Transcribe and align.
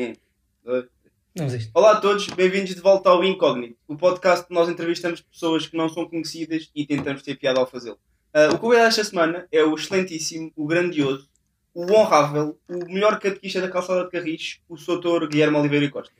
Um, 0.00 1.46
isto. 1.46 1.70
Olá 1.74 1.92
a 1.92 2.00
todos, 2.00 2.26
bem-vindos 2.28 2.74
de 2.74 2.80
volta 2.80 3.10
ao 3.10 3.22
Incógnito, 3.22 3.76
o 3.86 3.96
podcast 3.96 4.46
que 4.46 4.54
nós 4.54 4.68
entrevistamos 4.68 5.20
pessoas 5.20 5.66
que 5.66 5.76
não 5.76 5.88
são 5.90 6.08
conhecidas 6.08 6.70
e 6.74 6.86
tentamos 6.86 7.22
ter 7.22 7.34
piada 7.36 7.60
ao 7.60 7.66
fazê-lo. 7.66 7.98
Ah, 8.32 8.48
o 8.54 8.58
convidado 8.58 8.86
desta 8.86 9.04
semana 9.04 9.46
é 9.52 9.62
o 9.62 9.74
excelentíssimo, 9.74 10.50
o 10.56 10.66
grandioso, 10.66 11.28
o 11.74 11.82
honrável, 11.92 12.58
o 12.68 12.90
melhor 12.90 13.18
catequista 13.18 13.60
da 13.60 13.68
calçada 13.68 14.04
de 14.04 14.10
Carris, 14.10 14.60
o 14.70 14.76
Soutor 14.78 15.28
Guilherme 15.28 15.58
Oliveira 15.58 15.90
Costa. 15.90 16.14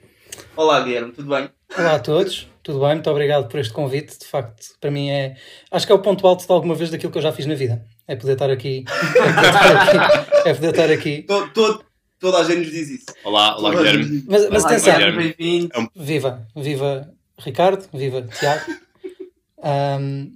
Olá 0.56 0.80
Guilherme, 0.82 1.12
tudo 1.12 1.28
bem? 1.34 1.48
Olá 1.76 1.94
a 1.94 2.00
todos, 2.00 2.46
tudo 2.62 2.80
bem? 2.80 2.94
Muito 2.94 3.10
obrigado 3.10 3.48
por 3.48 3.58
este 3.58 3.72
convite. 3.72 4.18
De 4.18 4.26
facto, 4.26 4.76
para 4.78 4.90
mim 4.90 5.08
é. 5.08 5.36
Acho 5.70 5.86
que 5.86 5.92
é 5.92 5.94
o 5.94 6.00
ponto 6.02 6.26
alto 6.26 6.46
de 6.46 6.52
alguma 6.52 6.74
vez 6.74 6.90
daquilo 6.90 7.10
que 7.10 7.18
eu 7.18 7.22
já 7.22 7.32
fiz 7.32 7.46
na 7.46 7.54
vida. 7.54 7.84
É 8.06 8.14
poder 8.14 8.34
estar 8.34 8.50
aqui. 8.50 8.84
É 9.16 9.32
poder 9.32 9.48
estar 9.48 9.70
aqui. 9.72 10.48
É 10.48 10.54
poder 10.54 10.70
estar 10.70 10.90
aqui. 10.90 11.22
To- 11.22 11.48
to- 11.50 11.84
toda 12.20 12.38
a 12.38 12.44
gente 12.44 12.58
nos 12.58 12.70
diz 12.70 12.90
isso. 12.90 13.06
Olá, 13.24 13.56
olá 13.56 13.72
Toda 13.72 13.82
Guilherme. 13.82 14.24
Mas, 14.28 14.48
mas 14.50 14.62
Olá, 14.62 14.72
atenção, 14.72 14.92
Guilherme. 14.94 15.34
Bem-vindo. 15.38 15.90
viva, 15.96 16.46
viva 16.54 17.10
Ricardo, 17.38 17.88
viva 17.92 18.22
Tiago. 18.22 18.64
Ahm, 19.62 20.28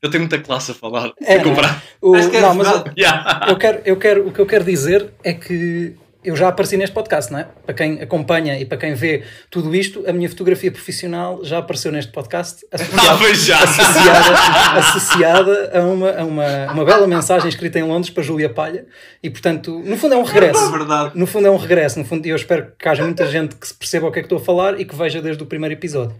Eu 0.00 0.10
tenho 0.10 0.22
muita 0.22 0.38
classe 0.40 0.70
a 0.70 0.74
falar. 0.74 1.12
É, 1.20 1.34
a 1.34 1.42
comprar. 1.44 1.82
o, 2.00 2.16
é 2.16 2.40
não, 2.40 2.54
mas 2.54 2.68
verdade. 2.68 2.94
Yeah. 2.98 3.46
eu 3.50 3.58
quero, 3.58 3.82
eu 3.84 3.96
quero, 3.98 4.28
o 4.28 4.32
que 4.32 4.40
eu 4.40 4.46
quero 4.46 4.64
dizer 4.64 5.12
é 5.24 5.34
que 5.34 5.96
eu 6.22 6.36
já 6.36 6.48
apareci 6.48 6.76
neste 6.76 6.92
podcast, 6.94 7.32
não 7.32 7.38
é? 7.38 7.44
Para 7.64 7.74
quem 7.74 8.00
acompanha 8.02 8.58
e 8.58 8.64
para 8.64 8.76
quem 8.78 8.94
vê 8.94 9.22
tudo 9.50 9.74
isto, 9.74 10.04
a 10.08 10.12
minha 10.12 10.28
fotografia 10.28 10.70
profissional 10.70 11.42
já 11.44 11.58
apareceu 11.58 11.90
neste 11.90 12.12
podcast, 12.12 12.64
Ah, 12.72 12.76
associada, 12.76 13.34
já. 13.34 13.58
associada, 13.62 14.78
associada 14.78 15.70
a, 15.78 15.80
uma, 15.82 16.10
a 16.10 16.24
uma, 16.24 16.72
uma 16.72 16.84
bela 16.84 17.06
mensagem 17.06 17.48
escrita 17.48 17.78
em 17.78 17.82
Londres 17.82 18.10
para 18.12 18.22
Júlia 18.22 18.48
Palha. 18.48 18.86
E, 19.22 19.30
portanto, 19.30 19.78
no 19.84 19.96
fundo 19.96 20.14
é 20.14 20.16
um 20.18 20.22
É 20.22 20.26
regresso. 20.26 20.70
verdade. 20.70 21.12
No 21.18 21.26
fundo 21.26 21.46
é 21.46 21.50
um 21.50 21.56
regresso. 21.56 21.98
No 21.98 22.04
fundo, 22.04 22.26
eu 22.26 22.36
espero 22.36 22.72
que 22.78 22.88
haja 22.88 23.02
muita 23.04 23.26
gente 23.26 23.56
que 23.56 23.66
se 23.66 23.74
perceba 23.74 24.06
o 24.08 24.12
que 24.12 24.18
é 24.18 24.22
que 24.22 24.26
estou 24.26 24.38
a 24.38 24.42
falar 24.44 24.80
e 24.80 24.84
que 24.84 24.94
veja 24.94 25.20
desde 25.22 25.42
o 25.42 25.46
primeiro 25.46 25.74
episódio. 25.74 26.14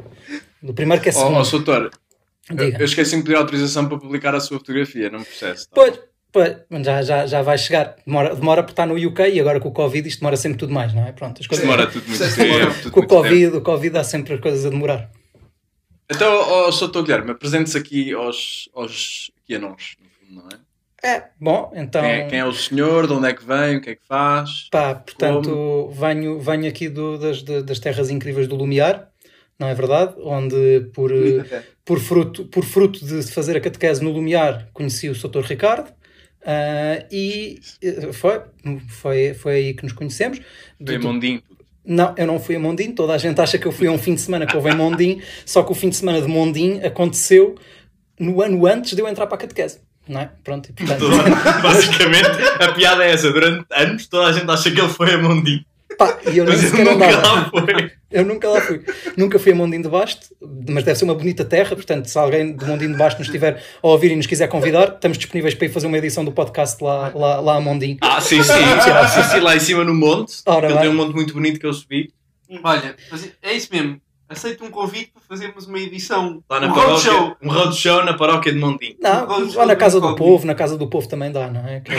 Do 0.63 0.73
primeiro 0.75 1.03
que 1.03 1.09
é 1.09 1.13
Ó, 1.13 1.17
segundo. 1.19 1.37
ó, 1.37 1.45
Soutor, 1.45 1.91
eu, 2.51 2.57
Diga. 2.57 2.79
eu 2.79 2.85
esqueci-me 2.85 3.23
de 3.23 3.29
pedir 3.29 3.39
autorização 3.39 3.87
para 3.89 3.99
publicar 3.99 4.35
a 4.35 4.41
sua 4.41 4.59
fotografia, 4.59 5.09
não 5.11 5.23
processo. 5.23 5.65
tá? 5.65 5.71
Pois, 5.75 5.99
pois, 6.33 6.57
já, 6.85 7.03
já, 7.03 7.27
já 7.27 7.43
vai 7.43 7.57
chegar. 7.59 7.97
Demora, 8.07 8.35
demora 8.35 8.63
porque 8.63 8.73
está 8.73 8.87
no 8.87 8.95
UK 8.95 9.31
e 9.33 9.41
agora 9.41 9.61
com 9.61 9.69
o 9.69 9.73
Covid 9.73 10.09
isto 10.09 10.21
demora 10.21 10.37
sempre 10.37 10.59
tudo 10.59 10.73
mais, 10.73 10.93
não 10.95 11.07
é? 11.07 11.13
Pronto, 11.13 11.41
as 11.41 11.47
coisas. 11.47 11.65
demora 11.65 11.87
tudo 11.87 12.07
muito 12.07 12.19
tempo. 12.19 12.37
demora. 12.37 12.75
tudo 12.75 12.91
Com 12.93 13.01
o 13.01 13.03
muito 13.03 13.09
tempo. 13.09 13.23
COVID, 13.23 13.57
o 13.57 13.61
Covid 13.63 13.99
há 13.99 14.05
sempre 14.05 14.35
as 14.35 14.41
coisas 14.41 14.67
a 14.67 14.71
demorar. 14.71 15.11
Então, 16.11 16.33
ó, 16.33 16.73
Soutor 16.73 17.03
Guilherme, 17.05 17.31
apresente-se 17.31 17.79
aqui 17.79 18.13
aos, 18.13 18.69
aos 18.75 19.31
aqui 19.45 19.55
a 19.55 19.59
nós, 19.61 19.95
no 20.01 20.09
fundo, 20.11 20.43
não 20.43 20.49
é? 20.57 20.61
É, 21.03 21.25
bom, 21.41 21.73
então. 21.75 22.03
Quem, 22.03 22.11
é? 22.11 22.27
quem 22.27 22.39
é 22.41 22.45
o 22.45 22.53
senhor, 22.53 23.07
de 23.07 23.13
onde 23.15 23.29
é 23.29 23.33
que 23.33 23.45
vem, 23.45 23.77
o 23.77 23.81
que 23.81 23.91
é 23.91 23.95
que 23.95 24.05
faz? 24.07 24.69
Pá, 24.71 24.95
portanto, 24.95 25.89
venho, 25.95 26.39
venho 26.41 26.69
aqui 26.69 26.89
do- 26.91 27.17
das, 27.17 27.43
das 27.43 27.79
terras 27.79 28.11
incríveis 28.11 28.47
do 28.47 28.55
Lumiar, 28.57 29.09
não 29.59 29.67
é 29.69 29.75
verdade? 29.75 30.15
Onde, 30.19 30.91
por, 30.93 31.11
por, 31.87 32.01
fruto, 32.01 32.45
por 32.47 32.65
fruto 32.65 33.03
de 33.05 33.23
fazer 33.33 33.57
a 33.57 33.61
catequese 33.61 34.05
no 34.05 34.11
Lumiar, 34.11 34.69
conheci 34.75 35.09
o 35.09 35.15
Sr. 35.15 35.41
Ricardo. 35.43 35.91
Ah, 36.45 37.05
e 37.11 37.61
eh, 37.83 38.13
foi, 38.13 38.41
foi, 38.89 39.35
foi 39.35 39.55
aí 39.55 39.75
que 39.75 39.83
nos 39.85 39.93
conhecemos. 39.93 40.39
Foi 40.85 40.99
Do- 40.99 41.01
puto. 41.01 41.43
Não, 41.85 42.15
eu 42.17 42.27
não 42.27 42.39
fui 42.39 42.55
a 42.57 42.59
Mondim. 42.61 42.93
Toda 42.93 43.15
a 43.15 43.19
gente 43.19 43.41
acha 43.41 43.59
que 43.59 43.67
eu 43.67 43.73
fui 43.73 43.87
a 43.87 43.91
um 43.91 43.99
fim 43.99 44.15
de 44.15 44.21
semana 44.21 44.47
que 44.47 44.55
houve 44.57 44.71
em 44.71 44.77
Mondim, 44.77 45.21
só 45.47 45.63
que 45.63 45.73
o 45.73 45.75
fim 45.75 45.89
de 45.89 45.97
semana 45.97 46.21
de 46.21 46.29
Mondim 46.29 46.81
aconteceu 46.83 47.57
no 48.19 48.43
ano 48.43 48.67
antes 48.67 48.95
de 48.95 49.01
eu 49.01 49.09
entrar 49.09 49.27
para 49.27 49.37
a 49.37 49.39
catequese. 49.41 49.81
Não 50.07 50.21
é? 50.21 50.31
Pronto, 50.45 50.69
e 50.69 50.73
portanto. 50.73 51.05
Basicamente, 51.63 52.29
a 52.61 52.73
piada 52.73 53.05
é 53.05 53.13
essa. 53.13 53.33
Durante 53.33 53.65
anos, 53.71 54.07
toda 54.07 54.29
a 54.29 54.33
gente 54.33 54.51
acha 54.51 54.71
que 54.71 54.81
ele 54.81 54.89
foi 54.89 55.15
a 55.15 55.19
Mondinho. 55.19 55.65
Pá, 56.01 56.19
e 56.33 56.39
eu 56.39 56.47
nem 56.47 56.57
sequer 56.57 56.89
andava. 56.89 57.21
lá 57.21 57.51
foi. 57.51 57.93
Eu 58.11 58.25
nunca 58.25 58.49
lá 58.49 58.61
fui. 58.61 58.83
Nunca 59.17 59.39
fui 59.39 59.53
a 59.53 59.55
Mondim 59.55 59.81
de 59.83 59.89
Basto, 59.89 60.35
mas 60.69 60.83
deve 60.83 60.99
ser 60.99 61.05
uma 61.05 61.15
bonita 61.15 61.45
terra. 61.45 61.77
Portanto, 61.77 62.07
se 62.07 62.19
alguém 62.19 62.57
de 62.57 62.65
Mondim 62.65 62.91
de 62.91 62.99
Basto 62.99 63.19
nos 63.19 63.29
estiver 63.29 63.63
a 63.81 63.87
ouvir 63.87 64.11
e 64.11 64.17
nos 64.17 64.27
quiser 64.27 64.49
convidar, 64.49 64.95
estamos 64.95 65.17
disponíveis 65.17 65.55
para 65.55 65.67
ir 65.67 65.69
fazer 65.69 65.87
uma 65.87 65.97
edição 65.97 66.25
do 66.25 66.33
podcast 66.33 66.83
lá, 66.83 67.13
lá, 67.15 67.39
lá 67.39 67.57
a 67.57 67.61
Mondim. 67.61 67.99
Ah, 68.01 68.21
sim, 68.21 68.43
sim. 68.43 68.53
sim, 68.53 69.23
sim, 69.31 69.41
lá 69.41 69.55
em 69.55 69.61
cima 69.61 69.85
no 69.85 69.95
monte. 69.95 70.39
Ora 70.45 70.71
ele 70.71 70.79
tem 70.81 70.89
um 70.89 70.95
monte 70.95 71.15
muito 71.15 71.33
bonito 71.35 71.61
que 71.61 71.67
eu 71.67 71.73
subi. 71.73 72.11
Olha, 72.65 72.97
mas 73.13 73.31
é 73.43 73.53
isso 73.53 73.69
mesmo. 73.71 74.01
Aceito 74.29 74.65
um 74.65 74.71
convite 74.71 75.13
para 75.13 75.23
fazermos 75.29 75.67
uma 75.67 75.79
edição. 75.79 76.43
Lá 76.51 76.59
na 76.61 76.67
um 76.69 76.73
paróquia. 76.75 77.13
roadshow. 77.13 77.37
Um 77.43 77.49
roadshow 77.53 78.05
na 78.05 78.15
paróquia 78.15 78.53
de 78.53 78.59
Mondinho. 78.59 78.97
Não, 79.01 79.27
Vamos 79.27 79.55
lá 79.55 79.67
na 79.67 79.77
casa 79.77 79.99
um 79.99 80.01
do 80.01 80.07
incógnito. 80.07 80.33
povo, 80.33 80.47
na 80.47 80.55
casa 80.55 80.77
do 80.79 80.89
povo 80.89 81.09
também 81.09 81.31
dá, 81.31 81.49
não 81.49 81.67
é? 81.67 81.81
Que 81.81 81.93
é 81.93 81.97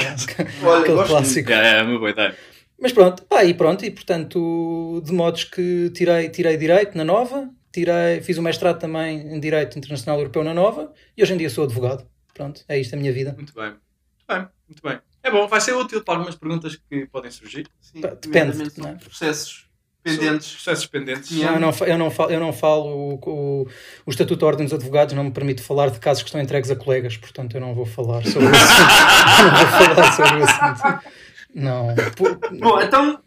Olha, 0.63 0.79
aquele 0.81 0.95
gosto 0.97 1.09
clássico. 1.09 1.51
É, 1.51 1.79
é 1.79 1.83
uma 1.83 1.97
boa 1.99 2.09
ideia. 2.09 2.35
Mas 2.81 2.91
pronto, 2.91 3.23
pá, 3.25 3.45
e 3.45 3.53
pronto, 3.53 3.85
e 3.85 3.91
portanto, 3.91 5.01
de 5.05 5.13
modos 5.13 5.43
que 5.43 5.91
tirei, 5.91 6.29
tirei 6.29 6.57
Direito 6.57 6.97
na 6.97 7.03
Nova, 7.03 7.47
tirei, 7.71 8.21
fiz 8.21 8.39
o 8.39 8.41
mestrado 8.41 8.79
também 8.79 9.35
em 9.35 9.39
Direito 9.39 9.77
Internacional 9.77 10.19
Europeu 10.19 10.43
na 10.43 10.53
Nova, 10.53 10.91
e 11.15 11.21
hoje 11.21 11.33
em 11.33 11.37
dia 11.37 11.49
sou 11.49 11.63
advogado. 11.63 12.07
Pronto, 12.33 12.63
é 12.67 12.79
isto 12.79 12.95
a 12.95 12.97
minha 12.97 13.13
vida. 13.13 13.33
Muito 13.33 13.53
bem. 13.53 13.65
Muito 13.67 14.27
bem, 14.27 14.47
muito 14.67 14.81
bem. 14.81 14.99
É 15.21 15.29
bom, 15.29 15.47
vai 15.47 15.61
ser 15.61 15.73
útil 15.73 16.03
para 16.03 16.15
algumas 16.15 16.35
perguntas 16.35 16.75
que 16.75 17.05
podem 17.05 17.29
surgir. 17.29 17.67
Sim, 17.79 18.01
Pá, 18.01 18.15
depende, 18.19 18.57
não 18.77 18.89
é? 18.89 18.95
processos 18.95 19.69
pendentes. 20.03 20.53
Processos 20.53 20.85
pendentes. 20.87 21.31
Não, 21.31 21.53
eu, 21.53 21.59
não, 21.59 21.71
eu, 21.85 21.97
não 21.99 22.09
falo, 22.09 22.31
eu 22.31 22.39
não 22.39 22.53
falo, 22.53 22.85
o, 22.87 23.29
o, 23.29 23.67
o 24.07 24.09
Estatuto 24.09 24.39
da 24.39 24.47
Ordem 24.47 24.65
dos 24.65 24.73
Advogados 24.73 25.13
não 25.13 25.25
me 25.25 25.31
permite 25.31 25.61
falar 25.61 25.91
de 25.91 25.99
casos 25.99 26.23
que 26.23 26.29
estão 26.29 26.41
entregues 26.41 26.71
a 26.71 26.75
colegas, 26.75 27.15
portanto 27.15 27.55
eu 27.55 27.61
não 27.61 27.75
vou 27.75 27.85
falar 27.85 28.25
sobre 28.25 28.47
o 28.47 28.51
assunto. 28.51 28.81
não 29.43 29.51
vou 29.51 29.95
falar 29.95 30.11
sobre 30.13 30.39
o 30.39 30.43
assunto. 30.43 31.11
Não. 31.53 31.87
Por- 32.15 32.39
Bom, 32.59 32.81
então 32.81 33.19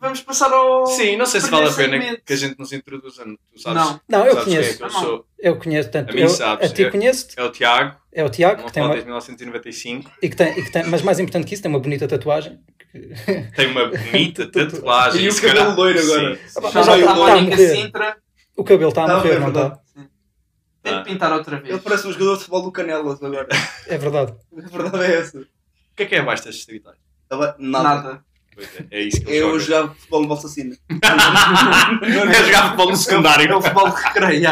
vamos 0.00 0.20
passar 0.22 0.52
ao. 0.52 0.86
Sim, 0.86 1.16
não 1.16 1.26
sei 1.26 1.40
se 1.40 1.50
vale 1.50 1.68
a 1.68 1.72
pena 1.72 1.98
segmento. 1.98 2.22
que 2.24 2.32
a 2.32 2.36
gente 2.36 2.58
nos 2.58 2.72
introduza. 2.72 3.24
Tu 3.52 3.60
sabes, 3.60 3.82
Não. 3.82 4.00
Não, 4.08 4.26
eu 4.26 4.32
sabes 4.34 4.44
quem 4.44 4.54
é 4.54 4.60
conheço. 4.60 4.78
que 4.78 4.84
eu 4.84 4.90
sou. 4.90 5.26
Eu 5.38 5.56
conheço, 5.58 5.90
tanto 5.90 6.10
A 6.10 6.14
mim 6.14 6.20
eu, 6.22 6.28
sabes, 6.28 6.70
a 6.70 6.74
ti 6.74 6.84
é- 6.84 6.90
conheço, 6.90 7.26
É 7.36 7.42
o 7.42 7.50
Tiago, 7.50 7.96
é 8.12 8.24
o 8.24 8.30
Tiago, 8.30 8.60
uma 8.62 8.66
que 8.68 8.72
tem 8.74 8.82
uma, 8.82 8.88
desde 8.90 9.06
1995. 9.06 10.10
e 10.22 10.28
que 10.28 10.36
tem, 10.36 10.58
e 10.58 10.62
que 10.64 10.70
tem, 10.72 10.84
mas 10.86 11.02
mais 11.02 11.18
importante 11.18 11.46
que 11.46 11.54
isso, 11.54 11.62
tem 11.62 11.70
uma 11.70 11.80
bonita 11.80 12.06
tatuagem. 12.08 12.58
Tem 13.54 13.66
uma 13.66 13.88
bonita 13.88 14.46
tatuagem. 14.50 15.22
E 15.24 15.28
o 15.28 15.38
cabelo 15.38 15.74
loiro 15.74 15.98
Sim, 15.98 16.12
agora. 16.12 16.36
sim. 16.36 16.60
Ah, 16.64 16.70
Já 16.70 16.82
vai 16.82 17.02
Mónica 17.04 17.56
morrer. 17.56 17.76
Sintra. 17.76 18.16
O 18.56 18.64
cabelo 18.64 18.88
está 18.88 19.04
a 19.04 19.06
Tá 19.06 19.16
morrer, 19.18 19.38
não 19.38 19.48
está? 19.48 19.78
Tem 20.82 20.98
de 20.98 21.04
pintar 21.04 21.30
outra 21.32 21.56
vez. 21.58 21.68
Ele 21.74 21.80
parece 21.82 22.06
um 22.06 22.12
jogador 22.12 22.32
de 22.34 22.38
futebol 22.38 22.62
do 22.62 22.72
Canelas 22.72 23.22
agora. 23.22 23.48
É 23.86 23.98
verdade. 23.98 24.32
A 24.56 24.68
verdade 24.78 25.04
é 25.12 25.16
essa. 25.18 25.38
O 25.38 25.44
que 25.94 26.04
é 26.04 26.06
que 26.06 26.14
é 26.14 26.20
abaixo 26.20 26.44
das 26.46 26.54
distritais? 26.54 26.96
Nada. 27.30 27.54
Nada. 27.58 28.24
Pois 28.54 28.68
é, 28.80 28.86
é 28.90 29.02
isso 29.02 29.20
que 29.22 29.30
Eu 29.30 29.50
eu 29.50 29.60
jogava 29.60 29.94
futebol 29.94 30.22
no 30.22 30.28
Valsacina. 30.28 30.76
Não 30.88 32.30
é 32.30 32.44
jogar 32.44 32.62
futebol 32.64 32.86
no 32.86 32.92
É 32.92 32.94
o 32.94 32.96
secundário. 32.96 33.62
futebol 33.62 33.90
de 33.90 34.02
recreio. 34.02 34.50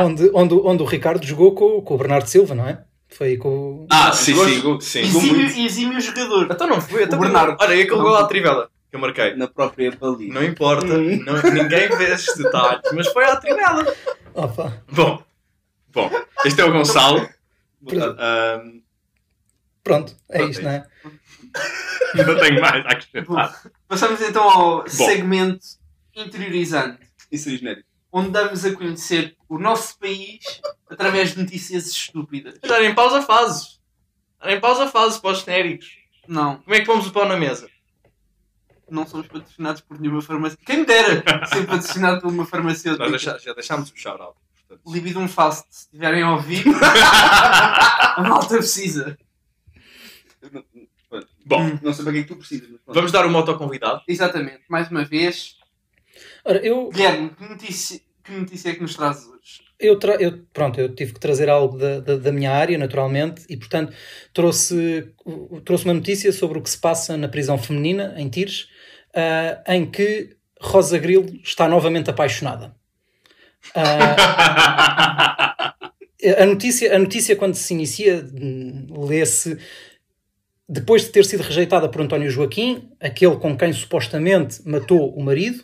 Onde, 0.00 0.30
onde, 0.32 0.54
onde 0.54 0.82
o 0.82 0.86
Ricardo 0.86 1.26
jogou 1.26 1.54
com, 1.54 1.80
com 1.82 1.94
o 1.94 1.98
Bernardo 1.98 2.28
Silva, 2.28 2.54
não 2.54 2.68
é? 2.68 2.84
Foi 3.08 3.28
aí 3.28 3.36
com 3.36 3.48
o. 3.48 3.86
Ah, 3.90 4.12
sim, 4.12 4.34
sim. 4.34 4.80
sim. 4.80 5.00
Exímio, 5.00 5.46
exímio 5.66 6.00
jogador. 6.00 6.48
Então 6.50 6.66
não 6.68 6.80
foi. 6.80 7.04
Então 7.04 7.18
O 7.18 7.22
Bernardo. 7.22 7.56
Olha, 7.60 7.74
e 7.74 7.82
aquele 7.82 8.00
gol 8.00 8.14
à 8.16 8.24
trivela 8.26 8.68
que 8.90 8.96
eu 8.96 9.00
marquei. 9.00 9.34
Na 9.36 9.48
própria 9.48 9.90
baliza. 10.00 10.32
Não 10.32 10.42
importa, 10.44 10.86
Hum. 10.86 11.20
não- 11.24 11.42
ninguém 11.52 11.88
vê 11.96 12.12
esses 12.12 12.36
detalhes, 12.36 12.82
mas 12.94 13.06
foi 13.08 13.24
à 13.24 13.36
trivela. 13.36 13.84
Opa. 14.34 14.72
Bom, 14.92 15.22
bom, 15.92 16.10
este 16.44 16.60
é 16.60 16.64
o 16.64 16.72
Gonçalo. 16.72 17.28
Ahm, 18.18 18.80
Pronto, 19.84 20.16
é 20.30 20.38
Pronto, 20.38 20.50
isto, 20.50 20.60
é 20.60 20.64
não 20.64 20.70
é? 20.70 20.86
não 22.24 22.40
tenho 22.40 22.60
mais 22.60 22.84
a 22.86 22.88
acrescentar. 22.88 23.62
Passamos 23.86 24.20
então 24.22 24.48
ao 24.48 24.88
segmento 24.88 25.64
interiorizante, 26.16 26.98
Isso 27.30 27.48
é 27.50 27.52
genérico. 27.56 27.88
onde 28.10 28.30
damos 28.30 28.64
a 28.64 28.72
conhecer 28.74 29.36
o 29.48 29.58
nosso 29.58 29.98
país 29.98 30.42
através 30.90 31.34
de 31.34 31.42
notícias 31.42 31.86
estúpidas. 31.88 32.58
Dar 32.60 32.82
em 32.82 32.94
pausa 32.94 33.20
fases. 33.22 33.78
Dar 34.40 34.52
em 34.52 34.60
pausa 34.60 34.86
fases 34.88 35.18
para 35.18 35.30
os 35.32 35.40
genéricos. 35.40 35.98
Não, 36.26 36.56
Como 36.62 36.74
é 36.74 36.80
que 36.80 36.86
pomos 36.86 37.06
o 37.06 37.12
pão 37.12 37.26
na 37.28 37.36
mesa? 37.36 37.68
não 38.90 39.06
somos 39.06 39.26
patrocinados 39.26 39.80
por 39.80 39.98
nenhuma 39.98 40.20
farmácia. 40.22 40.58
Quem 40.64 40.78
me 40.80 40.84
dera 40.86 41.22
ser 41.46 41.66
patrocinado 41.66 42.20
por 42.20 42.28
uma 42.30 42.44
farmacêutica. 42.46 43.08
deixa- 43.10 43.38
já 43.38 43.52
deixámos 43.54 43.90
o 43.90 43.96
shout-out. 43.96 44.36
portanto. 44.68 44.92
Libidum 44.92 45.26
Fast, 45.26 45.66
se 45.70 45.84
estiverem 45.86 46.22
a 46.22 46.30
ouvir, 46.32 46.62
a 48.16 48.22
malta 48.22 48.56
precisa. 48.58 49.18
Bom, 51.46 51.62
Hum. 51.62 51.78
Não 51.82 51.92
sei 51.92 52.04
para 52.04 52.12
que 52.12 52.18
é 52.18 52.22
que 52.22 52.28
tu 52.28 52.36
precisas. 52.36 52.68
mas 52.70 52.80
pronto. 52.80 52.94
vamos 52.96 53.12
dar 53.12 53.26
o 53.26 53.30
moto 53.30 53.50
ao 53.50 53.58
convidado. 53.58 54.02
Exatamente, 54.08 54.62
mais 54.68 54.90
uma 54.90 55.04
vez. 55.04 55.56
Ora, 56.44 56.58
eu, 56.64 56.88
Guilherme, 56.90 57.30
que 57.30 57.48
notícia, 57.48 58.00
que 58.22 58.32
notícia 58.32 58.70
é 58.70 58.74
que 58.74 58.82
nos 58.82 58.94
trazes 58.96 59.26
hoje? 59.28 59.62
eu, 59.78 59.98
tra 59.98 60.14
eu, 60.16 60.44
pronto, 60.52 60.80
eu 60.80 60.94
tive 60.94 61.12
que 61.12 61.20
trazer 61.20 61.48
algo 61.50 61.76
da, 61.76 62.00
da, 62.00 62.16
da 62.16 62.32
minha 62.32 62.52
área, 62.52 62.78
naturalmente, 62.78 63.44
e 63.48 63.56
portanto 63.56 63.92
trouxe, 64.32 65.12
trouxe 65.64 65.84
uma 65.84 65.94
notícia 65.94 66.32
sobre 66.32 66.58
o 66.58 66.62
que 66.62 66.70
se 66.70 66.78
passa 66.78 67.16
na 67.16 67.28
prisão 67.28 67.58
feminina, 67.58 68.14
em 68.16 68.28
Tires, 68.28 68.68
ah, 69.14 69.62
em 69.74 69.90
que 69.90 70.36
Rosa 70.60 70.96
Grilo 70.98 71.26
está 71.42 71.68
novamente 71.68 72.08
apaixonada. 72.08 72.74
Ah, 73.74 75.74
a 76.38 76.46
notícia, 76.46 76.94
a 76.94 76.98
notícia 76.98 77.36
quando 77.36 77.54
se 77.54 77.74
inicia, 77.74 78.24
hum, 78.32 78.86
lê-se 79.06 79.58
depois 80.68 81.02
de 81.02 81.08
ter 81.10 81.24
sido 81.24 81.42
rejeitada 81.42 81.88
por 81.88 82.00
António 82.00 82.30
Joaquim, 82.30 82.88
aquele 83.00 83.36
com 83.36 83.56
quem 83.56 83.72
supostamente 83.72 84.60
matou 84.66 85.14
o 85.14 85.22
marido, 85.22 85.62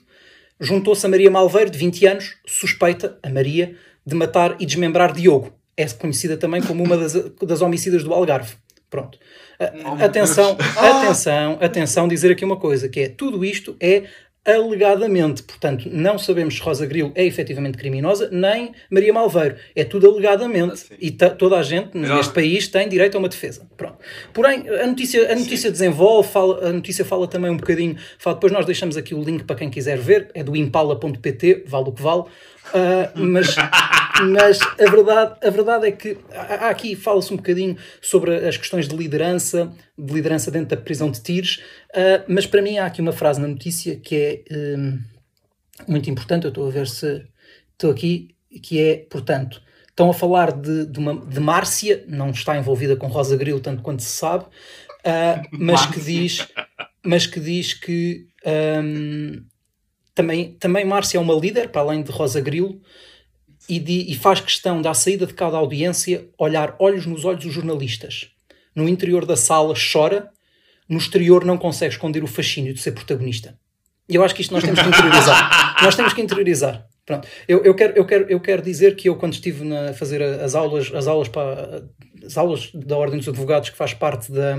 juntou-se 0.61 1.05
a 1.07 1.09
Maria 1.09 1.31
Malveiro, 1.31 1.71
de 1.71 1.79
20 1.79 2.07
anos, 2.07 2.37
suspeita, 2.47 3.19
a 3.23 3.31
Maria, 3.31 3.75
de 4.05 4.15
matar 4.15 4.57
e 4.61 4.67
desmembrar 4.67 5.13
Diogo. 5.13 5.53
É 5.77 5.89
conhecida 5.89 6.37
também 6.37 6.63
como 6.63 6.85
uma 6.85 6.97
das, 6.97 7.15
das 7.43 7.63
homicidas 7.63 8.05
do 8.05 8.13
Algarve. 8.13 8.55
Pronto. 8.91 9.19
Oh, 9.59 10.05
atenção, 10.05 10.57
atenção, 10.77 11.59
atenção, 11.61 12.09
dizer 12.09 12.33
aqui 12.33 12.45
uma 12.45 12.57
coisa, 12.57 12.89
que 12.89 13.01
é, 13.01 13.09
tudo 13.09 13.45
isto 13.45 13.77
é 13.79 14.05
alegadamente, 14.47 15.43
portanto, 15.43 15.89
não 15.93 16.19
sabemos 16.19 16.55
se 16.57 16.61
Rosa 16.63 16.87
Grilo 16.87 17.13
é 17.15 17.25
efetivamente 17.25 17.77
criminosa, 17.79 18.29
nem 18.33 18.73
Maria 18.91 19.13
Malveiro. 19.13 19.57
É 19.77 19.85
tudo 19.85 20.09
alegadamente. 20.11 20.87
Ah, 20.91 20.95
e 21.01 21.11
toda 21.11 21.57
a 21.59 21.63
gente 21.63 21.91
Mas 21.95 22.09
neste 22.11 22.33
país 22.33 22.67
tem 22.69 22.89
direito 22.89 23.17
a 23.17 23.19
uma 23.19 23.29
defesa. 23.29 23.67
Pronto. 23.77 23.99
Porém, 24.33 24.67
a 24.69 24.87
notícia, 24.87 25.31
a 25.31 25.35
notícia 25.37 25.71
desenvolve, 25.71 26.29
fala- 26.29 26.69
a 26.69 26.73
notícia 26.73 27.05
fala 27.05 27.27
também 27.29 27.51
um 27.51 27.57
bocadinho, 27.57 27.97
fala, 28.19 28.35
depois 28.35 28.53
nós 28.53 28.65
deixamos 28.67 28.97
aqui 28.97 29.15
o 29.15 29.23
link 29.23 29.45
para 29.45 29.57
quem 29.57 29.69
quiser 29.71 29.99
ver, 29.99 30.31
é 30.35 30.43
do 30.43 30.57
impala.pt, 30.57 31.65
vale 31.67 31.89
o 31.89 31.93
que 31.93 32.03
vale, 32.03 32.25
Ah, 32.75 33.11
mas, 33.15 33.55
mas 34.23 34.61
a, 34.61 34.91
verdade, 34.91 35.47
a 35.47 35.51
verdade 35.51 35.87
é 35.87 35.93
que 35.93 36.19
há, 36.33 36.69
aqui 36.69 36.97
fala-se 36.97 37.33
um 37.33 37.37
bocadinho 37.37 37.77
sobre 38.01 38.35
as 38.47 38.57
questões 38.57 38.89
de 38.89 38.97
liderança, 38.97 39.73
de 39.97 40.13
liderança 40.13 40.51
dentro 40.51 40.77
da 40.77 40.83
prisão 40.83 41.11
de 41.11 41.21
tiros, 41.21 41.63
ah, 41.95 42.25
mas 42.29 42.47
para 42.47 42.63
mim 42.63 42.79
há 42.79 42.87
aqui 42.87 43.01
uma 43.01 43.13
frase 43.13 43.41
na 43.41 43.49
notícia 43.49 43.97
que 43.97 44.17
é 44.17 44.55
hum, 44.77 44.99
muito 45.87 46.11
importante, 46.11 46.45
eu 46.45 46.49
estou 46.49 46.67
a 46.67 46.71
ver 46.71 46.87
se 46.87 47.25
estou 47.73 47.91
aqui, 47.91 48.35
que 48.63 48.81
é, 48.81 48.97
portanto, 49.09 49.63
estão 49.89 50.11
a 50.11 50.15
falar 50.15 50.53
de, 50.53 50.87
de, 50.87 50.99
uma, 50.99 51.15
de 51.15 51.41
Márcia, 51.41 52.05
não 52.09 52.31
está 52.31 52.57
envolvida 52.57 52.97
com 52.97 53.07
Rosa 53.07 53.37
Grilo, 53.37 53.61
tanto 53.61 53.83
quanto 53.83 54.03
se 54.03 54.11
sabe, 54.11 54.45
ah, 55.05 55.43
mas 55.53 55.87
que 55.87 56.01
diz, 56.01 56.47
mas 57.05 57.27
que 57.27 57.41
diz 57.41 57.75
que 57.75 58.27
hum, 58.83 59.45
também, 60.15 60.53
também 60.55 60.85
Márcia 60.85 61.19
é 61.19 61.21
uma 61.21 61.35
líder, 61.35 61.71
para 61.71 61.81
além 61.81 62.03
de 62.03 62.11
Rosa 62.11 62.41
Grilo, 62.41 62.81
e, 63.69 63.79
di- 63.79 64.11
e 64.11 64.15
faz 64.15 64.41
questão, 64.41 64.81
da 64.83 64.93
saída 64.95 65.27
de 65.27 65.35
cada 65.35 65.57
audiência, 65.57 66.29
olhar 66.39 66.75
olhos 66.79 67.07
nos 67.07 67.25
olhos 67.25 67.45
dos 67.45 67.53
jornalistas. 67.53 68.29
No 68.75 68.89
interior 68.89 69.25
da 69.27 69.37
sala 69.37 69.75
chora, 69.75 70.31
no 70.89 70.99
exterior 70.99 71.45
não 71.45 71.57
consegue 71.59 71.95
esconder 71.95 72.23
o 72.23 72.27
fascínio 72.27 72.75
de 72.75 72.81
ser 72.81 72.93
protagonista. 72.93 73.57
E 74.09 74.15
eu 74.17 74.25
acho 74.25 74.35
que 74.35 74.43
isto 74.43 74.53
nós 74.53 74.65
temos 74.65 74.81
que 74.81 74.89
interiorizar. 74.89 75.77
nós 75.83 75.95
temos 75.95 76.13
que 76.13 76.21
interiorizar. 76.21 76.87
Pronto. 77.07 77.27
Eu, 77.49 77.63
eu, 77.65 77.75
quero, 77.75 77.93
eu, 77.97 78.05
quero, 78.05 78.27
eu 78.29 78.41
quero 78.41 78.63
dizer 78.63 78.95
que 78.97 79.09
eu, 79.09 79.17
quando 79.17 79.33
estive 79.35 79.73
a 79.75 79.93
fazer 79.95 80.23
as 80.23 80.55
aulas, 80.55 80.93
as 80.95 81.07
aulas 81.07 81.29
para 81.29 81.83
as 82.25 82.37
aulas 82.37 82.71
da 82.75 82.97
Ordem 82.97 83.19
dos 83.19 83.29
Advogados, 83.29 83.71
que 83.71 83.77
faz 83.77 83.95
parte 83.95 84.31
da, 84.33 84.57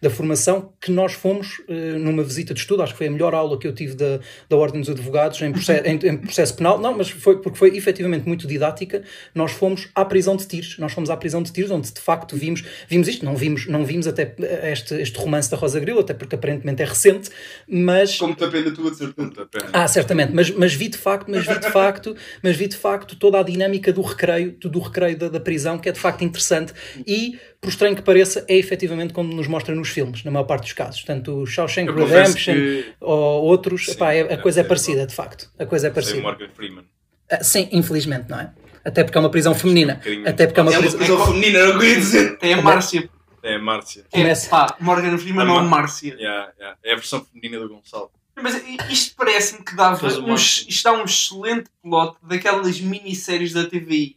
da 0.00 0.10
formação, 0.10 0.72
que 0.80 0.90
nós 0.90 1.12
fomos 1.12 1.62
eh, 1.68 1.92
numa 1.98 2.22
visita 2.22 2.54
de 2.54 2.60
estudo, 2.60 2.82
acho 2.82 2.92
que 2.92 2.98
foi 2.98 3.06
a 3.08 3.10
melhor 3.10 3.34
aula 3.34 3.58
que 3.58 3.66
eu 3.66 3.74
tive 3.74 3.94
da, 3.94 4.20
da 4.48 4.56
Ordem 4.56 4.80
dos 4.80 4.90
Advogados 4.90 5.40
em 5.42 5.52
processo, 5.52 5.86
em, 5.86 5.94
em 5.94 6.16
processo 6.16 6.56
penal, 6.56 6.78
não, 6.78 6.96
mas 6.96 7.10
foi 7.10 7.40
porque 7.40 7.58
foi 7.58 7.76
efetivamente 7.76 8.26
muito 8.26 8.46
didática. 8.46 9.02
Nós 9.34 9.52
fomos 9.52 9.88
à 9.94 10.04
prisão 10.04 10.36
de 10.36 10.46
tiros, 10.46 10.78
nós 10.78 10.92
fomos 10.92 11.10
à 11.10 11.16
prisão 11.16 11.42
de 11.42 11.52
tiros, 11.52 11.70
onde 11.70 11.92
de 11.92 12.00
facto 12.00 12.36
vimos, 12.36 12.64
vimos 12.88 13.08
isto, 13.08 13.24
não 13.24 13.36
vimos, 13.36 13.66
não 13.66 13.84
vimos 13.84 14.06
até 14.06 14.34
este, 14.70 14.94
este 14.94 15.18
romance 15.18 15.50
da 15.50 15.56
Rosa 15.56 15.80
Grilo, 15.80 16.00
até 16.00 16.14
porque 16.14 16.34
aparentemente 16.34 16.82
é 16.82 16.84
recente, 16.84 17.30
mas 17.66 18.18
Como 18.18 18.34
te 18.34 18.46
pena 18.48 18.70
tua 18.70 18.90
de 18.90 18.96
certeza. 18.96 19.14
Muito 19.16 19.40
a 19.40 19.46
pena. 19.46 19.70
ah, 19.72 19.88
certamente, 19.88 20.32
mas, 20.32 20.50
mas 20.50 20.74
vi 20.74 20.88
de 20.88 20.98
facto, 20.98 21.30
mas 21.30 21.46
vi 21.46 21.58
de 21.58 21.70
facto, 21.70 22.16
mas 22.42 22.56
vi 22.56 22.68
de 22.68 22.76
facto 22.76 23.16
toda 23.16 23.40
a 23.40 23.42
dinâmica 23.42 23.92
do 23.92 24.02
recreio, 24.02 24.52
do 24.52 24.78
recreio 24.78 25.16
da, 25.16 25.28
da 25.28 25.40
prisão, 25.40 25.78
que 25.78 25.88
é 25.88 25.92
de 25.92 26.00
facto 26.00 26.22
interessante 26.22 26.72
e, 27.06 27.38
por 27.60 27.68
estranho 27.68 27.94
que 27.96 28.02
pareça, 28.02 28.44
é 28.48 28.56
efetivamente 28.56 29.12
como 29.12 29.32
nos 29.34 29.46
mostra 29.46 29.74
nos 29.74 29.88
filmes, 29.88 30.22
na 30.24 30.30
maior 30.30 30.44
parte 30.44 30.62
dos 30.64 30.72
casos. 30.72 31.02
Tanto 31.04 31.42
o 31.42 31.46
Shawshank 31.46 31.90
Redemption 31.92 32.54
que 32.54 32.84
ou 33.00 33.44
outros, 33.44 33.86
Sim, 33.86 33.92
epá, 33.92 34.12
é- 34.12 34.20
a 34.20 34.26
deve 34.28 34.42
coisa 34.42 34.60
é 34.60 34.62
ser 34.62 34.68
parecida, 34.68 35.06
de 35.06 35.14
facto. 35.14 35.50
A 35.58 35.66
coisa 35.66 35.86
é 35.88 35.90
parecida. 35.90 36.20
Morgan 36.20 36.48
Freeman. 36.54 36.84
Ah, 37.30 37.42
sim, 37.42 37.68
infelizmente, 37.72 38.28
não 38.28 38.38
é? 38.40 38.52
Até 38.84 39.02
porque 39.02 39.16
é 39.16 39.20
uma 39.20 39.30
prisão 39.30 39.54
feminina. 39.54 39.94
bocadinho- 39.94 40.28
Até 40.28 40.46
porque 40.46 40.60
é 40.60 40.62
uma 40.62 40.72
É 40.72 40.78
uma 40.78 40.80
prisão. 40.82 40.98
prisão 40.98 41.26
feminina, 41.26 41.58
era 41.58 41.70
o 41.70 41.78
que 41.78 41.84
eu 41.86 41.88
ia 41.90 41.96
dizer. 41.96 42.38
Tem 42.38 42.52
a 42.54 42.60
Márcia. 42.62 43.08
É 43.42 43.54
a 43.54 43.58
Márcia. 43.58 44.04
É, 44.12 44.18
Começa. 44.22 44.48
pá, 44.50 44.76
Morgan 44.80 45.16
Freeman 45.18 45.46
A 45.46 45.52
ou 45.54 45.60
Mar- 45.60 45.64
Márcia. 45.82 46.14
Yeah, 46.14 46.52
yeah. 46.58 46.78
É 46.84 46.92
a 46.92 46.96
versão 46.96 47.24
feminina 47.24 47.60
do 47.62 47.68
Gonçalo. 47.74 48.10
Mas 48.36 48.60
isto 48.90 49.14
parece-me 49.16 49.64
que 49.64 49.76
dava 49.76 50.06
um, 50.18 50.34
isto 50.34 50.82
dá 50.82 50.92
um 50.92 51.04
excelente 51.04 51.70
plot 51.82 52.16
daquelas 52.22 52.80
minisséries 52.80 53.52
da 53.52 53.64
TVI 53.64 54.16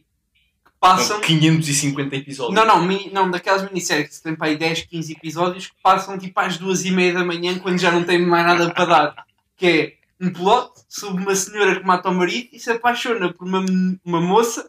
passam. 0.80 1.16
Com 1.20 1.26
550 1.26 2.16
episódios. 2.16 2.54
Não, 2.54 2.64
não, 2.66 2.82
mini- 2.84 3.10
não, 3.12 3.30
daquelas 3.30 3.62
minisséries 3.62 4.08
que 4.08 4.14
se 4.14 4.22
tem 4.22 4.34
para 4.34 4.48
aí 4.48 4.56
10, 4.56 4.82
15 4.82 5.12
episódios 5.12 5.66
que 5.68 5.74
passam 5.82 6.18
tipo 6.18 6.38
às 6.40 6.56
duas 6.58 6.84
e 6.84 6.90
meia 6.90 7.12
da 7.14 7.24
manhã 7.24 7.58
quando 7.58 7.78
já 7.78 7.90
não 7.90 8.04
tem 8.04 8.18
mais 8.24 8.46
nada 8.46 8.70
para 8.72 8.84
dar. 8.84 9.26
Que 9.56 9.66
é 9.66 10.24
um 10.26 10.30
plot 10.32 10.72
sobre 10.88 11.22
uma 11.22 11.34
senhora 11.34 11.78
que 11.80 11.86
mata 11.86 12.08
o 12.08 12.14
marido 12.14 12.48
e 12.52 12.58
se 12.60 12.70
apaixona 12.70 13.32
por 13.32 13.46
uma, 13.46 13.64
uma 14.04 14.20
moça 14.20 14.62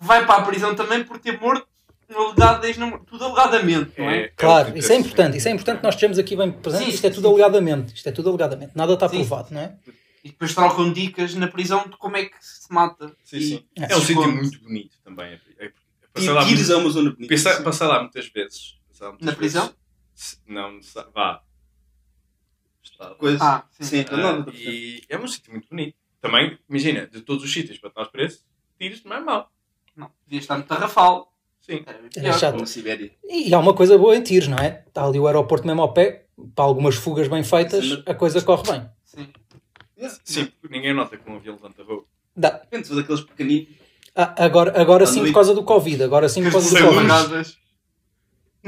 que 0.00 0.06
vai 0.06 0.24
para 0.26 0.36
a 0.36 0.42
prisão 0.42 0.74
também 0.74 1.04
por 1.04 1.18
ter 1.18 1.40
morto 1.40 1.66
um 2.10 2.22
alegado 2.28 2.64
ex-namorado. 2.64 3.04
Tudo 3.06 3.24
alegadamente, 3.24 3.92
não 3.98 4.08
é? 4.08 4.18
É, 4.22 4.28
Claro, 4.34 4.70
o 4.70 4.72
que 4.72 4.78
isso 4.78 4.92
é 4.92 4.96
importante, 4.96 5.36
isso 5.36 5.46
é 5.48 5.50
importante 5.50 5.78
que 5.78 5.84
nós 5.84 5.94
estejamos 5.94 6.18
aqui 6.18 6.34
bem 6.36 6.50
presentes. 6.50 6.86
Sim, 6.88 6.94
Isto 6.94 7.06
é 7.06 7.10
tudo 7.10 7.28
sim. 7.28 7.34
alegadamente. 7.34 7.94
Isto 7.94 8.08
é 8.08 8.12
tudo 8.12 8.28
alegadamente. 8.30 8.72
Nada 8.74 8.94
está 8.94 9.08
provado, 9.08 9.48
não 9.52 9.60
é? 9.60 9.74
E 10.24 10.28
depois 10.30 10.54
trocam 10.54 10.92
dicas 10.92 11.34
na 11.34 11.46
prisão 11.48 11.88
de 11.88 11.96
como 11.96 12.16
é 12.16 12.24
que 12.26 12.36
se 12.40 12.72
mata. 12.72 13.14
Sim, 13.24 13.36
E- 13.36 13.42
sim. 13.42 13.64
É. 13.76 13.92
É 13.92 13.96
um 13.96 14.00
sítio 14.00 14.30
muito 14.32 14.60
bonito 14.60 14.96
também. 15.04 15.40
É, 15.58 15.66
é, 15.66 15.72
passei 16.12 16.30
lá 16.30 16.42
E 16.44 16.72
é 16.72 16.76
uma 16.76 16.90
zona 16.90 17.10
bonita. 17.12 17.62
Passei 17.62 17.86
lá 17.86 18.00
muitas 18.02 18.28
vezes. 18.28 18.78
Lá 19.00 19.08
muitas 19.10 19.26
Na 19.26 19.34
prisão? 19.34 19.62
vezes. 19.64 19.78
Se- 20.14 20.38
Não, 20.46 20.72
não 20.72 20.80
vá. 21.14 21.42
Coisa. 23.18 23.38
Ah, 23.44 23.64
sim. 23.70 23.84
Sim, 23.84 24.04
Ah, 24.10 24.16
não, 24.16 24.40
não, 24.40 24.52
e 24.52 25.02
é 25.08 25.16
um 25.18 25.28
sítio 25.28 25.52
muito 25.52 25.68
bonito. 25.68 25.94
Também, 26.20 26.58
imagina, 26.68 27.06
de 27.06 27.20
todos 27.20 27.44
os 27.44 27.52
sítios 27.52 27.78
para 27.78 27.92
nós 27.96 28.08
preço, 28.08 28.44
tiros 28.78 29.04
não 29.04 29.16
é 29.16 29.20
mau. 29.20 29.50
Não, 29.94 30.10
devia 30.26 30.40
estar 30.40 30.56
no 30.58 30.64
Tarrafal. 30.64 31.32
Sim. 31.60 31.84
Era 32.16 32.32
chato. 32.32 32.54
Como 32.54 32.66
Sibéria. 32.66 33.14
E 33.24 33.52
há 33.54 33.58
uma 33.58 33.74
coisa 33.74 33.96
boa 33.96 34.16
em 34.16 34.22
tiros, 34.22 34.48
não 34.48 34.58
é? 34.58 34.82
Está 34.88 35.04
ali 35.04 35.18
o 35.18 35.26
aeroporto 35.28 35.66
mesmo 35.66 35.82
ao 35.82 35.92
pé, 35.92 36.26
para 36.54 36.64
algumas 36.64 36.96
fugas 36.96 37.28
bem 37.28 37.44
feitas, 37.44 37.84
Sim, 37.84 38.02
a 38.06 38.14
coisa 38.14 38.42
corre 38.42 38.62
bem. 38.72 38.90
Sim. 39.04 39.28
Sim, 40.24 40.46
porque 40.46 40.74
ninguém 40.76 40.94
nota 40.94 41.16
que 41.16 41.28
um 41.30 41.36
avião 41.36 41.54
levanta 41.56 41.82
voo. 41.84 42.06
Dá. 42.36 42.50
Depende 42.50 42.94
daqueles 42.94 43.20
pequeninos. 43.22 43.68
Ah, 44.14 44.34
agora, 44.44 44.80
agora 44.80 45.06
sim 45.06 45.24
por 45.24 45.32
causa 45.32 45.54
do 45.54 45.62
Covid. 45.64 46.02
Agora 46.02 46.28
sim 46.28 46.42
por 46.42 46.52
causa 46.52 46.70
do 46.78 46.84
Covid. 46.86 47.58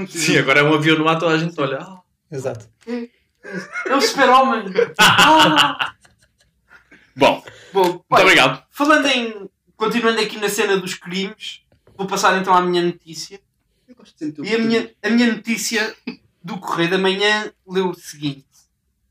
Sim, 0.08 0.38
agora 0.38 0.60
é 0.60 0.62
um 0.62 0.74
avião 0.74 0.96
no 0.98 1.08
ar, 1.08 1.18
toda 1.18 1.34
a 1.34 1.38
gente 1.38 1.60
olha. 1.60 1.78
Ah, 1.80 2.00
Exato. 2.30 2.68
É 2.86 3.94
o 3.94 4.00
super-homem. 4.00 4.64
Ah! 4.98 5.94
Bom, 7.16 7.42
Bom, 7.72 7.84
muito 7.84 8.04
obrigado. 8.22 8.64
falando 8.70 9.06
em. 9.06 9.50
Continuando 9.76 10.20
aqui 10.20 10.38
na 10.38 10.48
cena 10.48 10.76
dos 10.76 10.94
crimes, 10.94 11.62
vou 11.96 12.06
passar 12.06 12.38
então 12.38 12.54
à 12.54 12.60
minha 12.60 12.82
notícia. 12.82 13.40
Eu 13.88 13.94
gosto 13.94 14.12
de 14.12 14.18
sentir 14.26 14.44
E 14.44 14.54
a 14.54 14.58
minha, 14.58 14.90
a 15.02 15.08
minha 15.10 15.32
notícia 15.32 15.94
do 16.42 16.58
Correio 16.58 16.90
da 16.90 16.98
Manhã 16.98 17.50
leu 17.66 17.88
o 17.90 17.94
seguinte: 17.94 18.46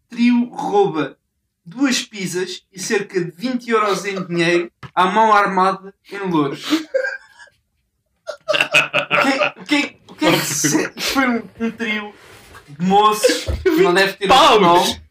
Trio 0.08 0.46
rouba 0.50 1.18
duas 1.70 2.02
pizzas 2.02 2.64
e 2.72 2.80
cerca 2.80 3.20
de 3.24 3.32
20 3.32 3.70
euros 3.70 4.06
em 4.06 4.24
dinheiro 4.26 4.72
à 4.94 5.06
mão 5.08 5.34
armada 5.34 5.94
em 6.12 6.18
Louros. 6.20 6.66
O 6.72 6.82
que, 9.22 9.28
é- 9.28 9.54
o 9.58 9.64
que, 9.66 9.76
é- 9.76 9.96
que 10.18 10.26
é 10.26 10.32
que 10.32 10.46
se... 10.46 10.90
Foi 11.02 11.28
um, 11.28 11.44
um 11.60 11.72
trio 11.72 12.14
de 12.68 12.86
moços 12.86 13.46
que 13.64 13.70
não 13.82 13.94
deve 13.94 14.14
ter 14.14 14.32
outro 14.32 14.60
nome. 14.62 15.02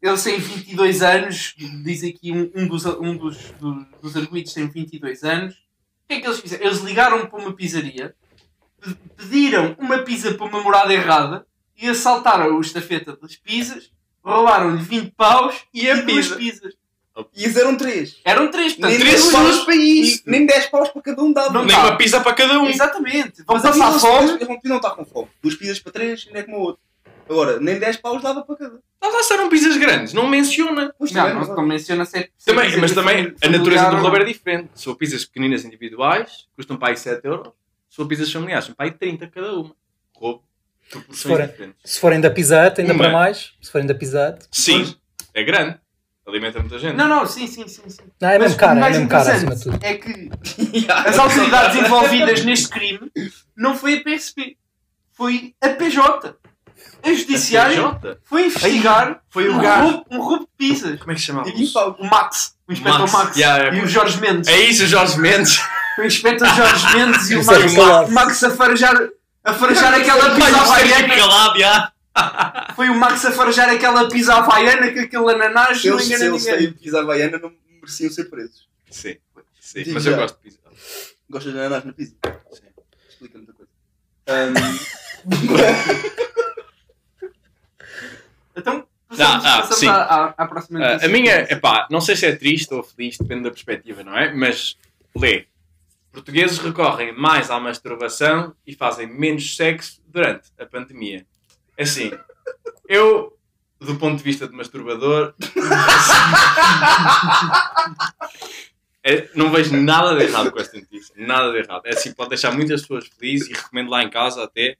Eles 0.00 0.22
têm 0.22 0.38
22 0.38 1.02
anos, 1.02 1.54
diz 1.82 2.04
aqui 2.04 2.30
um, 2.32 2.50
um 2.54 2.68
dos, 2.68 2.84
um 2.86 3.16
dos, 3.16 3.50
dos, 3.60 3.86
dos 4.00 4.16
arguidos 4.16 4.52
tem 4.54 4.68
22 4.68 5.24
anos. 5.24 5.54
O 5.54 6.08
que 6.08 6.14
é 6.14 6.20
que 6.20 6.26
eles 6.26 6.38
fizeram? 6.40 6.64
Eles 6.64 6.78
ligaram 6.80 7.26
para 7.26 7.38
uma 7.40 7.52
pizzaria, 7.52 8.14
pe- 8.80 8.94
pediram 9.16 9.74
uma 9.78 9.98
pizza 9.98 10.32
para 10.34 10.46
uma 10.46 10.62
morada 10.62 10.94
errada 10.94 11.44
e 11.76 11.88
assaltaram 11.88 12.56
o 12.56 12.60
estafeta 12.60 13.16
das 13.16 13.36
pizzas, 13.36 13.90
roubaram-lhe 14.36 14.82
20 14.82 15.10
paus 15.16 15.54
E 15.72 15.90
a 15.90 15.94
duas 15.94 16.04
pizza? 16.28 16.36
pizzas. 16.36 16.74
E 17.34 17.42
eles 17.44 17.56
eram 17.56 17.76
três. 17.76 18.20
Eram 18.24 18.48
três, 18.48 18.74
portanto, 18.74 18.90
Nem 18.92 19.00
três 19.00 19.22
10 19.22 19.32
paus 19.32 19.64
para 19.64 19.74
isso. 19.74 20.22
Nem 20.24 20.46
10 20.46 20.66
paus 20.66 20.88
para 20.90 21.02
cada 21.02 21.20
um 21.22 21.32
dava. 21.32 21.52
Não 21.52 21.64
Nem 21.64 21.74
dá. 21.76 21.82
uma 21.86 21.96
pizza 21.96 22.20
para 22.20 22.32
cada 22.32 22.60
um. 22.60 22.68
Exatamente. 22.68 23.42
Vão 23.44 23.56
Mas 23.56 23.62
passar 23.62 23.90
eles- 23.90 24.00
fome. 24.00 24.30
Eles 24.40 24.58
não 24.64 24.76
estar 24.76 24.90
com 24.90 25.04
fome. 25.04 25.28
Duas 25.42 25.56
pizzas 25.56 25.80
para 25.80 25.92
três, 25.92 26.24
ainda 26.28 26.38
é 26.38 26.42
como 26.44 26.58
o 26.58 26.60
outro. 26.60 26.80
Agora, 27.28 27.58
nem 27.60 27.76
10 27.78 27.96
paus 27.96 28.22
dava 28.22 28.42
para 28.42 28.56
cada. 28.56 28.80
Não 29.02 29.12
lá 29.12 29.22
serão 29.24 29.48
pizzas 29.48 29.76
grandes, 29.76 30.12
não 30.14 30.28
menciona. 30.28 30.94
Pois 30.96 31.10
Não, 31.12 31.24
também, 31.26 31.48
não, 31.48 31.56
não 31.56 31.66
menciona 31.66 32.04
se 32.04 32.18
é- 32.18 32.20
é 32.20 32.28
Também, 32.44 32.76
mas 32.78 32.92
também 32.92 33.34
a 33.42 33.48
natureza 33.48 33.90
do 33.90 33.96
não. 33.96 34.14
é 34.16 34.24
diferente. 34.24 34.70
For 34.76 34.94
pizzas 34.96 35.24
pequeninas 35.24 35.64
individuais, 35.64 36.46
custam 36.56 36.76
para 36.76 36.90
aí 36.90 36.96
7 36.96 37.24
euros. 37.26 37.52
For 37.90 38.06
pizzas 38.06 38.30
familiares, 38.32 38.66
são 38.66 38.74
para 38.76 38.86
aí 38.86 38.92
30 38.92 39.26
cada 39.26 39.52
uma. 39.54 39.74
Roubo. 40.14 40.42
Se 41.10 41.28
forem-. 41.28 41.74
Se 41.84 42.00
forem 42.00 42.20
da 42.20 42.30
Pizza 42.30 42.66
Hut, 42.66 42.80
ainda 42.80 42.92
Uma. 42.92 43.04
para 43.04 43.12
mais. 43.12 43.52
Se 43.60 43.70
forem 43.70 43.86
da 43.86 43.94
Pizza 43.94 44.30
Hut. 44.30 44.46
Sim, 44.50 44.94
é 45.34 45.42
grande. 45.42 45.78
Alimenta 46.26 46.60
muita 46.60 46.78
gente. 46.78 46.94
Não, 46.94 47.08
não, 47.08 47.26
sim, 47.26 47.46
sim, 47.46 47.66
sim. 47.66 47.88
sim. 47.88 48.02
Não, 48.20 48.28
é 48.28 48.38
Mas 48.38 48.48
mesmo 48.48 48.58
caro, 48.58 48.74
o 48.74 48.76
é 48.76 48.80
mais 48.80 48.96
mesmo 48.96 49.08
caro 49.08 49.30
acima 49.30 49.56
de 49.56 49.68
interessante 49.68 49.80
tudo. 49.80 49.84
É 49.84 49.94
que 49.94 50.86
as 50.92 51.18
autoridades 51.18 51.76
envolvidas 51.76 52.44
neste 52.44 52.68
crime 52.68 53.10
não 53.56 53.74
foi 53.74 53.94
a 53.94 54.04
PSP. 54.04 54.58
foi 55.14 55.54
a 55.62 55.70
PJ. 55.70 56.36
A 57.02 57.14
judiciária 57.14 57.98
foi 58.24 58.46
investigar 58.46 59.22
Foi 59.30 59.48
o 59.48 59.54
um 59.54 59.58
roubo, 59.58 60.04
um 60.10 60.20
roubo 60.20 60.44
de 60.44 60.50
pizzas. 60.58 60.98
Como 60.98 61.12
é 61.12 61.14
que 61.14 61.20
se 61.20 61.26
chamava? 61.26 61.48
O 61.98 62.06
Max, 62.06 62.54
o 62.68 62.72
Inspector 62.72 63.00
Max, 63.00 63.12
Max, 63.12 63.36
yeah, 63.36 63.58
yeah. 63.62 63.78
e 63.78 63.84
o 63.84 63.88
Jorge 63.88 64.20
Mendes. 64.20 64.48
É 64.48 64.60
isso, 64.60 64.84
o 64.84 64.86
Jorge 64.86 65.18
Mendes. 65.18 65.60
O 65.98 66.02
Inspector 66.02 66.48
Jorge 66.54 66.96
Mendes 66.96 67.30
e 67.30 67.36
o 67.36 67.40
é 67.40 67.44
Max, 67.44 68.08
o 68.08 68.12
Max 68.12 68.44
a 68.44 68.50
farejar, 68.50 68.96
a 69.48 69.54
farejar 69.54 69.94
aquela 69.94 70.34
pizza 70.34 70.60
havaiana. 70.60 71.16
calado, 71.16 71.58
já. 71.58 71.92
Foi 72.76 72.88
o 72.88 72.94
Max 72.94 73.24
a 73.24 73.32
farejar 73.32 73.68
aquela 73.70 74.08
pizza 74.08 74.34
havaiana 74.34 74.90
que 74.90 74.98
aquele 75.00 75.30
ananás 75.32 75.80
Se 75.80 75.88
não 75.88 75.94
eles, 75.96 76.06
se 76.06 76.14
engana 76.14 76.30
eles 76.30 76.44
ninguém. 76.44 76.58
têm 76.58 76.72
pizza 76.72 77.00
havaiana, 77.00 77.38
não 77.38 77.52
mereciam 77.80 78.10
ser 78.10 78.24
presos. 78.24 78.68
Sim, 78.90 79.16
sim. 79.60 79.82
Digo 79.82 79.94
Mas 79.94 80.06
eu 80.06 80.12
já. 80.12 80.18
gosto 80.18 80.36
de 80.36 80.42
pizza. 80.42 80.58
Gostas 81.30 81.52
de 81.52 81.58
ananás 81.60 81.84
na 81.84 81.92
pizza? 81.92 82.14
Sim. 82.52 82.62
Explica 83.08 83.38
muita 83.38 83.52
coisa. 83.52 83.70
Ahm, 84.28 84.54
Então, 88.56 88.84
passamos, 89.08 89.44
Ah, 89.44 89.54
ah, 89.54 89.58
passamos 89.58 89.78
sim. 89.78 89.88
à, 89.88 89.94
à, 90.02 90.34
à 90.36 90.46
próxima 90.46 90.78
Ah, 90.84 90.88
notícia. 90.88 91.08
a 91.08 91.12
minha, 91.12 91.34
epá, 91.50 91.86
não 91.90 92.00
sei 92.00 92.16
se 92.16 92.26
é 92.26 92.34
triste 92.34 92.72
ou 92.74 92.82
feliz, 92.82 93.16
depende 93.18 93.44
da 93.44 93.50
perspectiva, 93.50 94.02
não 94.02 94.16
é? 94.18 94.32
Mas 94.34 94.76
lê. 95.16 95.46
Portugueses 96.22 96.58
recorrem 96.58 97.12
mais 97.16 97.48
à 97.48 97.60
masturbação 97.60 98.52
e 98.66 98.74
fazem 98.74 99.06
menos 99.06 99.54
sexo 99.54 100.02
durante 100.08 100.48
a 100.58 100.66
pandemia. 100.66 101.24
Assim, 101.78 102.10
eu, 102.88 103.38
do 103.78 103.94
ponto 103.94 104.16
de 104.18 104.24
vista 104.24 104.48
de 104.48 104.52
masturbador, 104.52 105.32
é, 109.04 109.28
não 109.34 109.50
vejo 109.52 109.76
nada 109.76 110.16
de 110.16 110.24
errado 110.24 110.50
com 110.50 110.58
esta 110.58 110.76
notícia. 110.76 111.14
Nada 111.16 111.52
de 111.52 111.58
errado. 111.58 111.82
É 111.86 111.90
assim, 111.94 112.12
pode 112.12 112.30
deixar 112.30 112.50
muitas 112.52 112.80
pessoas 112.82 113.06
felizes 113.06 113.48
e 113.48 113.52
recomendo 113.52 113.88
lá 113.90 114.02
em 114.02 114.10
casa 114.10 114.42
até. 114.42 114.76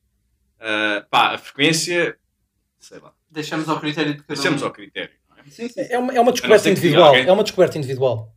Ah, 0.61 1.07
pá, 1.09 1.35
a 1.35 1.39
frequência, 1.39 2.19
sei 2.81 2.99
lá, 2.99 3.13
Deixamos 3.31 3.69
ao 3.69 3.79
critério 3.79 4.13
de 4.15 4.19
cada 4.23 4.35
deixamos 4.35 4.63
um. 4.63 4.67
ao 4.67 4.73
critério. 4.73 5.15
não 5.31 5.37
é? 5.39 5.43
sim, 5.51 5.69
sim. 5.69 5.83
É 5.89 5.97
uma, 5.99 6.13
é 6.13 6.21
uma 6.21 6.33
descoberta 6.33 6.69
individual. 6.69 7.09
alguém- 7.11 7.27
É 7.29 7.33
uma 7.33 7.43
descoberta 7.45 7.79
individual. 7.79 8.35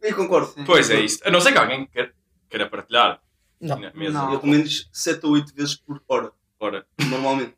Eu 0.00 0.14
concordo. 0.14 0.52
Sim. 0.52 0.64
Pois 0.64 0.88
é 0.90 1.00
isso. 1.00 1.18
A 1.24 1.30
não 1.32 1.40
ser 1.40 1.50
que 1.50 1.58
alguém 1.58 1.86
queira, 1.86 2.12
queira 2.54 2.70
partilhar 2.70 3.20
Não. 3.60 3.78
na 3.78 3.92
mesa. 3.92 4.12
Não. 4.18 4.32
Eu 4.32 4.38
pelo 4.40 4.52
menos 4.52 4.88
7 4.92 5.26
ou 5.26 5.32
8 5.32 5.52
vezes 5.54 5.74
por 5.74 6.00
hora, 6.08 6.30
Ora, 6.60 6.86
normalmente. 7.00 7.54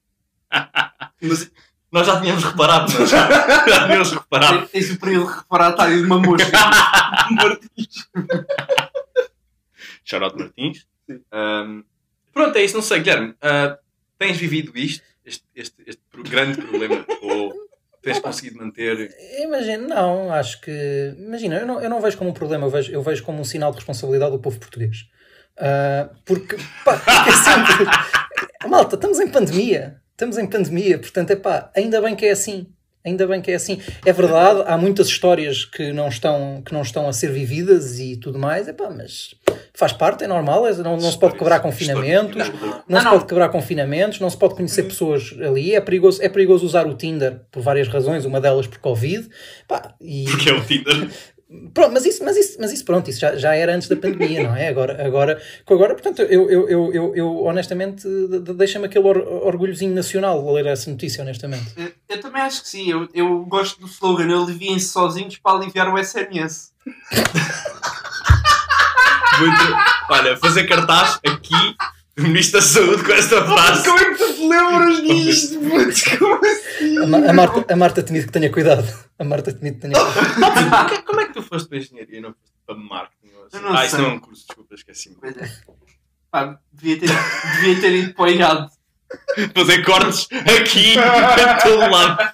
Mas 1.20 1.50
nós 1.92 2.06
já 2.06 2.20
tínhamos 2.20 2.42
reparado, 2.42 2.90
é? 2.92 3.06
já 3.06 3.86
tínhamos 3.86 4.10
reparado. 4.10 4.66
Tens 4.68 4.90
o 4.90 4.98
período 4.98 5.26
refratário 5.26 5.98
de 5.98 6.04
uma 6.04 6.18
mosca. 6.18 6.50
Martins. 7.30 8.06
Sim. 11.06 11.22
Ahm, 11.30 11.82
pronto, 12.32 12.56
é 12.56 12.64
isso. 12.64 12.74
Não 12.74 12.82
sei, 12.82 13.00
Guilherme. 13.00 13.34
ah, 13.40 13.78
tens 14.18 14.36
vivido 14.38 14.76
isto? 14.76 15.04
Este, 15.24 15.44
este, 15.54 15.82
este 15.86 16.02
grande 16.22 16.60
problema? 16.62 17.04
Ou 17.22 17.65
tens 18.12 18.20
conseguido 18.20 18.58
manter. 18.58 19.14
Imagina, 19.40 19.86
não, 19.86 20.32
acho 20.32 20.60
que. 20.60 21.14
Imagina, 21.18 21.56
eu 21.56 21.66
não, 21.66 21.80
eu 21.80 21.90
não 21.90 22.00
vejo 22.00 22.16
como 22.16 22.30
um 22.30 22.34
problema, 22.34 22.66
eu 22.66 22.70
vejo, 22.70 22.92
eu 22.92 23.02
vejo 23.02 23.24
como 23.24 23.40
um 23.40 23.44
sinal 23.44 23.70
de 23.70 23.78
responsabilidade 23.78 24.32
do 24.32 24.38
povo 24.38 24.58
português. 24.58 25.06
Ah, 25.58 26.10
porque, 26.24 26.56
pá, 26.84 27.00
é 27.26 27.32
sempre. 27.32 28.68
Malta, 28.68 28.96
estamos 28.96 29.18
em 29.18 29.28
pandemia. 29.28 30.00
Estamos 30.12 30.38
em 30.38 30.46
pandemia, 30.46 30.98
portanto, 30.98 31.30
é 31.32 31.36
pá, 31.36 31.70
ainda 31.76 32.00
bem 32.00 32.16
que 32.16 32.24
é 32.24 32.30
assim. 32.30 32.72
Ainda 33.06 33.24
bem 33.26 33.40
que 33.40 33.52
é 33.52 33.54
assim. 33.54 33.80
É 34.04 34.12
verdade, 34.12 34.64
há 34.66 34.76
muitas 34.76 35.06
histórias 35.06 35.64
que 35.64 35.92
não 35.92 36.08
estão, 36.08 36.60
que 36.66 36.72
não 36.72 36.82
estão 36.82 37.08
a 37.08 37.12
ser 37.12 37.30
vividas 37.30 38.00
e 38.00 38.16
tudo 38.16 38.36
mais, 38.36 38.66
é 38.66 38.72
pá, 38.72 38.90
mas 38.90 39.32
faz 39.72 39.92
parte, 39.92 40.24
é 40.24 40.26
normal, 40.26 40.66
é- 40.66 40.74
não, 40.74 40.96
não 40.96 41.10
se 41.12 41.18
pode 41.18 41.38
quebrar 41.38 41.60
confinamentos. 41.60 42.50
Não, 42.88 43.00
se 43.00 43.08
pode 43.08 43.26
quebrar 43.26 43.48
confinamentos, 43.50 44.18
não 44.18 44.28
se 44.28 44.36
pode 44.36 44.56
conhecer 44.56 44.82
pessoas 44.82 45.32
ali, 45.40 45.74
é 45.74 45.80
perigoso, 45.80 46.20
é 46.20 46.28
perigoso 46.28 46.66
usar 46.66 46.84
o 46.86 46.94
Tinder 46.94 47.42
por 47.52 47.62
várias 47.62 47.86
razões, 47.86 48.24
uma 48.24 48.40
delas 48.40 48.66
por 48.66 48.78
Covid. 48.78 49.28
Pá, 49.68 49.94
e, 50.00 50.24
Porque 50.24 50.50
é 50.50 50.52
o 50.52 50.60
Tinder. 50.64 51.08
pronto, 51.72 51.92
mas 51.92 52.04
isso, 52.04 52.24
mas 52.24 52.36
isso, 52.36 52.56
mas 52.60 52.72
isso 52.72 52.84
pronto, 52.84 53.08
isso 53.08 53.20
já, 53.20 53.36
já 53.36 53.54
era 53.54 53.74
antes 53.74 53.88
da 53.88 53.96
pandemia, 53.96 54.42
não 54.44 54.56
é? 54.56 54.68
Agora, 54.68 55.06
agora, 55.06 55.42
agora 55.66 55.94
portanto, 55.94 56.22
eu, 56.22 56.50
eu, 56.50 56.68
eu, 56.68 56.92
eu, 56.92 57.16
eu 57.16 57.44
honestamente 57.44 58.02
de- 58.02 58.40
de- 58.40 58.54
deixa-me 58.54 58.86
aquele 58.86 59.06
or- 59.06 59.18
orgulhozinho 59.46 59.94
nacional 59.94 60.52
ler 60.52 60.66
essa 60.66 60.90
notícia, 60.90 61.22
honestamente. 61.22 61.72
Eu, 61.76 61.92
eu 62.08 62.20
também 62.20 62.42
acho 62.42 62.62
que 62.62 62.68
sim. 62.68 62.90
Eu, 62.90 63.08
eu 63.14 63.44
gosto 63.44 63.80
do 63.80 63.86
slogan 63.86 64.34
Aliviem-se 64.42 64.88
sozinhos 64.88 65.36
para 65.36 65.56
aliviar 65.56 65.92
o 65.92 65.98
SMS. 66.02 66.72
Muito- 69.38 69.76
Olha, 70.08 70.36
fazer 70.36 70.66
cartaz 70.66 71.18
aqui 71.26 71.76
Ministro 72.22 72.60
da 72.60 72.66
Saúde 72.66 73.04
com 73.04 73.12
esta 73.12 73.44
frase. 73.44 73.84
como 73.84 73.98
é 73.98 74.04
que 74.06 74.14
tu 74.16 74.34
te 74.34 74.48
lembras 74.48 75.02
disto? 75.02 75.60
Putz, 75.68 76.18
Como 76.18 76.34
assim? 76.46 76.98
A, 76.98 77.06
Ma- 77.06 77.30
a 77.30 77.32
Marta, 77.32 77.72
a 77.72 77.76
Marta 77.76 78.02
Temido 78.02 78.26
que 78.26 78.32
tenha 78.32 78.50
cuidado. 78.50 78.86
A 79.18 79.24
Marta 79.24 79.52
Temido 79.52 79.76
que 79.76 79.82
tenha 79.82 79.94
cuidado. 79.94 81.04
Como- 81.04 81.20
é 81.20 81.26
que 81.26 81.32
tu 81.34 81.42
foste 81.42 81.68
para 81.68 81.78
a 81.78 81.80
engenharia 81.80 82.18
e 82.18 82.20
não 82.20 82.30
foste 82.30 82.54
para 82.66 82.74
marketing? 82.76 83.34
ou 83.36 83.46
assim? 83.46 83.60
Não 83.60 83.76
ah, 83.76 83.84
isso 83.86 83.98
não 83.98 84.04
é 84.06 84.08
um 84.14 84.18
curso, 84.18 84.46
desculpa, 84.46 84.74
esqueci-me. 84.74 85.16
É. 85.24 85.50
Pá, 86.30 86.58
devia 86.72 86.98
ter, 87.00 87.08
devia 87.56 87.80
ter 87.80 87.92
ido 87.92 88.14
para 88.14 88.24
o 88.24 88.28
IAD. 88.28 88.68
Fazer 89.54 89.84
cortes 89.84 90.26
aqui, 90.32 90.94
em 90.94 91.62
todo 91.62 91.90
lado. 91.90 92.32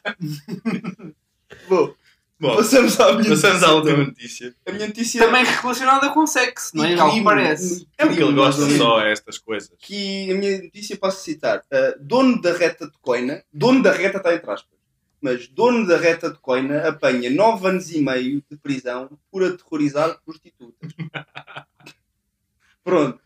Bom, 1.69 1.95
Bom, 2.43 2.57
passamos 2.57 2.99
à 2.99 3.13
minha 3.13 3.31
passamos 3.31 3.63
à 3.63 3.73
última 3.73 3.93
então. 3.93 4.07
notícia. 4.07 4.53
A 4.67 4.73
minha 4.73 4.89
notícia 4.89 5.25
Também 5.25 5.45
relacionada 5.45 6.11
com 6.11 6.27
sexo, 6.27 6.77
não 6.77 6.85
é? 6.85 6.97
Que 6.97 7.01
crime. 7.01 7.23
parece. 7.23 7.87
É 7.97 8.05
porque 8.05 8.21
ele 8.21 8.33
gosta 8.33 8.69
só 8.77 8.99
a 8.99 9.07
estas 9.07 9.39
coisas. 9.39 9.71
que 9.79 10.29
a 10.29 10.35
minha 10.35 10.61
notícia 10.61 10.97
posso 10.97 11.23
citar. 11.23 11.61
Uh, 11.61 12.05
dono 12.05 12.43
da 12.43 12.53
reta 12.53 12.87
de 12.87 12.99
coina, 13.01 13.45
dono 13.53 13.81
da 13.81 13.93
reta 13.93 14.17
está 14.17 14.35
entre 14.35 14.51
aspas, 14.51 14.77
mas 15.21 15.47
dono 15.47 15.87
da 15.87 15.97
reta 15.97 16.33
de 16.33 16.39
coina 16.41 16.89
apanha 16.89 17.31
9 17.31 17.69
anos 17.69 17.93
e 17.93 18.03
meio 18.03 18.43
de 18.51 18.57
prisão 18.57 19.17
por 19.31 19.45
aterrorizar 19.45 20.19
prostitutas. 20.25 20.91
Pronto. 22.83 23.21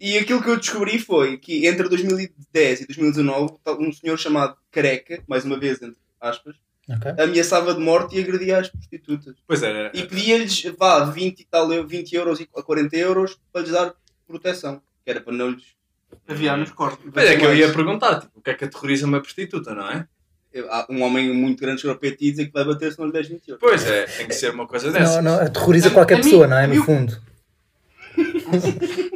E 0.00 0.18
aquilo 0.18 0.42
que 0.42 0.50
eu 0.50 0.56
descobri 0.56 0.98
foi 0.98 1.38
que 1.38 1.68
entre 1.68 1.88
2010 1.88 2.80
e 2.80 2.86
2019, 2.88 3.58
um 3.78 3.92
senhor 3.92 4.18
chamado 4.18 4.56
Careca, 4.72 5.22
mais 5.28 5.44
uma 5.44 5.56
vez 5.56 5.80
entre 5.80 5.96
aspas, 6.20 6.56
Ok? 6.88 7.12
ameaçava 7.24 7.74
de 7.74 7.80
morte 7.80 8.16
e 8.16 8.20
agredia 8.20 8.58
as 8.60 8.68
prostitutas. 8.68 9.34
Pois 9.46 9.62
é, 9.62 9.90
E 9.92 10.02
pedia-lhes, 10.04 10.62
vá, 10.78 11.04
20 11.04 11.40
e 11.40 11.44
tal, 11.44 11.72
eu- 11.72 11.86
20 11.86 12.12
euros 12.14 12.38
e 12.40 12.46
40 12.46 12.96
euros 12.96 13.38
para 13.52 13.62
lhes 13.62 13.70
dar 13.72 13.92
proteção. 14.26 14.80
Que 15.04 15.10
era 15.10 15.20
para 15.20 15.32
não 15.32 15.50
lhes 15.50 15.74
Aviar 16.28 16.56
nos 16.56 16.70
corpos. 16.70 17.10
Mas 17.14 17.28
é 17.28 17.36
que 17.36 17.44
eu 17.44 17.54
ia 17.54 17.72
perguntar, 17.72 18.20
tipo, 18.20 18.38
o 18.38 18.40
que 18.40 18.50
é 18.50 18.54
que 18.54 18.64
aterroriza 18.64 19.06
uma 19.06 19.20
prostituta, 19.20 19.74
não 19.74 19.88
é? 19.90 20.06
Há 20.70 20.86
um 20.88 21.02
homem 21.02 21.32
muito 21.34 21.60
grande 21.60 21.80
chegou 21.80 21.96
para 21.96 22.10
ti 22.10 22.16
e 22.28 22.30
dizer 22.30 22.46
que 22.46 22.52
vai 22.52 22.64
bater 22.64 22.92
se 22.92 22.98
não 22.98 23.06
lhe 23.06 23.12
der 23.12 23.24
20 23.26 23.48
euros. 23.48 23.60
Pois 23.60 23.84
é, 23.84 24.04
tem 24.06 24.26
que 24.28 24.34
ser 24.34 24.52
uma 24.52 24.66
coisa 24.66 24.90
dessas. 24.90 25.16
Não, 25.16 25.22
não, 25.36 25.40
aterroriza 25.40 25.88
A- 25.88 25.92
qualquer 25.92 26.14
a 26.14 26.16
mim- 26.18 26.22
pessoa, 26.24 26.46
não 26.46 26.56
é? 26.56 26.64
a 26.64 26.66
No 26.68 26.82
fundo. 26.84 27.20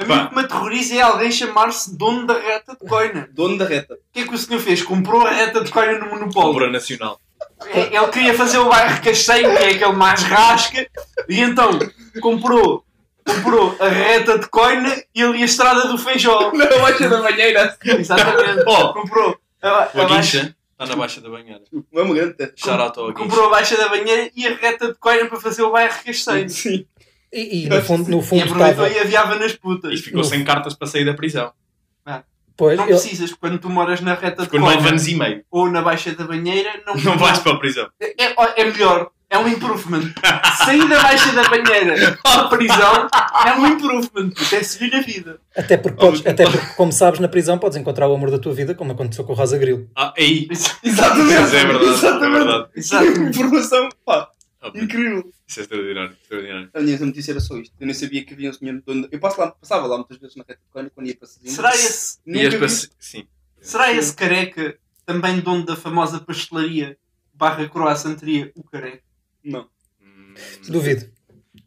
A 0.00 0.04
mim 0.04 0.14
o 0.14 0.28
que 0.30 0.34
me 0.34 0.40
aterroriza 0.42 0.94
é 0.94 1.00
alguém 1.02 1.30
chamar-se 1.30 1.94
dono 1.96 2.26
da 2.26 2.34
reta 2.34 2.74
de 2.80 2.88
coina. 2.88 3.28
Dono 3.32 3.58
da 3.58 3.66
reta. 3.66 3.94
O 3.94 3.98
que 4.12 4.20
é 4.20 4.26
que 4.26 4.34
o 4.34 4.38
senhor 4.38 4.58
fez? 4.60 4.82
Comprou 4.82 5.26
a 5.26 5.30
reta 5.30 5.62
de 5.62 5.70
coina 5.70 5.98
no 5.98 6.06
monopólio. 6.08 6.50
Obra 6.50 6.70
nacional. 6.70 7.20
É- 7.66 7.94
Ele 7.94 8.08
queria 8.08 8.32
fazer 8.34 8.58
o 8.58 8.68
bairro 8.70 9.02
Castanho, 9.02 9.50
que 9.56 9.62
é 9.62 9.70
aquele 9.70 9.92
mais 9.92 10.22
rasca, 10.22 10.86
e 11.28 11.40
então 11.40 11.78
comprou, 12.22 12.82
comprou 13.26 13.76
a 13.78 13.88
reta 13.88 14.38
de 14.38 14.48
coina 14.48 15.02
e 15.14 15.22
ali 15.22 15.42
a 15.42 15.44
estrada 15.44 15.86
do 15.86 15.98
feijó. 15.98 16.50
Na 16.56 16.66
baixa 16.66 17.08
da 17.08 17.20
banheira. 17.20 17.76
Exatamente. 17.84 18.64
Oh, 18.66 18.92
Comprou 18.94 19.38
a, 19.62 19.90
o 19.92 20.00
a 20.00 20.04
baixa, 20.08 20.54
está 20.72 20.86
na 20.86 20.96
baixa 20.96 21.20
da 21.20 21.28
banheira. 21.28 21.60
Não 21.92 22.02
é 22.02 22.04
uma 22.04 22.14
grande 22.14 22.36
comprou 23.12 23.46
a 23.46 23.50
baixa 23.50 23.76
da 23.76 23.88
banheira 23.88 24.30
e 24.34 24.46
a 24.46 24.54
reta 24.54 24.88
de 24.88 24.94
coina 24.94 25.26
para 25.28 25.38
fazer 25.38 25.62
o 25.62 25.70
bairro 25.72 25.94
Castanho. 26.02 26.48
Sim. 26.48 26.86
E, 27.32 27.64
e 27.64 27.68
no 27.68 27.80
fundo, 27.82 28.10
no 28.10 28.18
E 28.18 28.22
fundo 28.22 28.42
aproveitou 28.42 28.86
estava. 28.86 28.88
e 28.88 28.98
aviava 28.98 29.34
nas 29.36 29.52
E 29.52 29.58
putas. 29.58 30.00
ficou 30.00 30.24
sem 30.24 30.42
cartas 30.44 30.74
para 30.74 30.86
sair 30.88 31.04
da 31.04 31.14
prisão. 31.14 31.52
Pois, 32.56 32.76
Não 32.76 32.84
ele- 32.84 32.92
precisas, 32.98 33.32
quando 33.32 33.58
tu 33.58 33.70
moras 33.70 34.02
na 34.02 34.12
reta 34.12 34.42
de 34.42 34.50
Ficou 34.50 34.68
anos 34.68 35.08
e 35.08 35.14
meio. 35.14 35.42
ou 35.50 35.70
na 35.70 35.80
baixa 35.80 36.14
da 36.14 36.24
banheira, 36.24 36.70
não, 36.86 36.94
Não 36.94 37.16
vais 37.16 37.38
para 37.38 37.52
a 37.52 37.56
prisão. 37.58 37.88
É, 37.98 38.60
é 38.60 38.64
melhor. 38.66 39.08
É 39.30 39.38
um 39.38 39.48
improvement. 39.48 40.12
Sair 40.66 40.86
da 40.86 41.00
baixa 41.00 41.32
da 41.32 41.48
banheira 41.48 42.18
à 42.22 42.44
prisão 42.48 43.08
é 43.46 43.52
um 43.54 43.66
improvement. 43.66 44.32
É 44.52 44.62
seguir 44.62 44.94
a 44.94 45.00
vida. 45.00 45.40
até, 45.56 45.78
porque 45.78 45.98
podes, 45.98 46.26
até 46.26 46.44
porque, 46.44 46.66
como 46.76 46.92
sabes, 46.92 47.18
na 47.20 47.28
prisão 47.28 47.56
podes 47.56 47.78
encontrar 47.78 48.08
o 48.08 48.14
amor 48.14 48.30
da 48.30 48.38
tua 48.38 48.52
vida, 48.52 48.74
como 48.74 48.92
aconteceu 48.92 49.24
com 49.24 49.32
o 49.32 49.36
Rosa 49.36 49.56
Grilo. 49.56 49.88
Ah, 49.96 50.12
aí. 50.18 50.46
Exatamente. 50.84 51.40
Mas 51.40 51.54
é 51.54 51.64
verdade, 51.64 51.84
é 51.86 51.88
Exatamente. 51.88 52.32
verdade. 52.44 52.68
Exato. 52.76 53.22
Informação, 53.22 53.88
pá, 54.04 54.28
Ah, 54.60 54.70
incrível. 54.74 55.32
Isso 55.46 55.60
é 55.60 55.62
extraordinário. 55.62 56.16
extraordinário. 56.22 56.70
A 56.74 56.80
minha 56.80 56.98
notícia 56.98 57.32
era 57.32 57.40
só 57.40 57.56
isto. 57.56 57.74
Eu 57.80 57.86
nem 57.86 57.94
sabia 57.94 58.24
que 58.24 58.34
havia 58.34 58.50
um 58.50 58.52
senhor 58.52 58.82
dono. 58.82 59.08
Eu 59.10 59.18
passo 59.18 59.40
lá, 59.40 59.52
passava 59.52 59.86
lá 59.86 59.96
muitas 59.96 60.18
vezes 60.18 60.36
na 60.36 60.44
reta 60.46 60.60
de 60.62 60.90
quando 60.90 61.06
ia 61.06 61.16
para 61.16 61.26
Sesimbra. 61.26 61.52
Será 61.52 61.74
esse, 61.74 62.18
Nunca 62.26 62.58
vi. 62.58 62.90
Sim. 62.98 63.26
será 63.60 63.92
esse 63.92 64.14
careca 64.14 64.78
também 65.06 65.40
dono 65.40 65.64
da 65.64 65.76
famosa 65.76 66.20
pastelaria 66.20 66.98
barra 67.32 67.66
croissanteria, 67.68 68.52
o 68.54 68.62
careca? 68.62 69.02
Não. 69.42 69.66
Hum, 70.00 70.34
Duvido. 70.68 71.10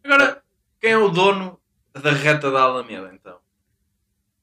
Agora, 0.04 0.44
quem 0.80 0.92
é 0.92 0.98
o 0.98 1.10
dono 1.10 1.60
da 1.94 2.12
reta 2.12 2.52
da 2.52 2.62
Alameda, 2.62 3.12
então? 3.14 3.38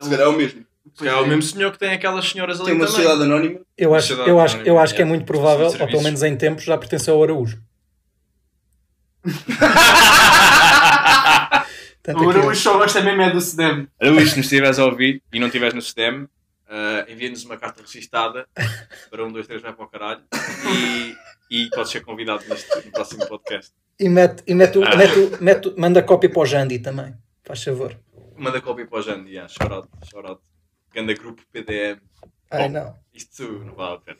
Se 0.01 0.11
calhar 0.11 0.27
é 0.27 0.29
o 0.29 0.33
mesmo. 0.33 0.67
Se 0.95 1.05
calhar 1.05 1.19
é 1.19 1.21
o 1.21 1.27
mesmo 1.27 1.43
senhor 1.43 1.71
que 1.71 1.79
tem 1.79 1.93
aquelas 1.93 2.29
senhoras 2.29 2.59
ali 2.59 2.71
Tem 2.71 2.75
uma 2.75 2.87
também. 2.87 2.97
sociedade 2.97 3.23
anónima. 3.23 3.61
Eu 3.79 3.95
acho, 3.95 4.13
eu 4.15 4.41
acho, 4.41 4.57
eu 4.59 4.79
acho 4.79 4.95
que 4.95 5.03
é 5.03 5.05
yeah. 5.05 5.15
muito 5.17 5.25
provável, 5.25 5.67
ou 5.67 5.87
pelo 5.87 6.03
menos 6.03 6.23
em 6.23 6.37
tempos, 6.37 6.65
já 6.65 6.77
pertenceu 6.77 7.15
ao 7.15 7.23
Araújo. 7.23 7.63
Portanto, 12.03 12.25
O 12.25 12.31
aqui- 12.31 12.39
Araújo 12.39 12.61
só 12.61 12.79
gosta 12.79 13.01
mesmo 13.03 13.23
é 13.23 13.31
do 13.31 13.41
SEDEM. 13.41 13.89
Araújo, 14.01 14.27
se 14.29 14.37
nos 14.37 14.47
estiveres 14.47 14.79
a 14.79 14.85
ouvir 14.87 15.23
e 15.33 15.39
não 15.39 15.47
estiveres 15.49 15.75
no 15.75 15.83
STEM, 15.83 16.23
uh, 16.23 16.29
envia-nos 17.09 17.45
uma 17.45 17.57
carta 17.57 17.83
registada 17.83 18.47
para 19.11 19.25
um, 19.25 19.31
dois, 19.33 19.47
três, 19.47 19.61
vai 19.63 19.73
para 19.73 19.85
o 19.85 19.89
caralho 19.89 20.23
e, 20.75 21.15
e 21.51 21.71
podes 21.71 21.91
ser 21.93 22.01
convidado 22.03 22.43
neste, 22.49 22.75
no 22.87 22.93
próximo 22.93 23.27
podcast. 23.29 23.73
E, 23.99 24.09
mete, 24.09 24.43
e 24.47 24.55
mete, 24.55 24.79
o- 24.79 24.85
Ah. 24.85 24.97
mete 24.97 25.19
o- 25.19 25.43
mete 25.43 25.69
o- 25.69 25.75
manda 25.79 26.03
cópia 26.03 26.31
para 26.31 26.41
o 26.41 26.47
Jandy 26.47 26.79
também. 26.79 27.15
Faz 27.45 27.63
favor. 27.63 27.95
Manda 28.37 28.61
cópia 28.63 28.87
para 28.87 28.99
o 28.99 29.03
Jandy, 29.03 29.33
yeah, 29.33 29.49
shout 29.49 29.73
out. 29.73 30.41
Ganda 30.95 31.13
grupo 31.15 31.43
PDM. 31.53 32.01
Ai 32.51 32.69
Bom. 32.69 32.75
não. 32.81 32.97
Isto 33.13 33.43
não 33.65 33.75
vale 33.75 33.97
a 33.97 33.99
pena. 33.99 34.19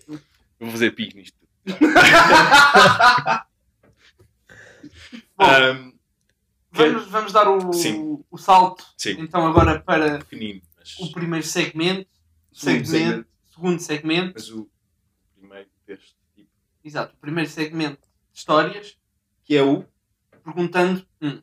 Vou 0.61 0.71
fazer 0.71 0.91
pique 0.93 1.17
nisto. 1.17 1.39
Bom, 5.37 5.45
Um, 5.47 5.93
Vamos, 6.73 7.09
vamos 7.09 7.33
dar 7.33 7.49
o, 7.49 7.73
Sim. 7.73 8.23
o 8.31 8.39
salto 8.39 8.85
Sim. 8.97 9.17
então 9.19 9.45
agora 9.45 9.81
para 9.81 10.21
mas, 10.79 10.97
o 11.01 11.11
primeiro 11.11 11.45
segmento, 11.45 12.09
Segundo 12.53 12.87
segmento, 12.87 12.89
segmento. 12.89 13.29
segundo 13.53 13.81
segmento, 13.81 14.33
mas 14.37 14.51
o 14.51 14.71
primeiro 15.37 15.69
deste 15.85 16.15
tipo. 16.37 16.49
exato, 16.85 17.13
o 17.17 17.19
primeiro 17.21 17.51
segmento 17.51 18.01
de 18.33 18.39
histórias, 18.39 18.97
Que 19.45 19.57
é 19.57 19.63
o. 19.65 19.85
perguntando 20.45 21.05
hum, 21.21 21.43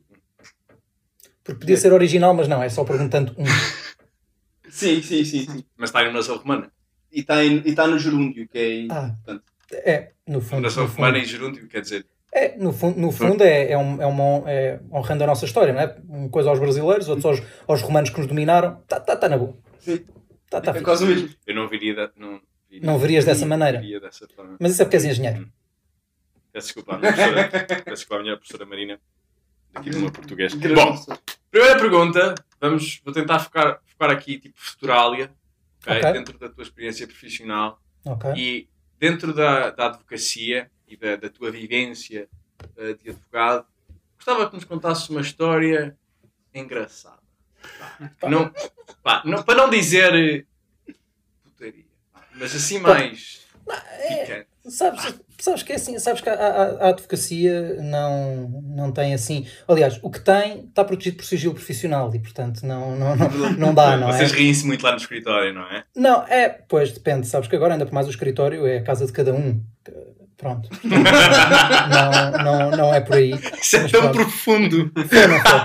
Porque 1.43 1.59
podia 1.59 1.75
ser 1.77 1.91
original, 1.91 2.33
mas 2.33 2.47
não, 2.47 2.63
é 2.63 2.69
só 2.69 2.85
perguntando 2.85 3.35
um. 3.37 3.43
Sim, 4.69 5.01
sim, 5.01 5.23
sim. 5.25 5.45
sim. 5.45 5.63
Mas 5.75 5.89
está 5.89 6.03
em 6.03 6.13
nação 6.13 6.37
romana. 6.37 6.71
E 7.11 7.21
está 7.21 7.43
e 7.43 7.73
tá 7.75 7.87
no 7.87 7.97
gerúndio, 7.97 8.47
que 8.47 8.57
é. 8.57 8.73
em- 8.81 8.91
Ah, 8.91 9.13
portanto, 9.23 9.43
é, 9.73 10.11
no 10.27 10.39
fundo. 10.41 10.61
Nação 10.63 10.85
romana 10.85 11.17
em 11.17 11.25
gerúndio, 11.25 11.67
quer 11.67 11.81
dizer. 11.81 12.05
É, 12.33 12.57
no 12.57 12.73
fundo, 12.73 12.99
no 12.99 13.11
fundo 13.11 13.43
é, 13.43 13.71
é, 13.71 13.77
um, 13.77 14.01
é 14.01 14.05
uma 14.05 14.43
é 14.49 14.79
honrando 14.91 15.23
a 15.23 15.27
nossa 15.27 15.45
história, 15.45 15.73
não 15.73 15.81
é? 15.81 15.97
Uma 16.07 16.29
coisa 16.29 16.49
aos 16.49 16.59
brasileiros, 16.59 17.07
outros 17.07 17.25
aos, 17.25 17.41
aos 17.67 17.81
romanos 17.81 18.09
que 18.09 18.17
nos 18.17 18.27
dominaram. 18.27 18.79
Está 18.81 18.99
tá, 18.99 19.15
tá 19.15 19.29
na 19.29 19.37
boa. 19.37 19.57
sim. 19.79 20.05
Tá, 20.49 20.61
tá 20.61 20.71
é 20.71 20.81
quase 20.81 21.03
o 21.03 21.07
mesmo. 21.07 21.29
Eu 21.45 21.55
não 21.55 21.67
viria 21.67 21.93
da, 21.93 22.09
não, 22.15 22.41
viria, 22.69 22.85
Não 22.85 22.97
verias 22.97 23.25
dessa 23.25 23.45
maneira. 23.45 23.79
Viria 23.79 23.99
dessa 23.99 24.27
forma. 24.29 24.55
Mas 24.59 24.71
isso 24.71 24.81
é 24.81 24.85
porque 24.85 24.95
és 24.95 25.05
engenheiro. 25.05 25.49
Peço 26.53 26.67
desculpa 26.67 26.95
à 26.95 26.97
minha 26.97 27.13
professora, 27.13 27.49
peço 27.49 27.85
desculpa 27.85 28.15
à 28.15 28.23
minha 28.23 28.37
professora 28.37 28.65
Marina, 28.65 28.99
daqui 29.73 29.89
do 29.89 29.99
meu 29.99 30.11
português. 30.11 30.53
Bom, 30.53 31.17
primeira 31.51 31.77
pergunta, 31.77 32.35
vamos, 32.61 33.01
vou 33.03 33.13
tentar 33.13 33.39
focar, 33.39 33.81
focar 33.85 34.09
aqui, 34.09 34.39
tipo, 34.39 34.55
futurália, 34.57 35.31
ok? 35.81 35.97
Ok. 35.97 36.13
dentro 36.13 36.39
da 36.39 36.49
tua 36.49 36.63
experiência 36.63 37.05
profissional 37.05 37.79
Ok. 38.05 38.31
e 38.35 38.69
dentro 38.97 39.33
da, 39.33 39.69
da 39.71 39.87
advocacia 39.87 40.71
e 40.87 40.95
da, 40.97 41.15
da 41.15 41.29
tua 41.29 41.51
vivência 41.51 42.27
eh, 42.77 42.93
de 43.03 43.09
advogado, 43.09 43.65
gostava 44.15 44.47
que 44.49 44.55
nos 44.55 44.63
contasses 44.65 45.09
uma 45.09 45.21
história 45.21 45.95
engraçada. 46.53 47.17
Pá, 48.19 48.29
Não, 48.29 48.51
pá, 49.03 49.21
não- 49.25 49.43
para 49.43 49.55
não 49.55 49.69
dizer 49.69 50.13
eh, 50.87 50.93
putaria, 51.43 51.85
mas 52.35 52.55
assim 52.55 52.79
mais 52.79 53.45
picante. 54.07 54.47
Sabes, 54.69 55.15
sabes 55.39 55.63
que 55.63 55.71
é 55.71 55.75
assim, 55.75 55.97
sabes 55.97 56.19
que 56.21 56.29
a, 56.29 56.33
a- 56.33 56.85
a 56.85 56.89
advocacia 56.89 57.75
não, 57.81 58.49
não 58.63 58.91
tem 58.91 59.13
assim. 59.13 59.47
Aliás, 59.65 59.97
o 60.01 60.09
que 60.11 60.19
tem 60.19 60.65
está 60.65 60.83
protegido 60.83 61.17
por 61.17 61.23
sigilo 61.25 61.53
profissional 61.53 62.13
e, 62.13 62.19
portanto, 62.19 62.65
não, 62.65 62.95
não, 62.97 63.15
não, 63.15 63.53
não 63.53 63.73
dá, 63.73 63.95
não 63.95 64.09
é? 64.09 64.17
Vocês 64.17 64.31
riem-se 64.33 64.65
muito 64.65 64.83
lá 64.83 64.91
no 64.91 64.97
escritório, 64.97 65.53
não 65.53 65.63
é? 65.71 65.85
Não, 65.95 66.23
é, 66.27 66.49
pois 66.49 66.91
depende, 66.91 67.27
sabes 67.27 67.47
que 67.47 67.55
agora 67.55 67.73
ainda 67.73 67.85
por 67.85 67.93
mais 67.93 68.07
o 68.07 68.09
escritório 68.09 68.65
é 68.67 68.77
a 68.79 68.83
casa 68.83 69.05
de 69.05 69.13
cada 69.13 69.33
um. 69.33 69.63
Pronto. 70.37 70.69
não, 70.83 72.43
não, 72.43 72.71
não 72.71 72.93
é 72.93 73.01
por 73.01 73.15
aí. 73.15 73.31
Isso 73.59 73.77
é 73.77 73.87
tão 73.87 74.11
pronto. 74.11 74.13
profundo. 74.13 74.91
Foi, 74.93 75.27
não 75.27 75.39
foi? 75.39 75.59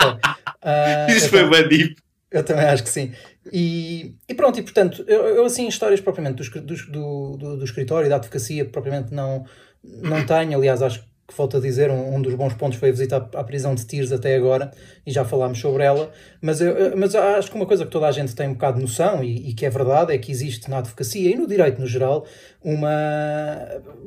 Foi. 0.00 0.18
Ah, 0.62 1.06
Isso 1.08 1.28
foi 1.28 1.40
tam- 1.40 1.50
bem 1.50 1.68
deep. 1.68 1.96
Eu 2.30 2.44
também 2.44 2.64
acho 2.64 2.82
que 2.84 2.88
sim. 2.88 3.12
E, 3.52 4.14
e 4.28 4.34
pronto, 4.34 4.58
e 4.58 4.62
portanto, 4.62 5.04
eu, 5.06 5.26
eu 5.26 5.44
assim, 5.44 5.66
histórias 5.68 6.00
propriamente 6.00 6.42
do, 6.42 6.60
do, 6.60 7.36
do, 7.36 7.56
do, 7.58 7.64
escritório 7.64 8.06
e 8.06 8.08
da 8.08 8.16
advocacia, 8.16 8.64
propriamente 8.64 9.12
não, 9.12 9.44
não 9.82 10.24
tenho. 10.24 10.56
Aliás, 10.56 10.80
acho 10.80 11.00
que 11.00 11.06
volto 11.36 11.56
a 11.56 11.60
dizer, 11.60 11.90
um, 11.90 12.16
um 12.16 12.22
dos 12.22 12.34
bons 12.34 12.54
pontos 12.54 12.78
foi 12.78 12.88
a 12.88 12.92
visita 12.92 13.16
à, 13.16 13.40
à 13.40 13.44
prisão 13.44 13.74
de 13.74 13.84
Tirs 13.86 14.12
até 14.12 14.34
agora, 14.34 14.70
e 15.06 15.10
já 15.10 15.24
falámos 15.24 15.58
sobre 15.58 15.84
ela. 15.84 16.10
Mas, 16.40 16.60
eu, 16.60 16.96
mas 16.96 17.14
acho 17.14 17.50
que 17.50 17.56
uma 17.56 17.66
coisa 17.66 17.84
que 17.84 17.90
toda 17.90 18.06
a 18.06 18.12
gente 18.12 18.34
tem 18.34 18.48
um 18.48 18.54
bocado 18.54 18.76
de 18.76 18.82
noção, 18.82 19.22
e, 19.22 19.50
e 19.50 19.54
que 19.54 19.66
é 19.66 19.70
verdade, 19.70 20.12
é 20.12 20.18
que 20.18 20.30
existe 20.30 20.68
na 20.70 20.78
advocacia 20.78 21.30
e 21.30 21.36
no 21.36 21.46
direito 21.46 21.80
no 21.80 21.86
geral 21.86 22.26
uma, 22.62 22.90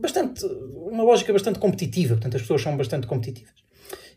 bastante, 0.01 0.45
uma 0.45 1.03
lógica 1.03 1.31
bastante 1.33 1.59
competitiva. 1.59 2.15
Portanto, 2.15 2.35
as 2.35 2.41
pessoas 2.41 2.61
são 2.61 2.75
bastante 2.75 3.07
competitivas. 3.07 3.65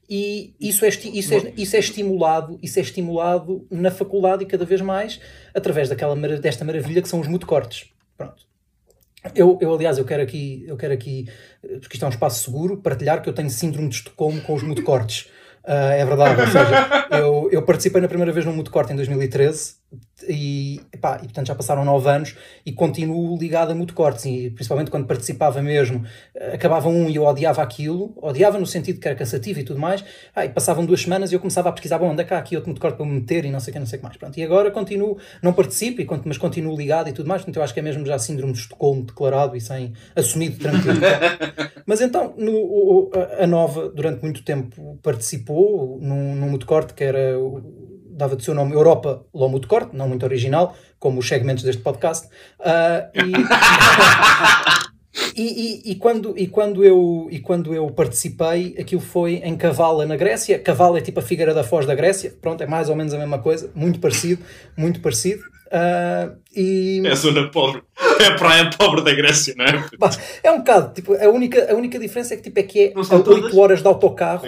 E 0.08 0.54
isso 0.58 0.86
é, 0.86 0.88
isso, 0.88 1.34
é, 1.34 1.52
isso 1.54 1.76
é 1.76 1.78
estimulado 1.78 2.58
isso 2.62 2.78
é 2.78 2.82
estimulado 2.82 3.66
na 3.70 3.90
faculdade 3.90 4.42
e 4.42 4.46
cada 4.46 4.64
vez 4.64 4.80
mais 4.80 5.20
através 5.54 5.90
daquela, 5.90 6.16
desta 6.38 6.64
maravilha 6.64 7.02
que 7.02 7.08
são 7.08 7.20
os 7.20 7.28
mutecortes. 7.28 7.90
Pronto. 8.16 8.47
Eu, 9.34 9.58
eu, 9.60 9.74
aliás, 9.74 9.98
eu 9.98 10.04
quero 10.04 10.22
aqui, 10.22 10.64
eu 10.66 10.76
quero 10.76 10.92
aqui, 10.92 11.26
porque 11.80 11.94
isto 11.94 12.04
é 12.04 12.06
um 12.06 12.10
espaço 12.10 12.44
seguro, 12.44 12.76
partilhar 12.76 13.22
que 13.22 13.28
eu 13.28 13.32
tenho 13.32 13.50
síndrome 13.50 13.88
de 13.88 13.96
Estocolmo 13.96 14.40
com 14.42 14.54
os 14.54 14.62
mutecortes. 14.62 15.30
Ah, 15.64 15.92
é 15.92 16.04
verdade, 16.04 16.40
ou 16.40 16.46
seja, 16.46 17.06
eu, 17.18 17.48
eu 17.52 17.62
participei 17.62 18.00
na 18.00 18.08
primeira 18.08 18.32
vez 18.32 18.46
num 18.46 18.54
mutecorte 18.54 18.92
em 18.92 18.96
2013 18.96 19.77
e, 20.28 20.80
epá, 20.92 21.16
e 21.16 21.24
portanto 21.24 21.46
já 21.46 21.54
passaram 21.54 21.84
nove 21.84 22.08
anos 22.10 22.34
e 22.66 22.72
continuo 22.72 23.36
ligado 23.38 23.70
a 23.70 23.74
mutecortes 23.74 24.24
e 24.26 24.50
principalmente 24.50 24.90
quando 24.90 25.06
participava 25.06 25.62
mesmo, 25.62 26.04
eh, 26.34 26.54
acabava 26.54 26.88
um 26.88 27.08
e 27.08 27.16
eu 27.16 27.24
odiava 27.24 27.62
aquilo, 27.62 28.12
odiava 28.20 28.58
no 28.58 28.66
sentido 28.66 29.00
que 29.00 29.06
era 29.08 29.16
cansativo 29.16 29.60
e 29.60 29.64
tudo 29.64 29.78
mais, 29.80 30.04
ah, 30.34 30.44
e 30.44 30.48
passavam 30.48 30.84
duas 30.84 31.00
semanas 31.02 31.30
e 31.30 31.34
eu 31.34 31.40
começava 31.40 31.68
a 31.68 31.72
pesquisar, 31.72 31.98
bom, 31.98 32.14
que 32.16 32.34
há 32.34 32.38
aqui 32.38 32.56
outro 32.56 32.68
mutecorte 32.70 32.96
para 32.96 33.06
me 33.06 33.12
meter 33.12 33.44
e 33.44 33.50
não 33.50 33.60
sei 33.60 33.70
o 33.70 33.72
que, 33.74 33.78
não 33.78 33.86
sei 33.86 33.96
o 33.96 34.00
que 34.00 34.04
mais. 34.04 34.16
Pronto, 34.16 34.36
e 34.38 34.42
agora 34.42 34.70
continuo, 34.70 35.16
não 35.42 35.52
participo, 35.52 36.02
e, 36.02 36.06
mas 36.24 36.36
continuo 36.36 36.76
ligado 36.76 37.08
e 37.08 37.12
tudo 37.12 37.28
mais, 37.28 37.42
portanto 37.42 37.56
eu 37.56 37.62
acho 37.62 37.72
que 37.72 37.80
é 37.80 37.82
mesmo 37.82 38.04
já 38.04 38.18
síndrome 38.18 38.52
de 38.52 38.58
Estocolmo 38.58 39.04
declarado 39.04 39.56
e 39.56 39.60
sem 39.60 39.92
assumido 40.16 40.58
tranquilo. 40.58 40.98
Mas 41.86 42.02
então, 42.02 42.34
no, 42.36 43.10
a- 43.40 43.46
Nova, 43.46 43.88
durante 43.88 44.22
muito 44.22 44.42
tempo, 44.44 44.98
participou 45.02 45.98
num, 46.02 46.34
num 46.34 46.50
mutecorte 46.50 46.92
que 46.92 47.02
era, 47.02 47.38
o- 47.38 47.87
dava 48.18 48.36
de 48.36 48.44
seu 48.44 48.52
nome 48.52 48.74
Europa 48.74 49.24
Law 49.32 49.48
Mutecorte, 49.48 49.96
não 49.96 50.06
muito 50.08 50.24
original, 50.24 50.76
como 50.98 51.20
os 51.20 51.28
segmentos 51.28 51.62
deste 51.62 51.80
podcast. 51.80 52.28
Ah, 52.58 53.08
e, 53.14 53.32
e, 55.40 55.42
e, 55.42 55.92
e 55.92 55.94
quando, 55.94 56.34
e, 56.36 56.48
quando 56.48 56.84
eu, 56.84 57.28
e 57.30 57.38
quando 57.38 57.72
eu 57.72 57.88
participei, 57.90 58.74
aquilo 58.78 59.00
foi 59.00 59.36
em 59.36 59.56
Cavala, 59.56 60.04
na 60.04 60.16
Grécia. 60.16 60.58
Cavala 60.58 60.98
é 60.98 61.00
tipo 61.00 61.20
a 61.20 61.22
Figueira 61.22 61.54
da 61.54 61.62
Foz 61.62 61.86
da 61.86 61.94
Grécia, 61.94 62.34
pronto, 62.42 62.60
é 62.62 62.66
mais 62.66 62.90
ou 62.90 62.96
menos 62.96 63.14
a 63.14 63.18
mesma 63.18 63.38
coisa, 63.38 63.70
muito 63.74 64.00
parecido, 64.00 64.44
muito 64.76 65.00
parecido. 65.00 65.42
Ah, 65.70 66.32
e... 66.54 67.00
É 67.04 67.12
a 67.12 67.14
zona 67.14 67.48
pobre. 67.50 67.82
É 68.20 68.26
a 68.26 68.34
praia 68.34 68.68
pobre 68.76 69.04
da 69.04 69.14
Grécia, 69.14 69.54
não 69.56 69.64
é? 69.64 69.84
É 70.42 70.50
um 70.50 70.58
bocado, 70.58 70.92
tipo, 70.92 71.14
a 71.14 71.28
única, 71.28 71.72
a 71.72 71.76
única 71.76 72.00
diferença 72.00 72.34
é 72.34 72.36
que, 72.36 72.42
tipo, 72.42 72.58
é 72.58 72.64
que 72.64 72.80
é 72.80 72.92
a 72.92 72.98
8 72.98 73.22
todas? 73.22 73.56
horas 73.56 73.80
de 73.80 73.86
autocarro. 73.86 74.42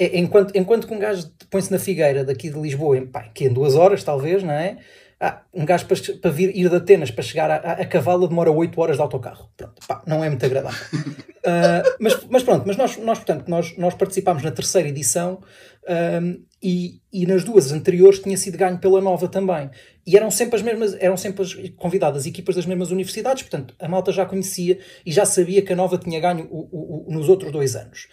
É, 0.00 0.18
enquanto, 0.18 0.56
enquanto 0.56 0.86
que 0.86 0.94
um 0.94 0.98
gajo 0.98 1.30
põe-se 1.50 1.70
na 1.70 1.78
Figueira 1.78 2.24
daqui 2.24 2.48
de 2.48 2.58
Lisboa, 2.58 2.96
em, 2.96 3.06
pá, 3.06 3.24
que 3.34 3.44
em 3.44 3.52
duas 3.52 3.74
horas, 3.74 4.02
talvez, 4.02 4.42
não 4.42 4.54
é? 4.54 4.78
Ah, 5.22 5.42
um 5.52 5.66
gajo 5.66 5.84
para, 5.84 5.98
para 6.22 6.30
vir, 6.30 6.56
ir 6.56 6.70
de 6.70 6.76
Atenas 6.76 7.10
para 7.10 7.22
chegar 7.22 7.50
a, 7.50 7.56
a, 7.56 7.72
a 7.72 7.84
cavalo 7.84 8.26
demora 8.26 8.50
8 8.50 8.80
horas 8.80 8.96
de 8.96 9.02
autocarro. 9.02 9.50
Pronto, 9.54 9.74
pá, 9.86 10.02
não 10.06 10.24
é 10.24 10.28
muito 10.30 10.44
agradável. 10.46 10.80
Ah, 11.42 11.82
mas, 11.98 12.22
mas 12.28 12.42
pronto, 12.42 12.64
mas 12.66 12.76
nós, 12.76 12.98
nós 12.98 13.16
portanto, 13.18 13.48
nós, 13.48 13.74
nós 13.78 13.94
participámos 13.94 14.42
na 14.42 14.50
terceira 14.50 14.86
edição 14.86 15.40
ahm, 15.88 16.34
e, 16.62 17.00
e 17.10 17.24
nas 17.24 17.44
duas 17.44 17.72
anteriores 17.72 18.18
tinha 18.18 18.36
sido 18.36 18.58
ganho 18.58 18.76
pela 18.78 19.00
nova 19.00 19.26
também. 19.26 19.70
E 20.06 20.18
eram 20.18 20.30
sempre 20.30 20.56
as 20.56 20.62
mesmas, 20.62 20.94
eram 21.00 21.16
sempre 21.16 21.42
as 21.42 21.54
convidadas 21.78 22.26
equipas 22.26 22.56
das 22.56 22.66
mesmas 22.66 22.90
universidades, 22.90 23.42
portanto, 23.42 23.74
a 23.80 23.88
malta 23.88 24.12
já 24.12 24.26
conhecia 24.26 24.78
e 25.04 25.10
já 25.10 25.24
sabia 25.24 25.62
que 25.62 25.72
a 25.72 25.76
nova 25.76 25.96
tinha 25.96 26.20
ganho 26.20 26.46
o- 26.50 26.68
o- 26.70 27.06
o- 27.08 27.10
nos 27.10 27.26
outros 27.30 27.50
dois 27.50 27.74
anos. 27.74 28.06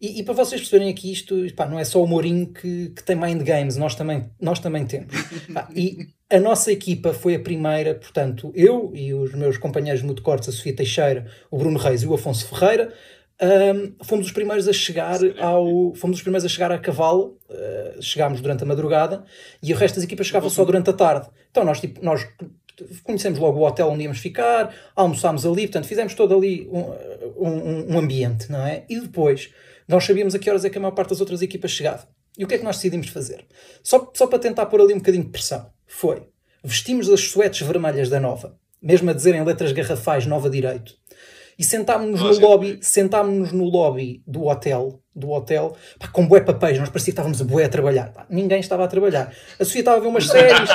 E, 0.00 0.20
e 0.20 0.22
para 0.22 0.34
vocês 0.34 0.60
perceberem 0.60 0.92
aqui 0.92 1.12
isto, 1.12 1.36
pá, 1.54 1.66
não 1.66 1.78
é 1.78 1.84
só 1.84 2.02
o 2.02 2.06
Mourinho 2.06 2.46
que, 2.52 2.90
que 2.90 3.02
tem 3.02 3.16
mind 3.16 3.42
games, 3.42 3.76
nós 3.76 3.94
também, 3.94 4.30
nós 4.40 4.58
também 4.58 4.86
temos. 4.86 5.14
Pá, 5.52 5.68
e 5.74 6.08
a 6.30 6.40
nossa 6.40 6.72
equipa 6.72 7.12
foi 7.12 7.34
a 7.34 7.40
primeira, 7.40 7.94
portanto, 7.94 8.52
eu 8.54 8.90
e 8.94 9.14
os 9.14 9.34
meus 9.34 9.56
companheiros 9.56 10.00
de 10.00 10.06
Mutecortes, 10.06 10.48
a 10.48 10.52
Sofia 10.52 10.74
Teixeira, 10.74 11.26
o 11.50 11.58
Bruno 11.58 11.78
Reis 11.78 12.02
e 12.02 12.06
o 12.06 12.14
Afonso 12.14 12.46
Ferreira, 12.46 12.92
ahm, 13.40 13.92
fomos 14.02 14.26
os 14.26 14.32
primeiros 14.32 14.68
a 14.68 14.72
chegar 14.72 15.18
ao 15.40 15.94
fomos 15.94 16.18
os 16.18 16.22
primeiros 16.22 16.44
a 16.44 16.48
chegar 16.48 16.70
a 16.72 16.78
cavalo 16.78 17.38
ah, 17.50 17.96
chegámos 18.00 18.40
durante 18.40 18.62
a 18.62 18.66
madrugada 18.66 19.24
e 19.62 19.72
o 19.72 19.76
resto 19.76 19.96
das 19.96 20.04
equipas 20.04 20.26
chegava 20.26 20.48
só 20.50 20.64
durante 20.64 20.90
a 20.90 20.92
tarde. 20.92 21.28
Então 21.50 21.64
nós 21.64 21.80
tipo 21.80 22.04
nós 22.04 22.26
conhecemos 23.04 23.38
logo 23.38 23.60
o 23.60 23.66
hotel 23.66 23.88
onde 23.88 24.02
íamos 24.02 24.18
ficar 24.18 24.74
almoçámos 24.96 25.46
ali 25.46 25.62
portanto 25.62 25.86
fizemos 25.86 26.14
todo 26.14 26.34
ali 26.34 26.68
um, 26.70 27.48
um, 27.48 27.94
um 27.94 27.98
ambiente 27.98 28.50
não 28.50 28.66
é? 28.66 28.84
E 28.88 29.00
depois 29.00 29.50
nós 29.88 30.04
sabíamos 30.04 30.34
a 30.34 30.38
que 30.38 30.48
horas 30.48 30.64
é 30.64 30.70
que 30.70 30.78
a 30.78 30.80
maior 30.80 30.92
parte 30.94 31.10
das 31.10 31.20
outras 31.20 31.42
equipas 31.42 31.70
chegava 31.70 32.06
e 32.38 32.44
o 32.44 32.48
que 32.48 32.54
é 32.54 32.58
que 32.58 32.64
nós 32.64 32.76
decidimos 32.76 33.08
fazer 33.08 33.44
só, 33.82 34.10
só 34.14 34.26
para 34.26 34.38
tentar 34.38 34.66
pôr 34.66 34.80
ali 34.80 34.92
um 34.94 34.98
bocadinho 34.98 35.24
de 35.24 35.30
pressão 35.30 35.66
foi 35.86 36.22
vestimos 36.62 37.08
as 37.10 37.20
suetes 37.20 37.66
vermelhas 37.66 38.08
da 38.08 38.18
Nova, 38.18 38.56
mesmo 38.82 39.10
a 39.10 39.12
dizer 39.12 39.34
em 39.34 39.44
letras 39.44 39.72
garrafais 39.72 40.26
Nova 40.26 40.48
Direito. 40.48 40.94
E 41.56 41.62
sentámos-nos 41.62 42.20
no 42.20 42.26
lobby, 42.48 42.78
sentámos-nos 42.82 43.52
no 43.52 43.64
lobby 43.64 44.22
do 44.26 44.46
hotel, 44.46 45.00
do 45.14 45.30
hotel, 45.30 45.76
pá, 46.00 46.08
com 46.08 46.26
bué 46.26 46.40
papéis, 46.40 46.78
nós 46.80 46.88
parecia 46.88 47.06
que 47.06 47.10
estávamos 47.12 47.40
a 47.40 47.44
bué 47.44 47.64
a 47.64 47.68
trabalhar. 47.68 48.12
Pá, 48.12 48.26
ninguém 48.28 48.58
estava 48.58 48.82
a 48.84 48.88
trabalhar. 48.88 49.32
A 49.60 49.64
Sofia 49.64 49.82
estava 49.82 49.98
a 49.98 50.00
ver 50.00 50.08
umas 50.08 50.26
séries, 50.26 50.68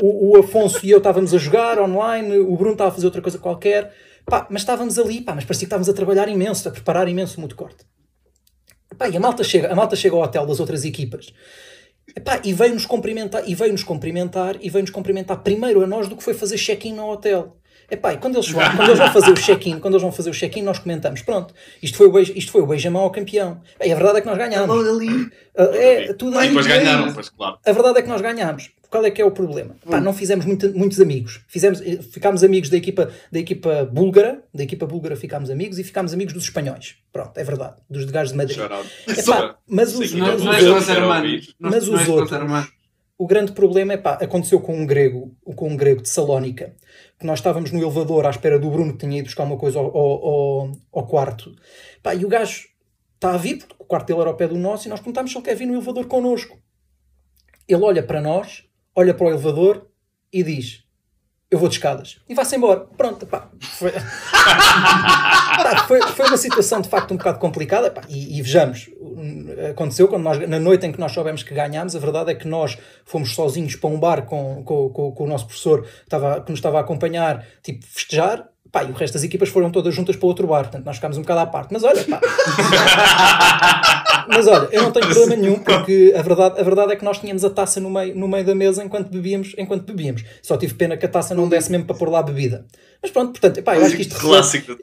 o, 0.00 0.06
o- 0.06 0.30
o 0.30 0.36
Afonso 0.38 0.80
e 0.86 0.90
eu 0.90 0.96
estávamos 0.98 1.34
a 1.34 1.38
jogar 1.38 1.78
online, 1.78 2.38
o 2.38 2.56
Bruno 2.56 2.72
estava 2.72 2.88
a 2.90 2.94
fazer 2.94 3.04
outra 3.06 3.20
coisa 3.20 3.38
qualquer. 3.38 3.92
Pá, 4.24 4.46
mas 4.48 4.62
estávamos 4.62 4.98
ali, 4.98 5.20
pá, 5.20 5.34
mas 5.34 5.44
parecia 5.44 5.66
que 5.66 5.66
estávamos 5.66 5.88
a 5.90 5.92
trabalhar 5.92 6.28
imenso, 6.28 6.66
a 6.68 6.72
preparar 6.72 7.06
imenso 7.08 7.36
o 7.36 7.40
muito 7.40 7.54
corte. 7.56 7.84
Pá, 8.98 9.08
e 9.08 9.16
a 9.16 9.20
malta 9.20 9.44
chega, 9.44 9.70
a 9.72 9.74
malta 9.74 9.94
chega 9.94 10.16
ao 10.16 10.22
hotel 10.22 10.44
das 10.44 10.58
outras 10.58 10.84
equipas. 10.84 11.32
Epá, 12.16 12.40
e 12.42 12.52
veio-nos 12.52 12.84
cumprimentar, 12.84 13.42
e 13.46 13.54
veio-nos 13.54 13.84
cumprimentar, 13.84 14.56
e 14.60 14.68
veio-nos 14.68 14.90
cumprimentar 14.90 15.38
primeiro 15.38 15.82
a 15.82 15.86
nós 15.86 16.08
do 16.08 16.16
que 16.16 16.24
foi 16.24 16.34
fazer 16.34 16.56
check-in 16.56 16.94
no 16.94 17.08
hotel. 17.08 17.56
Epá, 17.90 18.12
e 18.12 18.18
quando 18.18 18.34
eles, 18.34 18.50
vão, 18.50 18.62
quando 18.76 18.88
eles 18.88 18.98
vão 18.98 19.12
fazer 19.12 19.30
o 19.30 19.34
check-in, 19.34 19.78
quando 19.78 19.94
eles 19.94 20.02
vão 20.02 20.12
fazer 20.12 20.28
o 20.28 20.32
check-in, 20.34 20.62
nós 20.62 20.78
comentamos, 20.78 21.22
pronto, 21.22 21.54
isto 21.82 21.96
foi 21.96 22.06
o 22.06 22.12
beijo, 22.12 22.32
isto 22.36 22.52
foi 22.52 22.60
o 22.60 22.66
beijamão 22.66 23.02
ao 23.02 23.10
campeão. 23.10 23.62
E 23.82 23.90
a 23.90 23.94
verdade 23.94 24.18
é 24.18 24.20
que 24.20 24.26
nós 24.26 24.36
ganhámos. 24.36 24.86
ali. 24.86 25.30
É, 25.56 26.12
tudo 26.12 26.38
aí. 26.38 26.48
depois 26.48 26.66
ganharam, 26.66 27.12
pois 27.14 27.28
claro. 27.30 27.58
A 27.64 27.72
verdade 27.72 27.98
é 27.98 28.02
que 28.02 28.08
nós 28.08 28.20
ganhámos. 28.20 28.70
Qual 28.90 29.04
é 29.04 29.10
que 29.10 29.20
é 29.20 29.24
o 29.24 29.30
problema? 29.30 29.76
Pá, 29.88 30.00
não 30.00 30.14
fizemos 30.14 30.46
muito- 30.46 30.72
muitos 30.74 30.98
amigos. 31.00 31.44
Fizemos, 31.46 31.80
eh, 31.82 31.98
ficámos 32.00 32.42
amigos 32.42 32.70
da 32.70 32.76
equipa, 32.78 33.10
da 33.30 33.38
equipa 33.38 33.84
búlgara, 33.84 34.42
da 34.54 34.62
equipa 34.62 34.86
búlgara 34.86 35.14
ficámos 35.14 35.50
amigos 35.50 35.78
e 35.78 35.84
ficámos 35.84 36.14
amigos 36.14 36.32
dos 36.32 36.44
espanhóis. 36.44 36.96
Pronto, 37.12 37.36
é 37.36 37.44
verdade. 37.44 37.76
Dos 37.90 38.06
de 38.06 38.12
gajos 38.12 38.32
de 38.32 38.38
Madrid. 38.38 38.56
Epá, 39.06 39.58
mas 39.66 39.94
os, 39.94 40.10
Sim, 40.10 40.16
Não, 40.18 40.26
mas 40.44 40.62
não 40.64 40.76
os 40.78 40.86
Mas 41.58 41.86
não 41.86 41.94
os 41.94 42.08
outros- 42.08 42.30
o 43.18 43.26
grande 43.26 43.52
problema 43.52 43.92
é 43.92 43.96
pá, 43.98 44.12
aconteceu 44.14 44.58
com 44.60 44.74
um 44.74 44.86
grego, 44.86 45.36
com 45.56 45.68
um 45.68 45.76
grego 45.76 46.00
de 46.00 46.08
Salónica, 46.08 46.74
que 47.20 47.26
nós 47.26 47.40
estávamos 47.40 47.70
no 47.70 47.80
elevador 47.82 48.24
à 48.26 48.30
espera 48.30 48.58
do 48.58 48.70
Bruno 48.70 48.92
que 48.92 48.98
tinha 49.00 49.18
ido 49.18 49.24
buscar 49.26 49.44
uma 49.44 49.56
coisa 49.58 49.78
ao, 49.80 49.86
ao, 49.94 50.26
ao- 50.26 50.72
ao 50.92 51.06
quarto. 51.06 51.54
Pá, 52.02 52.14
e 52.14 52.24
o 52.24 52.28
gajo 52.28 52.68
está 53.16 53.34
a 53.34 53.36
vir, 53.36 53.58
porque 53.58 53.74
o 53.78 53.84
quarto 53.84 54.06
dele 54.06 54.20
era 54.20 54.30
ao 54.30 54.36
pé 54.36 54.48
do 54.48 54.56
nosso, 54.56 54.86
e 54.86 54.88
nós 54.88 55.00
perguntámos 55.00 55.30
se 55.30 55.36
ele 55.36 55.44
quer 55.44 55.56
vir 55.56 55.66
no 55.66 55.74
elevador 55.74 56.06
connosco. 56.06 56.56
Ele 57.66 57.82
olha 57.82 58.02
para 58.02 58.20
nós, 58.20 58.64
olha 58.98 59.14
para 59.14 59.26
o 59.26 59.30
elevador 59.30 59.86
e 60.32 60.42
diz: 60.42 60.82
Eu 61.48 61.58
vou 61.58 61.68
de 61.68 61.76
escadas. 61.76 62.18
E 62.28 62.34
vai-se 62.34 62.56
embora. 62.56 62.80
Pronto, 62.80 63.26
pá. 63.26 63.48
Foi... 63.60 63.92
Pá, 65.58 65.84
foi, 65.88 66.00
foi 66.00 66.26
uma 66.26 66.36
situação 66.36 66.80
de 66.80 66.88
facto 66.88 67.12
um 67.12 67.16
bocado 67.16 67.38
complicada. 67.40 67.90
pá, 67.90 68.02
e, 68.08 68.38
e 68.38 68.42
vejamos, 68.42 68.88
aconteceu 69.70 70.06
quando 70.06 70.22
nós, 70.22 70.48
na 70.48 70.60
noite 70.60 70.86
em 70.86 70.92
que 70.92 71.00
nós 71.00 71.10
soubemos 71.10 71.42
que 71.42 71.52
ganhámos, 71.52 71.96
a 71.96 71.98
verdade 71.98 72.30
é 72.30 72.34
que 72.34 72.46
nós 72.46 72.78
fomos 73.04 73.34
sozinhos 73.34 73.74
para 73.74 73.90
um 73.90 73.98
bar 73.98 74.24
com, 74.24 74.62
com, 74.62 74.88
com, 74.90 75.12
com 75.12 75.24
o 75.24 75.26
nosso 75.26 75.46
professor 75.46 75.82
que, 75.82 75.88
estava, 76.04 76.40
que 76.42 76.50
nos 76.50 76.58
estava 76.58 76.78
a 76.78 76.80
acompanhar, 76.82 77.44
tipo, 77.62 77.84
festejar. 77.84 78.48
Pá, 78.70 78.84
e 78.84 78.90
o 78.90 78.94
resto 78.94 79.14
das 79.14 79.22
equipas 79.24 79.48
foram 79.48 79.70
todas 79.70 79.94
juntas 79.94 80.14
para 80.16 80.26
outro 80.26 80.46
bar, 80.46 80.64
portanto 80.64 80.84
nós 80.84 80.96
ficámos 80.96 81.16
um 81.16 81.22
bocado 81.22 81.40
à 81.40 81.46
parte. 81.46 81.72
Mas 81.72 81.82
olha, 81.84 82.04
pá. 82.04 82.20
Mas 84.28 84.46
olha, 84.46 84.68
eu 84.70 84.82
não 84.82 84.92
tenho 84.92 85.06
problema 85.06 85.36
nenhum, 85.36 85.58
porque 85.58 86.12
a 86.14 86.20
verdade, 86.20 86.60
a 86.60 86.62
verdade 86.62 86.92
é 86.92 86.96
que 86.96 87.04
nós 87.04 87.18
tínhamos 87.18 87.44
a 87.44 87.50
taça 87.50 87.80
no 87.80 87.88
meio, 87.90 88.14
no 88.14 88.28
meio 88.28 88.44
da 88.44 88.54
mesa 88.54 88.84
enquanto 88.84 89.08
bebíamos, 89.10 89.54
enquanto 89.56 89.84
bebíamos. 89.86 90.22
Só 90.42 90.56
tive 90.58 90.74
pena 90.74 90.96
que 90.98 91.06
a 91.06 91.08
taça 91.08 91.34
não 91.34 91.48
desse 91.48 91.70
mesmo 91.72 91.86
para 91.86 91.96
pôr 91.96 92.10
lá 92.10 92.18
a 92.18 92.22
bebida. 92.22 92.66
Mas 93.02 93.10
pronto, 93.10 93.30
portanto, 93.32 93.56
epá, 93.58 93.76
eu 93.76 93.84
acho 93.86 93.96
que 93.96 94.02
isto 94.02 94.12
reflete, 94.14 94.36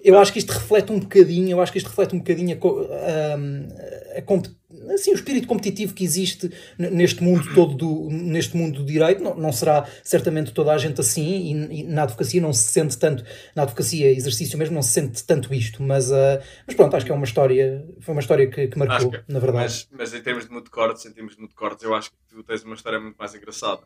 eu 0.03 0.17
acho 0.17 0.33
que 0.33 0.39
isto 0.39 0.51
reflete 0.51 0.91
um 0.91 0.99
bocadinho, 0.99 1.51
eu 1.51 1.61
acho 1.61 1.71
que 1.71 1.77
isto 1.77 1.89
reflete 1.89 2.15
um 2.15 2.19
bocadinho 2.19 2.57
a, 2.57 4.15
a- 4.15 4.19
a 4.19 4.21
comp- 4.23 4.47
assim, 4.93 5.11
o 5.11 5.15
espírito 5.15 5.47
competitivo 5.47 5.93
que 5.93 6.03
existe 6.03 6.51
neste 6.77 7.23
mundo 7.23 7.53
todo 7.53 7.75
do, 7.75 8.09
neste 8.09 8.55
mundo 8.55 8.79
do 8.79 8.85
direito. 8.85 9.23
Não, 9.23 9.35
não 9.35 9.51
será 9.51 9.85
certamente 10.03 10.51
toda 10.53 10.71
a 10.73 10.77
gente 10.77 10.99
assim 11.01 11.25
e, 11.71 11.79
e 11.79 11.83
na 11.83 12.03
advocacia 12.03 12.39
não 12.41 12.53
se 12.53 12.71
sente 12.71 12.97
tanto, 12.97 13.23
na 13.55 13.63
advocacia 13.63 14.11
exercício 14.11 14.57
mesmo 14.57 14.75
não 14.75 14.81
se 14.81 14.91
sente 14.91 15.23
tanto 15.23 15.53
isto, 15.53 15.81
mas, 15.81 16.11
ah, 16.11 16.41
mas 16.67 16.75
pronto, 16.75 16.95
acho 16.95 17.05
que 17.05 17.11
é 17.11 17.15
uma 17.15 17.25
história, 17.25 17.85
foi 18.01 18.13
uma 18.13 18.21
história 18.21 18.47
que, 18.49 18.67
que 18.67 18.77
marcou, 18.77 19.11
que- 19.11 19.23
na 19.27 19.39
verdade. 19.39 19.65
Mas, 19.65 19.87
mas 19.91 20.13
em 20.13 20.21
termos 20.21 20.45
de 20.45 20.51
muito 20.51 20.69
cortes, 20.71 21.05
em 21.05 21.11
termos 21.11 21.33
de 21.35 21.39
muito 21.39 21.55
cortes, 21.55 21.83
eu 21.83 21.93
acho 21.95 22.11
que 22.11 22.17
tu 22.29 22.43
tens 22.43 22.63
uma 22.63 22.75
história 22.75 22.99
muito 22.99 23.15
mais 23.17 23.33
engraçada. 23.35 23.81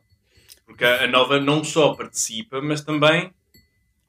Porque 0.66 0.86
a 0.86 1.08
Nova 1.08 1.40
não 1.40 1.64
só 1.64 1.94
participa, 1.96 2.62
mas 2.62 2.82
também 2.82 3.32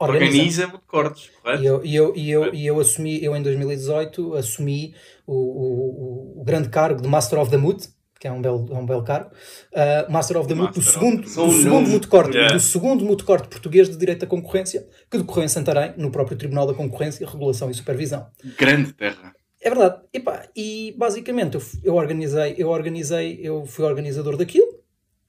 Organiza. 0.00 0.32
organiza 0.32 0.66
muito 0.66 0.86
cortes, 0.86 1.30
correto? 1.42 1.62
E 1.62 1.66
eu, 1.66 1.84
e 1.84 1.94
eu, 1.94 2.16
e 2.16 2.30
eu, 2.30 2.54
e 2.54 2.66
eu 2.66 2.80
assumi, 2.80 3.22
eu 3.22 3.36
em 3.36 3.42
2018 3.42 4.34
assumi 4.34 4.94
o, 5.26 5.34
o, 5.34 6.40
o 6.40 6.44
grande 6.44 6.70
cargo 6.70 7.02
de 7.02 7.08
Master 7.08 7.38
of 7.38 7.50
the 7.50 7.58
Moot, 7.58 7.86
que 8.18 8.26
é 8.26 8.32
um 8.32 8.40
belo, 8.40 8.66
é 8.70 8.74
um 8.74 8.86
belo 8.86 9.04
cargo, 9.04 9.30
uh, 9.30 10.10
Master 10.10 10.38
of 10.38 10.48
the 10.48 10.54
Moot, 10.54 10.72
do 10.72 10.82
segundo, 10.82 11.22
do 11.22 11.28
segundo 11.28 11.64
Novo. 11.64 11.90
moot-corte, 11.90 12.34
Yeah. 12.34 12.54
do 12.54 12.60
segundo 12.60 13.04
moot-corte 13.04 13.48
português 13.48 13.88
de 13.90 13.96
Direito 13.96 14.20
da 14.20 14.26
Concorrência, 14.26 14.86
que 15.10 15.18
decorreu 15.18 15.44
em 15.44 15.48
Santarém, 15.48 15.92
no 15.98 16.10
próprio 16.10 16.36
Tribunal 16.36 16.66
da 16.66 16.74
Concorrência, 16.74 17.26
Regulação 17.26 17.70
e 17.70 17.74
Supervisão. 17.74 18.26
Grande 18.58 18.92
terra. 18.94 19.34
É 19.60 19.68
verdade. 19.68 20.00
Epá, 20.14 20.48
e 20.56 20.94
basicamente 20.96 21.56
eu, 21.56 21.62
eu 21.84 21.94
organizei, 21.94 22.54
eu 22.56 22.68
organizei, 22.70 23.38
eu 23.42 23.66
fui 23.66 23.84
organizador 23.84 24.36
daquilo 24.36 24.80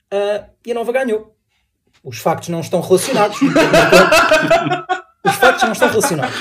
ah, 0.10 0.48
e 0.66 0.72
a 0.72 0.76
nova 0.76 0.92
ganhou. 0.94 1.36
Os 2.04 2.18
factos 2.20 2.50
não 2.50 2.62
estão 2.62 2.82
relacionados. 2.82 3.38
Os 5.24 5.36
factos 5.36 5.64
não 5.64 5.72
estão 5.74 5.90
relacionados. 5.90 6.36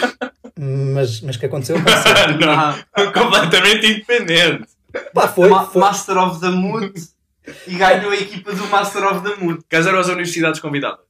Mas, 0.58 1.20
mas 1.20 1.36
o 1.36 1.38
que 1.38 1.46
aconteceu? 1.46 1.76
aconteceu. 1.76 2.38
Não, 2.40 2.52
Ah, 2.52 2.76
completamente 3.12 3.86
independente. 3.86 4.64
Pá, 5.14 5.28
foi, 5.28 5.48
Ma- 5.48 5.64
foi. 5.66 5.80
Master 5.80 6.18
of 6.18 6.40
the 6.40 6.48
Mood 6.50 6.92
e 7.66 7.74
ganhou 7.76 8.10
a 8.10 8.16
equipa 8.16 8.52
do 8.52 8.66
Master 8.68 9.04
of 9.04 9.22
the 9.28 9.36
Mood. 9.42 9.62
Quais 9.70 9.86
eram 9.86 9.98
as 9.98 10.08
universidades 10.08 10.60
convidadas? 10.60 11.00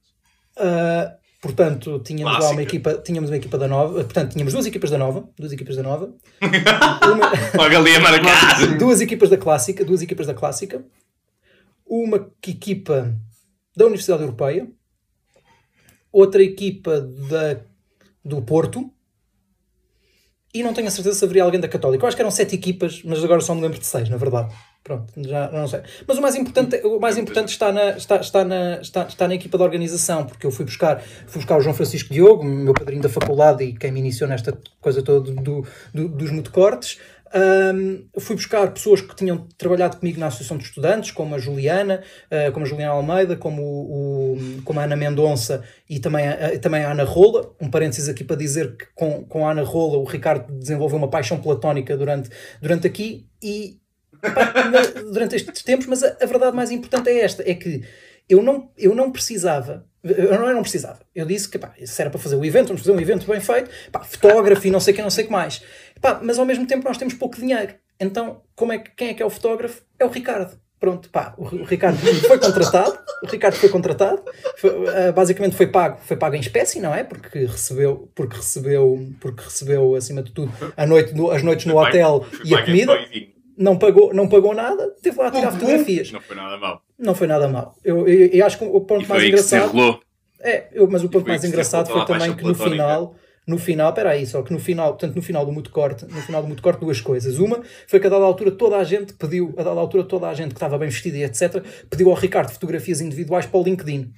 Ah, 0.57 1.13
portanto, 1.41 1.99
tínhamos 2.05 2.39
lá 2.39 2.49
uma 2.51 2.61
equipa, 2.61 2.93
tínhamos 2.95 3.29
uma 3.29 3.37
equipa 3.37 3.57
da 3.57 3.67
Nova, 3.67 3.93
portanto, 4.03 4.31
tínhamos 4.33 4.53
duas 4.53 4.65
equipas 4.65 4.89
da 4.91 4.97
Nova, 4.97 5.23
duas 5.37 5.51
equipas 5.51 5.75
da 5.75 5.83
Nova, 5.83 6.13
uma, 6.41 7.31
Logo 7.63 7.75
ali 7.77 7.95
a 7.95 7.99
marcar. 7.99 8.77
Duas 8.77 9.01
equipas 9.01 9.29
da 9.29 9.37
Clássica, 9.37 9.83
duas 9.83 10.01
equipas 10.01 10.27
da 10.27 10.33
Clássica, 10.33 10.83
uma 11.85 12.29
equipa 12.47 13.13
da 13.75 13.85
Universidade 13.85 14.21
Europeia, 14.23 14.67
outra 16.11 16.43
equipa 16.43 16.99
da, 17.01 17.61
do 18.23 18.41
Porto, 18.41 18.91
e 20.53 20.61
não 20.63 20.73
tenho 20.73 20.89
a 20.89 20.91
certeza 20.91 21.17
se 21.17 21.23
haveria 21.23 21.43
alguém 21.43 21.61
da 21.61 21.67
Católica. 21.69 22.03
Eu 22.03 22.07
acho 22.09 22.17
que 22.17 22.21
eram 22.21 22.29
sete 22.31 22.55
equipas, 22.55 23.01
mas 23.05 23.23
agora 23.23 23.39
só 23.39 23.55
me 23.55 23.61
lembro 23.61 23.79
de 23.79 23.85
seis, 23.85 24.09
na 24.09 24.17
verdade. 24.17 24.53
Pronto, 24.83 25.13
já 25.25 25.49
não 25.49 25.65
sei. 25.65 25.81
Mas 26.05 26.17
o 26.17 26.21
mais 26.21 26.35
importante, 26.35 26.75
o 26.85 26.99
mais 26.99 27.17
importante 27.17 27.49
está, 27.49 27.71
na, 27.71 27.91
está, 27.91 28.17
está, 28.17 28.43
na, 28.43 28.81
está, 28.81 29.03
está 29.03 29.27
na 29.29 29.35
equipa 29.35 29.57
de 29.57 29.63
organização, 29.63 30.25
porque 30.25 30.45
eu 30.45 30.51
fui 30.51 30.65
buscar, 30.65 30.99
fui 31.01 31.39
buscar 31.39 31.55
o 31.57 31.61
João 31.61 31.73
Francisco 31.73 32.13
Diogo, 32.13 32.43
meu 32.43 32.73
padrinho 32.73 33.01
da 33.01 33.07
faculdade 33.07 33.63
e 33.63 33.73
quem 33.77 33.91
me 33.93 33.99
iniciou 34.01 34.27
nesta 34.27 34.57
coisa 34.81 35.01
toda 35.01 35.31
do, 35.31 35.65
do- 35.93 36.07
dos 36.09 36.31
motocortes. 36.31 36.99
Ahm, 37.33 38.03
fui 38.19 38.35
buscar 38.35 38.71
pessoas 38.73 38.99
que 39.01 39.15
tinham 39.15 39.47
trabalhado 39.57 39.97
comigo 39.97 40.19
na 40.19 40.27
Associação 40.27 40.57
de 40.57 40.63
Estudantes, 40.65 41.11
como 41.11 41.33
a 41.35 41.37
Juliana, 41.39 42.03
ah, 42.29 42.51
como 42.51 42.65
a 42.65 42.69
Juliana 42.69 42.91
Almeida, 42.93 43.35
como, 43.37 43.61
o, 43.61 44.33
o- 44.33 44.61
como 44.63 44.79
a 44.79 44.83
Ana 44.83 44.95
Mendonça 44.95 45.63
e 45.89 45.99
também 45.99 46.27
a, 46.27 46.59
também 46.59 46.83
a 46.83 46.91
Ana 46.91 47.03
Rola. 47.03 47.53
Um 47.61 47.69
parênteses 47.69 48.09
aqui 48.09 48.23
para 48.23 48.35
dizer 48.35 48.75
que 48.75 48.85
com, 48.95 49.23
com 49.25 49.47
a 49.47 49.51
Ana 49.51 49.63
Rola 49.63 49.97
o 49.97 50.03
Ricardo 50.03 50.51
desenvolveu 50.59 50.97
uma 50.97 51.09
paixão 51.09 51.39
platónica 51.41 51.95
durante, 51.97 52.29
durante 52.61 52.85
aqui 52.87 53.27
e 53.41 53.79
durante 55.11 55.35
estes 55.35 55.63
tempos, 55.63 55.87
mas 55.87 56.03
a, 56.03 56.15
a 56.21 56.25
verdade 56.25 56.55
mais 56.55 56.71
importante 56.71 57.09
é 57.09 57.21
esta: 57.21 57.49
é 57.49 57.53
que 57.55 57.81
eu 58.29 58.41
não, 58.41 58.69
eu 58.77 58.93
não 58.95 59.11
precisava. 59.11 59.85
Eu 60.03 60.31
não, 60.39 60.47
eu 60.47 60.55
não 60.55 60.63
precisava. 60.63 60.99
Eu 61.13 61.27
disse 61.27 61.47
que 61.47 61.59
pá, 61.59 61.73
era 61.99 62.09
para 62.09 62.19
fazer 62.19 62.35
o 62.35 62.43
evento, 62.43 62.69
vamos 62.69 62.81
fazer 62.81 62.91
um 62.91 62.99
evento 62.99 63.27
bem 63.27 63.39
feito, 63.39 63.69
pá, 63.91 63.99
fotógrafo 64.03 64.65
e 64.65 64.71
não 64.71 64.79
sei 64.79 64.93
o 64.93 64.95
que, 64.95 65.01
não 65.03 65.11
sei 65.11 65.25
o 65.25 65.27
que 65.27 65.33
mais. 65.33 65.61
Pá, 66.01 66.19
mas 66.21 66.39
ao 66.39 66.45
mesmo 66.45 66.65
tempo 66.65 66.87
nós 66.87 66.97
temos 66.97 67.13
pouco 67.13 67.35
dinheiro. 67.37 67.73
Então, 67.99 68.41
como 68.55 68.71
é 68.73 68.79
que, 68.79 68.91
quem 68.95 69.09
é 69.09 69.13
que 69.13 69.21
é 69.21 69.25
o 69.25 69.29
fotógrafo? 69.29 69.81
É 69.99 70.05
o 70.05 70.09
Ricardo. 70.09 70.59
Pronto, 70.79 71.09
pá, 71.11 71.35
o, 71.37 71.43
o 71.43 71.63
Ricardo 71.63 71.97
foi 72.27 72.39
contratado. 72.39 72.97
O 73.23 73.27
Ricardo 73.27 73.53
foi 73.55 73.69
contratado. 73.69 74.23
Foi, 74.57 74.71
ah, 74.89 75.11
basicamente 75.11 75.55
foi 75.55 75.67
pago, 75.67 75.99
foi 76.03 76.17
pago 76.17 76.35
em 76.35 76.39
espécie, 76.39 76.79
não 76.79 76.93
é? 76.95 77.03
Porque 77.03 77.45
recebeu, 77.45 78.09
porque 78.15 78.37
recebeu, 78.37 79.07
porque 79.19 79.43
recebeu 79.43 79.93
acima 79.95 80.23
de 80.23 80.31
tudo 80.31 80.51
a 80.75 80.85
noite, 80.87 81.13
no- 81.13 81.29
as 81.29 81.43
noites 81.43 81.67
no 81.67 81.73
Foi 81.73 81.87
hotel 81.87 82.21
pago- 82.21 82.41
e 82.43 82.55
a 82.55 82.65
comida 82.65 82.93
não 83.55 83.77
pagou, 83.77 84.11
não 84.11 84.27
pagou 84.27 84.55
nada, 84.55 84.89
teve 85.03 85.19
lá 85.19 85.27
a 85.27 85.31
tirar 85.31 85.51
fotografias. 85.51 86.11
Não 86.11 86.21
foi 86.21 86.35
nada 86.35 86.57
mal. 86.57 86.81
Não 86.97 87.13
foi 87.13 87.27
nada 87.27 87.47
mal. 87.47 87.75
Eu, 87.83 88.07
eu, 88.07 88.27
eu 88.29 88.43
acho 88.47 88.57
que 88.57 88.63
o 88.63 88.81
ponto 88.81 89.07
mais 89.07 89.21
engraçado. 89.27 89.71
É, 90.39 90.67
eu, 90.73 90.87
mas 90.89 91.03
o 91.03 91.09
ponto 91.09 91.27
mais 91.27 91.43
engraçado 91.43 91.85
foi 91.91 92.05
também 92.07 92.35
que 92.35 92.43
no 92.43 92.55
final, 92.71 93.15
no 93.47 93.57
final, 93.57 93.91
peraí, 93.93 94.25
só 94.25 94.41
que 94.43 94.53
no 94.53 94.59
final, 94.59 94.89
portanto, 94.89 95.15
no 95.15 95.21
final 95.21 95.45
do 95.45 95.51
Mutecorte, 95.51 96.05
no 96.05 96.21
final 96.21 96.41
do 96.43 96.47
Mutecorte, 96.47 96.79
duas 96.79 97.01
coisas. 97.01 97.39
Uma 97.39 97.61
foi 97.87 97.99
que 97.99 98.07
a 98.07 98.09
dada 98.09 98.23
altura 98.23 98.51
toda 98.51 98.77
a 98.77 98.83
gente 98.83 99.13
pediu, 99.13 99.53
a 99.57 99.63
dada 99.63 99.79
altura 99.79 100.03
toda 100.03 100.27
a 100.29 100.33
gente 100.33 100.49
que 100.49 100.55
estava 100.55 100.77
bem 100.77 100.89
vestida 100.89 101.17
e 101.17 101.23
etc, 101.23 101.63
pediu 101.89 102.09
ao 102.09 102.15
Ricardo 102.15 102.51
fotografias 102.51 103.01
individuais 103.01 103.45
para 103.45 103.59
o 103.59 103.63
LinkedIn. 103.63 104.13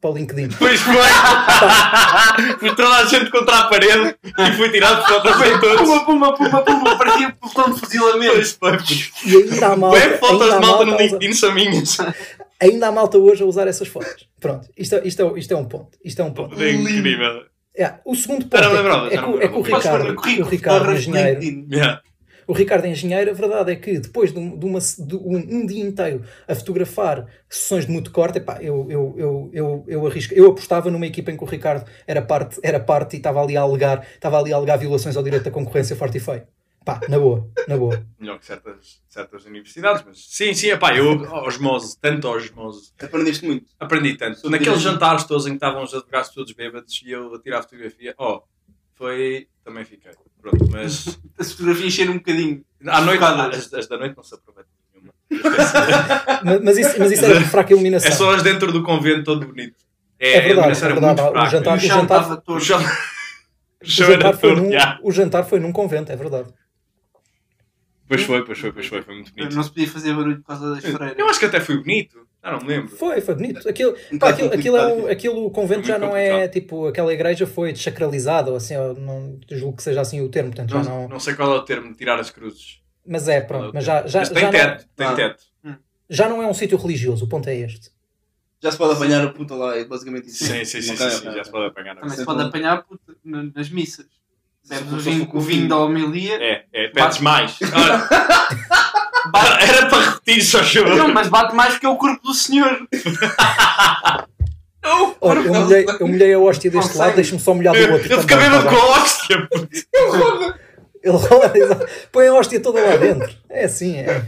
Para 0.00 0.10
o 0.10 0.14
LinkedIn. 0.16 0.48
Pois 0.58 0.80
foi! 0.80 0.94
Foi 2.58 2.74
toda 2.76 2.96
a 2.96 3.04
gente 3.06 3.30
contra 3.30 3.58
a 3.58 3.64
parede 3.68 4.16
e 4.24 4.52
foi 4.56 4.70
tirado 4.70 5.02
fotos 5.06 5.46
em 5.46 5.60
todos. 5.60 5.80
Puma, 5.88 6.04
puma, 6.04 6.34
puma, 6.34 6.62
puma, 6.62 6.98
parecia 6.98 7.28
um 7.28 7.30
pelotão 7.32 7.72
de 7.74 7.80
fuzilamento. 7.80 8.34
Pois 8.34 8.52
foi. 8.52 9.30
E 9.30 9.36
ainda 9.36 9.66
há 9.68 9.76
malta, 9.76 9.98
Bem, 10.00 10.18
fotos 10.18 10.52
de 10.54 10.60
malta 10.60 10.84
no 10.84 10.96
LinkedIn 10.96 11.32
são 11.32 11.54
minhas. 11.54 11.96
ainda 12.60 12.88
há 12.88 12.92
malta 12.92 13.18
hoje 13.18 13.42
a 13.42 13.46
usar 13.46 13.66
essas 13.68 13.88
fotos. 13.88 14.28
Pronto, 14.40 14.68
isto, 14.76 14.96
é- 14.96 15.06
isto, 15.06 15.22
é, 15.22 15.38
isto 15.38 15.54
é 15.54 15.56
um 15.56 15.64
ponto. 15.64 15.96
Isto 16.04 16.20
é 16.22 16.24
um 16.24 16.32
ponto. 16.32 16.62
É 16.62 16.70
incrível. 16.70 17.42
Yeah, 17.76 18.00
O 18.04 18.14
segundo 18.14 18.46
ponto 18.46 18.62
não 18.62 19.06
é, 19.06 19.08
que- 19.10 19.14
é, 19.14 19.20
não 19.20 19.38
que, 19.38 19.44
é 19.44 19.48
que 19.48 19.54
o. 19.58 19.62
Ricardo, 19.62 20.16
o 20.42 20.44
Ricardo 20.44 20.92
engenheiro. 20.92 21.66
Yeah. 21.72 22.02
o 22.46 22.52
Ricardo 22.52 22.86
Engenheiro, 22.86 23.30
a 23.30 23.34
verdade 23.34 23.72
é 23.72 23.76
que 23.76 23.98
depois 23.98 24.32
de, 24.32 24.38
um, 24.38 24.56
de 24.58 24.66
uma, 24.66 24.78
de 24.78 25.16
um, 25.16 25.36
um 25.36 25.66
dia 25.66 25.82
inteiro 25.82 26.22
a 26.46 26.54
fotografar 26.54 27.26
sessões 27.48 27.86
de 27.86 27.90
muito 27.92 28.10
corte, 28.12 28.36
epá, 28.38 28.58
eu, 28.60 28.86
eu, 28.90 29.14
eu, 29.16 29.50
eu, 29.52 29.84
eu, 29.88 30.06
arrisco, 30.06 30.34
eu 30.34 30.50
apostava 30.50 30.90
numa 30.90 31.06
equipa 31.06 31.32
em 31.32 31.36
que 31.36 31.42
o 31.42 31.46
Ricardo 31.46 31.84
era 32.06 32.20
parte, 32.22 32.60
era 32.62 32.78
parte 32.78 33.14
e 33.14 33.16
estava 33.16 33.42
ali 33.42 33.56
a 33.56 33.62
alegar, 33.62 34.06
estava 34.14 34.38
ali 34.38 34.52
a 34.52 34.56
alegar 34.56 34.76
violações 34.76 35.16
ao 35.16 35.22
direito 35.22 35.44
da 35.44 35.50
concorrência 35.50 35.96
forte 35.96 36.18
e 36.18 36.20
feio. 36.20 36.42
Pá, 36.84 37.00
na 37.08 37.18
boa, 37.18 37.48
na 37.66 37.76
boa. 37.78 38.04
Melhor 38.20 38.38
que 38.38 38.44
certas, 38.46 39.00
certas 39.08 39.44
universidades, 39.46 40.04
mas 40.06 40.18
sim, 40.28 40.52
sim, 40.52 40.68
epá, 40.68 40.94
eu 40.94 41.12
osmose, 41.46 41.96
tanto 41.98 42.28
osmose, 42.28 42.92
Aprendeste 43.02 43.46
muito. 43.46 43.66
aprendi 43.80 44.16
tanto. 44.16 44.36
Sobre 44.38 44.58
Naqueles 44.58 44.80
direito. 44.80 44.94
jantares 45.00 45.24
todos 45.24 45.46
em 45.46 45.50
que 45.50 45.56
estavam 45.56 45.82
os 45.82 45.94
advogados 45.94 46.28
todos 46.30 46.52
bêbados 46.52 47.00
e 47.04 47.10
eu 47.10 47.34
a 47.34 47.40
tirar 47.40 47.60
a 47.60 47.62
fotografia, 47.62 48.14
ó, 48.18 48.42
foi. 48.94 49.48
também 49.64 49.84
fiquei. 49.84 50.12
Pronto, 50.42 50.68
mas 50.70 51.18
As 51.38 51.52
fotografias 51.52 51.92
cheiram 51.94 52.12
um 52.12 52.16
bocadinho. 52.18 52.62
à 52.86 53.00
noite, 53.00 53.20
Focadas. 53.20 53.58
as, 53.66 53.72
as 53.74 53.86
da 53.88 53.96
noite 53.96 54.14
não 54.16 54.22
se 54.22 54.34
aproveitam. 54.34 54.70
Mas, 56.44 56.60
mas 56.62 56.78
isso, 56.78 56.94
mas 56.98 57.10
isso 57.12 57.24
era 57.24 57.38
de 57.38 57.44
fraca 57.46 57.72
iluminação. 57.72 58.08
É 58.08 58.12
só 58.12 58.30
as 58.34 58.42
dentro 58.42 58.70
do 58.70 58.82
convento, 58.82 59.24
todo 59.24 59.46
bonito. 59.46 59.74
É 60.18 60.40
verdade, 60.40 60.46
a 60.46 60.52
iluminação 60.52 60.88
é 60.88 60.92
era 60.92 61.00
verdade. 61.00 61.22
muito 61.22 61.38
O 61.38 61.46
jantar- 61.48 61.76
o 61.76 61.80
jantar- 61.80 62.42
O 62.46 62.60
chão, 62.60 62.80
o 62.80 63.84
jantar, 63.84 64.34
foi 64.36 64.54
num, 64.54 64.70
o 65.02 65.10
jantar 65.12 65.44
foi 65.44 65.60
num 65.60 65.72
convento, 65.72 66.12
é 66.12 66.16
verdade. 66.16 66.52
Pois 68.06 68.22
foi, 68.22 68.44
pois 68.44 68.58
foi, 68.58 68.72
pois 68.72 68.86
foi, 68.86 69.02
foi 69.02 69.14
muito 69.14 69.32
bonito. 69.34 69.54
Não 69.56 69.62
se 69.62 69.70
podia 69.70 69.88
fazer 69.88 70.14
barulho 70.14 70.36
por 70.38 70.46
causa 70.48 70.74
das 70.74 70.84
Eu 70.84 70.92
freiras. 70.92 71.26
acho 71.28 71.38
que 71.40 71.46
até 71.46 71.60
foi 71.60 71.76
bonito, 71.78 72.26
já 72.42 72.52
não 72.52 72.58
me 72.60 72.68
lembro. 72.68 72.94
Foi, 72.96 73.20
foi 73.22 73.34
bonito. 73.34 73.66
Aquilo, 73.68 73.96
pá, 74.20 74.28
aquilo, 74.28 74.52
aquilo, 74.52 74.76
é 74.76 74.86
um, 74.94 75.06
aquilo, 75.08 75.46
o 75.46 75.50
convento 75.50 75.86
já 75.86 75.98
não 75.98 76.14
é 76.14 76.46
tipo, 76.48 76.86
aquela 76.86 77.12
igreja 77.14 77.46
foi 77.46 77.72
desacralizada, 77.72 78.50
ou 78.50 78.56
assim, 78.56 78.74
eu 78.74 78.94
não 78.94 79.38
julgo 79.50 79.76
que 79.78 79.82
seja 79.82 80.02
assim 80.02 80.20
o 80.20 80.28
termo, 80.28 80.50
portanto 80.50 80.70
já 80.70 80.82
Não, 80.82 81.02
não. 81.02 81.08
não 81.08 81.20
sei 81.20 81.34
qual 81.34 81.50
é 81.52 81.56
o 81.56 81.62
termo 81.62 81.94
tirar 81.94 82.20
as 82.20 82.30
cruzes. 82.30 82.80
Mas 83.06 83.26
é, 83.28 83.40
Qual 83.40 83.58
é 83.58 83.60
pronto, 83.62 83.74
mas 83.74 83.84
já, 83.84 84.06
já, 84.06 84.18
Mas 84.20 84.28
já, 84.28 84.34
tem 84.34 84.44
não, 84.44 84.50
teto, 84.50 84.86
tem 84.96 85.06
Ah. 85.06 85.14
teto. 85.14 85.44
já 86.10 86.28
não 86.28 86.42
é 86.42 86.46
um 86.46 86.54
sítio 86.54 86.76
religioso, 86.78 87.24
o 87.24 87.28
ponto 87.28 87.48
é 87.48 87.56
este. 87.56 87.90
Já 88.62 88.70
se 88.70 88.78
pode 88.78 88.94
apanhar 88.94 89.22
a 89.24 89.30
puta 89.30 89.54
lá, 89.54 89.76
é 89.76 89.84
basicamente 89.84 90.28
isso. 90.28 90.44
Sim, 90.44 90.64
sim, 90.64 90.80
sim, 90.82 90.96
sim, 90.96 91.10
sim, 91.10 91.24
já 91.32 91.44
se 91.44 91.50
pode 91.50 91.66
apanhar. 91.66 91.94
Também 91.96 92.16
se 92.16 92.24
pode 92.24 92.40
bom. 92.42 92.48
apanhar 92.48 92.82
puta, 92.82 93.14
na- 93.24 93.42
nas 93.54 93.68
missas. 93.70 94.06
Bebes 94.68 94.88
Se 94.88 94.94
o 94.94 94.98
vinho, 94.98 95.30
o 95.32 95.40
vinho 95.40 95.68
da 95.68 95.76
homilia. 95.76 96.38
É, 96.40 96.64
é, 96.72 96.88
pedes 96.88 97.18
mais. 97.18 97.58
Olha, 99.34 99.58
Era 99.60 99.86
para 99.86 100.10
repetir, 100.10 100.42
só 100.42 100.58
Não, 100.58 100.64
chegou. 100.64 101.08
mas 101.08 101.28
bate 101.28 101.54
mais 101.54 101.72
porque 101.74 101.86
é 101.86 101.88
o 101.88 101.96
corpo 101.96 102.22
do 102.22 102.34
senhor. 102.34 102.86
Olha, 105.20 105.40
eu 105.40 105.54
molhei, 105.54 105.86
eu 106.00 106.08
molhei 106.08 106.34
a 106.34 106.38
hóstia 106.38 106.70
deste 106.70 106.92
Não 106.92 107.00
lado, 107.00 107.14
deixa-me 107.14 107.40
só 107.40 107.54
molhar 107.54 107.74
do 107.74 107.92
outro. 107.92 108.12
Ele 108.12 108.20
fica 108.20 108.36
tá 108.36 108.62
com 108.62 108.76
a 108.76 108.84
hóstia. 108.90 109.48
Ele 111.02 111.16
rola, 111.18 111.52
exato. 111.54 111.86
põe 112.10 112.26
a 112.28 112.34
hóstia 112.34 112.60
toda 112.60 112.80
lá 112.82 112.96
dentro. 112.96 113.30
É 113.50 113.64
assim, 113.64 113.96
é. 113.96 114.24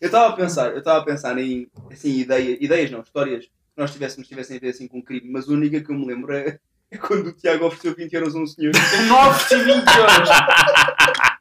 Eu 0.00 0.06
estava 0.06 0.28
a 0.28 0.36
pensar, 0.36 0.70
eu 0.72 0.78
estava 0.78 0.98
a 0.98 1.04
pensar 1.04 1.38
em 1.38 1.66
assim, 1.90 2.18
ideia, 2.18 2.58
ideias 2.60 2.90
não, 2.90 3.00
histórias 3.00 3.46
que 3.46 3.50
nós 3.76 3.90
tivéssemos 3.90 4.28
tivessem 4.28 4.58
a 4.58 4.60
ver 4.60 4.68
assim 4.68 4.86
com 4.86 5.02
crime, 5.02 5.30
mas 5.30 5.48
a 5.48 5.52
única 5.52 5.80
que 5.80 5.90
eu 5.90 5.96
me 5.96 6.06
lembro 6.06 6.34
é, 6.34 6.58
é 6.90 6.96
quando 6.98 7.28
o 7.28 7.32
Tiago 7.32 7.66
ofereceu 7.66 7.94
20 7.94 8.12
euros 8.14 8.34
a 8.34 8.38
um 8.38 8.46
senhor 8.46 8.72
Eu 8.74 9.02
não 9.06 9.28
ofereci 9.30 9.64
20 9.64 9.86
euros. 9.96 10.28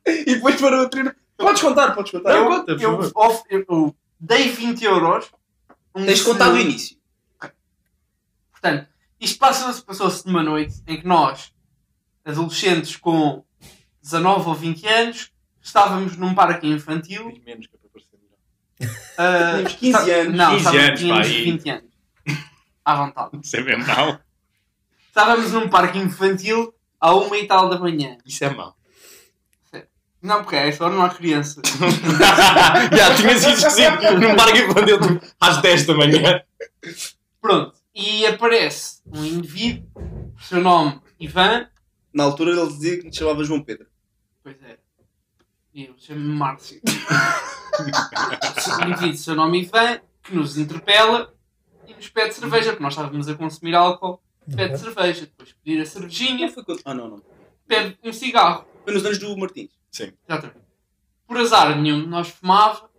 e 0.06 0.36
depois 0.36 0.60
para 0.60 0.82
o 0.84 0.90
treino. 0.90 1.14
Podes 1.38 1.62
contar, 1.62 1.92
podes 1.94 2.12
contar. 2.12 2.30
Não, 2.34 2.38
Eu, 2.44 2.48
conta, 2.50 2.76
por 2.76 2.82
eu, 2.82 2.92
favor. 3.04 3.12
of- 3.32 3.44
eu- 3.50 3.66
eu 3.70 3.96
dei 4.20 4.50
20 4.50 4.84
euros. 4.84 5.30
Um 5.96 6.06
Tens 6.06 6.20
de 6.20 6.26
contar 6.26 6.46
do 6.50 6.56
senhor- 6.56 6.66
início. 6.70 6.98
Portanto, 8.52 8.88
isto 9.20 9.40
passou-se 9.40 10.26
numa 10.28 10.44
noite 10.44 10.76
em 10.88 11.00
que 11.00 11.08
nós, 11.08 11.52
adolescentes 12.26 12.96
com 12.96 13.44
19 14.02 14.50
ou 14.50 14.56
20 14.56 14.88
anos, 14.88 15.32
estávamos 15.62 16.18
num 16.18 16.34
parque 16.34 16.68
infantil. 16.68 17.32
Diz 17.32 17.44
menos 17.44 17.68
que 17.68 17.76
é 17.76 17.80
para 17.80 17.90
parecer 17.90 18.18
melhor. 18.18 18.98
ah, 19.18 19.52
Tínhamos 19.54 19.74
15 19.74 19.98
está- 19.98 20.22
anos. 20.22 20.36
Não, 20.36 20.50
15 20.50 20.58
estávamos- 20.58 20.88
anos, 20.88 21.00
tínhamos 21.00 21.28
pá, 21.28 21.34
e- 21.34 21.44
20 21.44 21.70
anos. 21.70 21.88
À 22.86 22.96
vontade. 22.96 23.40
Isso 23.44 23.56
é 23.58 23.62
mesmo 23.62 23.86
mau. 23.88 24.20
Estávamos 25.18 25.52
num 25.52 25.68
parque 25.68 25.98
infantil 25.98 26.72
à 27.02 27.12
uma 27.12 27.36
e 27.40 27.48
tal 27.48 27.68
da 27.68 27.80
manhã. 27.80 28.20
Isso 28.24 28.46
é 28.46 28.52
mau. 28.52 28.78
Não, 30.22 30.44
porque 30.44 30.56
é 30.56 30.72
só 30.72 30.92
não 30.92 31.02
há 31.02 31.10
criança. 31.10 31.60
Já 32.96 33.16
tinha 33.16 33.36
sido 33.36 33.54
esquecido 33.54 34.20
num 34.20 34.36
parque 34.36 34.60
infantil 34.60 35.00
tipo, 35.00 35.26
às 35.40 35.60
10 35.60 35.88
da 35.88 35.96
manhã. 35.96 36.44
Pronto. 37.42 37.74
E 37.96 38.28
aparece 38.28 39.02
um 39.12 39.26
indivíduo, 39.26 39.90
seu 40.40 40.62
nome 40.62 41.02
Ivan. 41.20 41.68
Na 42.14 42.26
altura 42.26 42.52
ele 42.52 42.68
dizia 42.68 43.02
que 43.02 43.10
te 43.10 43.18
chamava 43.18 43.44
João 43.44 43.64
Pedro. 43.64 43.88
Pois 44.44 44.62
é. 44.62 44.78
E 45.74 45.86
eu 45.86 45.96
chamo-me 45.98 46.36
Márcio. 46.36 46.80
o 47.80 48.84
indivíduo, 48.84 49.16
o 49.16 49.18
seu 49.18 49.34
nome 49.36 49.64
Ivan, 49.64 50.00
que 50.22 50.36
nos 50.36 50.60
interpela 50.60 51.34
e 51.88 51.96
nos 51.96 52.08
pede 52.08 52.36
cerveja, 52.36 52.70
porque 52.70 52.84
nós 52.84 52.94
estávamos 52.94 53.28
a 53.28 53.34
consumir 53.34 53.74
álcool. 53.74 54.22
Pede 54.56 54.74
Ok. 54.74 54.78
cerveja, 54.78 55.22
depois 55.22 55.54
pedir 55.64 55.82
a 55.82 55.86
cervejinha, 55.86 56.50
foi 56.52 56.64
quando... 56.64 56.82
Ah, 56.86 56.94
não, 56.94 57.10
não. 57.10 57.22
pede 57.68 57.98
um 58.04 58.14
cigarro. 58.14 58.66
Foi 58.84 58.94
nos 58.94 59.06
anos 59.06 59.18
do 59.18 59.38
Martins. 59.38 59.72
Sim. 59.92 60.14
Exatamente. 60.28 60.60
Por 61.28 61.38
azar, 61.38 61.78
nenhum 61.78 62.02
de 62.02 62.08
nós 62.08 62.30
fumava, 62.30 62.90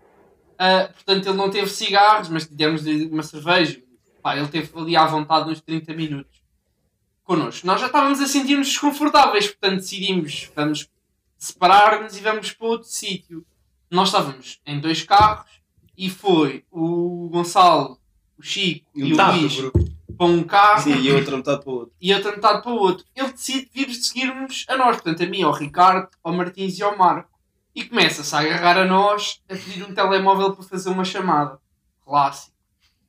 ah, 0.58 0.90
portanto 0.92 1.26
ele 1.26 1.36
não 1.36 1.50
teve 1.50 1.68
cigarros, 1.70 2.28
mas 2.28 2.46
demos-lhe 2.46 3.06
uma 3.06 3.22
cerveja. 3.22 3.82
Pá, 4.22 4.36
ele 4.36 4.48
teve 4.48 4.70
ali 4.78 4.96
à 4.96 5.06
vontade 5.06 5.50
uns 5.50 5.60
30 5.60 5.94
minutos 5.94 6.42
connosco. 7.24 7.66
Nós 7.66 7.80
já 7.80 7.86
estávamos 7.86 8.20
a 8.20 8.26
sentir-nos 8.26 8.68
desconfortáveis, 8.68 9.46
portanto 9.48 9.76
decidimos, 9.76 10.50
vamos 10.54 10.88
separar-nos 11.36 12.16
e 12.16 12.20
vamos 12.20 12.52
para 12.52 12.66
outro 12.66 12.88
sítio. 12.88 13.46
Nós 13.90 14.08
estávamos 14.08 14.60
em 14.66 14.80
dois 14.80 15.02
carros 15.02 15.50
e 15.96 16.10
foi 16.10 16.64
o 16.70 17.28
Gonçalo, 17.30 17.98
o 18.36 18.42
Chico 18.42 18.86
e, 18.94 19.04
o 19.04 19.08
Metade 19.08 19.32
do 19.36 19.40
Luís 19.40 19.56
grupo. 19.56 19.97
Para 20.18 20.26
um 20.26 20.42
carro 20.42 20.82
Sim, 20.82 21.00
e 21.00 21.10
a 21.10 21.14
outra 21.14 21.36
metade 21.36 21.62
para 21.62 21.70
o 21.70 21.74
outro. 21.74 21.94
e 22.00 22.12
outra 22.14 22.32
metade 22.32 22.62
para 22.62 22.72
o 22.72 22.76
outro. 22.76 23.04
Ele 23.14 23.32
decide 23.32 23.70
vir 23.72 23.94
seguir-nos 23.94 24.64
a 24.68 24.76
nós, 24.76 24.96
portanto, 24.96 25.22
a 25.22 25.26
mim, 25.26 25.42
ao 25.42 25.52
Ricardo, 25.52 26.08
ao 26.24 26.32
Martins 26.32 26.76
e 26.78 26.82
ao 26.82 26.96
Marco. 26.98 27.30
E 27.74 27.84
começa-se 27.84 28.34
a 28.34 28.40
agarrar 28.40 28.76
a 28.78 28.84
nós, 28.84 29.40
a 29.48 29.54
pedir 29.54 29.84
um 29.84 29.94
telemóvel 29.94 30.52
para 30.54 30.64
fazer 30.64 30.88
uma 30.90 31.04
chamada. 31.04 31.58
Clássico. 32.04 32.52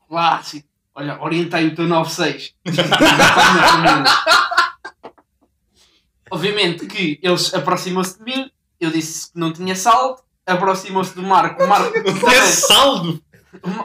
Clássico. 0.08 0.67
Olha, 0.93 1.19
orientei 1.22 1.67
o 1.67 1.76
teu 1.76 1.88
96. 1.89 2.54
Obviamente 6.32 6.86
que 6.86 7.19
eles 7.24 7.54
aproximam-se 7.54 8.17
de 8.19 8.24
mim, 8.24 8.52
eu 8.80 8.91
disse 8.91 9.32
que 9.32 9.39
não 9.39 9.52
tinha 9.52 9.76
saldo, 9.76 10.22
aproximou-se 10.45 11.15
do 11.15 11.24
Marco. 11.24 11.63
O 11.63 11.67
Marco, 11.67 11.98
Não 11.98 12.04
tem 12.04 12.13
também, 12.19 12.41
saldo. 12.52 13.24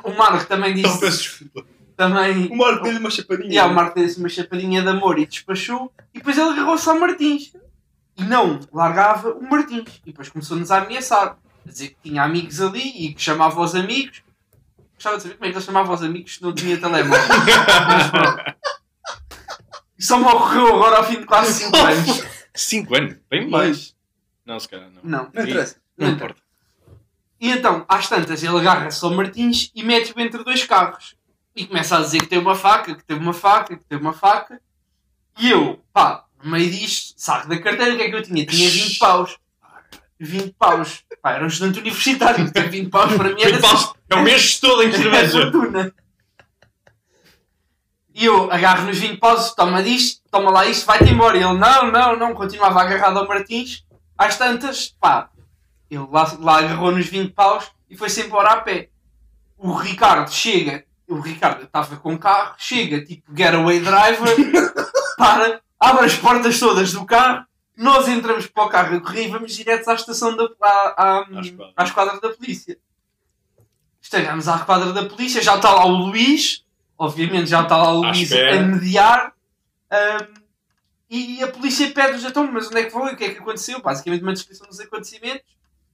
o 0.02 0.10
Marco 0.12 0.46
também 0.46 0.74
Não, 0.74 0.82
disse. 0.82 1.00
peço 1.00 1.22
desculpa. 1.22 1.64
Também, 1.96 2.48
O 2.48 2.56
Marco 2.56 2.82
deu-lhe 2.82 2.98
uma 2.98 3.10
chapadinha. 3.10 3.48
e 3.48 3.52
yeah, 3.52 3.70
o 3.70 3.74
Marco 3.74 3.94
deu-se 3.94 4.18
uma 4.18 4.28
chapadinha 4.28 4.82
de 4.82 4.88
amor 4.88 5.18
e 5.18 5.26
despachou. 5.26 5.92
E 6.12 6.18
depois 6.18 6.36
ele 6.36 6.50
agarrou-se 6.50 6.88
ao 6.88 6.98
Martins. 6.98 7.52
E 8.16 8.22
não 8.24 8.60
largava 8.72 9.30
o 9.30 9.42
Martins. 9.48 10.00
E 10.04 10.10
depois 10.10 10.28
começou-nos 10.28 10.70
a 10.70 10.78
ameaçar. 10.82 11.36
A 11.66 11.68
dizer 11.70 11.90
que 11.90 11.96
tinha 12.10 12.22
amigos 12.22 12.60
ali 12.60 13.06
e 13.06 13.14
que 13.14 13.22
chamava 13.22 13.60
os 13.60 13.74
amigos. 13.74 14.22
Gostava 14.94 15.16
de 15.16 15.22
saber 15.22 15.34
como 15.36 15.46
é 15.46 15.50
que 15.50 15.56
ele 15.58 15.64
chamava 15.64 15.92
os 15.92 16.02
amigos 16.02 16.34
se 16.34 16.42
não 16.42 16.52
tinha 16.52 16.76
telemóvel. 16.78 17.28
Mas 17.88 18.10
pronto. 18.10 18.54
Só 19.98 20.18
me 20.18 20.24
ocorreu 20.26 20.74
agora 20.74 20.96
ao 20.98 21.04
fim 21.04 21.20
de 21.20 21.24
quase 21.26 21.52
5 21.64 21.76
anos. 21.76 22.24
5 22.54 22.96
anos, 22.96 23.16
bem 23.30 23.48
mais. 23.48 23.94
Não, 24.44 24.58
se 24.60 24.68
calhar 24.68 24.90
não. 24.90 25.00
Não. 25.02 25.30
Não 25.32 25.42
interessa. 25.44 25.76
Não 25.96 26.08
Não 26.08 26.14
importa. 26.14 26.42
E 27.40 27.50
então, 27.50 27.84
às 27.88 28.08
tantas, 28.08 28.42
ele 28.42 28.56
agarra-se 28.58 29.04
ao 29.04 29.12
Martins 29.12 29.70
e 29.74 29.82
mete-o 29.82 30.20
entre 30.20 30.42
dois 30.44 30.64
carros. 30.64 31.16
E 31.54 31.66
começa 31.66 31.96
a 31.96 32.00
dizer 32.00 32.20
que 32.20 32.26
tem 32.26 32.38
uma 32.38 32.54
faca, 32.54 32.94
que 32.94 33.04
tem 33.04 33.16
uma 33.16 33.32
faca, 33.32 33.76
que 33.76 33.84
tem 33.84 33.98
uma 33.98 34.12
faca. 34.12 34.60
E 35.38 35.50
eu, 35.50 35.80
pá, 35.92 36.24
no 36.42 36.50
meio 36.50 36.70
disto, 36.70 37.14
saco 37.16 37.48
da 37.48 37.58
carteira, 37.58 37.94
o 37.94 37.96
que 37.96 38.02
é 38.02 38.10
que 38.10 38.16
eu 38.16 38.22
tinha? 38.22 38.44
Tinha 38.44 38.68
20 38.68 38.98
paus. 38.98 39.38
20 40.18 40.54
paus. 40.58 41.04
Pá, 41.22 41.32
era 41.32 41.44
um 41.44 41.48
estudante 41.48 41.78
universitário, 41.78 42.50
ter 42.52 42.68
20 42.68 42.90
paus 42.90 43.14
para 43.14 43.34
mim 43.34 43.40
era 43.40 43.50
Muito 43.52 43.62
paus. 43.62 43.94
É 44.10 44.14
o 44.14 44.22
mês 44.22 44.58
todo 44.58 44.82
em 44.82 44.92
cerveja. 44.92 45.50
fortuna. 45.50 45.94
E 48.14 48.24
eu 48.26 48.50
agarro 48.50 48.86
nos 48.86 48.98
20 48.98 49.18
paus, 49.18 49.54
toma 49.54 49.82
disto, 49.82 50.22
toma 50.30 50.50
lá 50.50 50.66
isto, 50.66 50.86
vai-te 50.86 51.10
embora. 51.12 51.36
E 51.36 51.42
ele, 51.42 51.58
não, 51.58 51.90
não, 51.90 52.16
não, 52.16 52.34
continuava 52.34 52.80
agarrado 52.80 53.18
ao 53.18 53.26
Martins. 53.26 53.84
Às 54.16 54.38
tantas, 54.38 54.94
pá, 55.00 55.30
ele 55.90 56.06
lá, 56.10 56.36
lá 56.38 56.58
agarrou 56.58 56.92
nos 56.92 57.06
20 57.06 57.32
paus 57.32 57.72
e 57.90 57.96
foi-se 57.96 58.22
embora 58.22 58.50
a 58.50 58.60
pé. 58.60 58.88
O 59.58 59.72
Ricardo 59.72 60.30
chega, 60.30 60.84
o 61.08 61.20
Ricardo 61.20 61.64
estava 61.64 61.96
com 61.96 62.16
carro, 62.18 62.54
chega, 62.58 63.04
tipo 63.04 63.34
getaway 63.34 63.80
driver, 63.80 64.28
para, 65.18 65.60
abre 65.78 66.06
as 66.06 66.14
portas 66.16 66.58
todas 66.58 66.92
do 66.92 67.04
carro, 67.04 67.44
nós 67.76 68.06
entramos 68.08 68.46
para 68.46 68.64
o 68.64 68.68
carro 68.68 68.96
e 68.96 69.00
corri 69.00 69.24
e 69.24 69.28
vamos 69.28 69.52
direto 69.54 69.88
à 69.88 69.94
estação 69.94 70.36
da 70.36 70.44
à, 70.62 70.68
à, 70.96 71.18
À 71.18 71.40
esquadra. 71.40 71.74
esquadra 71.84 72.20
da 72.20 72.28
polícia. 72.30 72.78
chegamos 74.00 74.48
à 74.48 74.58
quadra 74.60 74.92
da 74.92 75.04
polícia, 75.06 75.42
já 75.42 75.56
está 75.56 75.72
lá 75.74 75.84
o 75.86 75.88
Luís, 76.06 76.64
obviamente 76.96 77.48
já 77.50 77.62
está 77.62 77.76
lá 77.76 77.92
o 77.92 78.04
À 78.04 78.08
Luís 78.08 78.30
espera. 78.30 78.60
a 78.60 78.62
mediar. 78.62 79.32
ahm, 79.90 80.34
e 81.10 81.42
a 81.44 81.48
polícia 81.48 81.90
pede-nos, 81.92 82.24
então, 82.24 82.50
mas 82.50 82.66
onde 82.68 82.78
é 82.78 82.84
que 82.84 82.90
foi? 82.90 83.12
O 83.12 83.16
que 83.16 83.24
é 83.24 83.30
que 83.34 83.38
aconteceu? 83.38 83.80
Basicamente 83.80 84.22
uma 84.22 84.32
descrição 84.32 84.66
dos 84.66 84.80
acontecimentos 84.80 85.44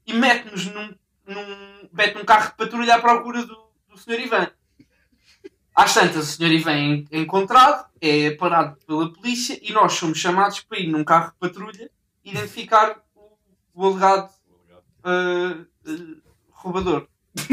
e 0.07 0.15
mete-nos 0.15 0.67
num, 0.67 0.95
num, 1.27 1.89
mete 1.93 2.15
num 2.15 2.25
carro 2.25 2.51
de 2.51 2.57
patrulha 2.57 2.95
à 2.95 2.99
procura 3.01 3.45
do, 3.45 3.55
do 3.89 3.99
Sr. 3.99 4.21
Ivan. 4.21 4.49
Às 5.75 5.95
tantas, 5.95 6.39
o. 6.39 6.53
Ivan 6.53 6.73
é 6.73 7.05
é 7.11 7.19
encontrado, 7.21 7.87
é 8.01 8.31
parado 8.33 8.77
pela 8.87 9.13
polícia 9.13 9.59
e 9.63 9.73
nós 9.73 9.95
somos 9.95 10.19
chamados 10.19 10.61
para 10.61 10.79
ir 10.79 10.89
num 10.89 11.05
carro 11.05 11.33
de 11.33 11.39
patrulha 11.39 11.91
identificar 12.25 12.97
o, 13.15 13.39
o 13.75 13.87
alegado 13.87 14.31
ah, 15.05 15.57
ah, 15.87 15.91
roubador. 16.51 17.07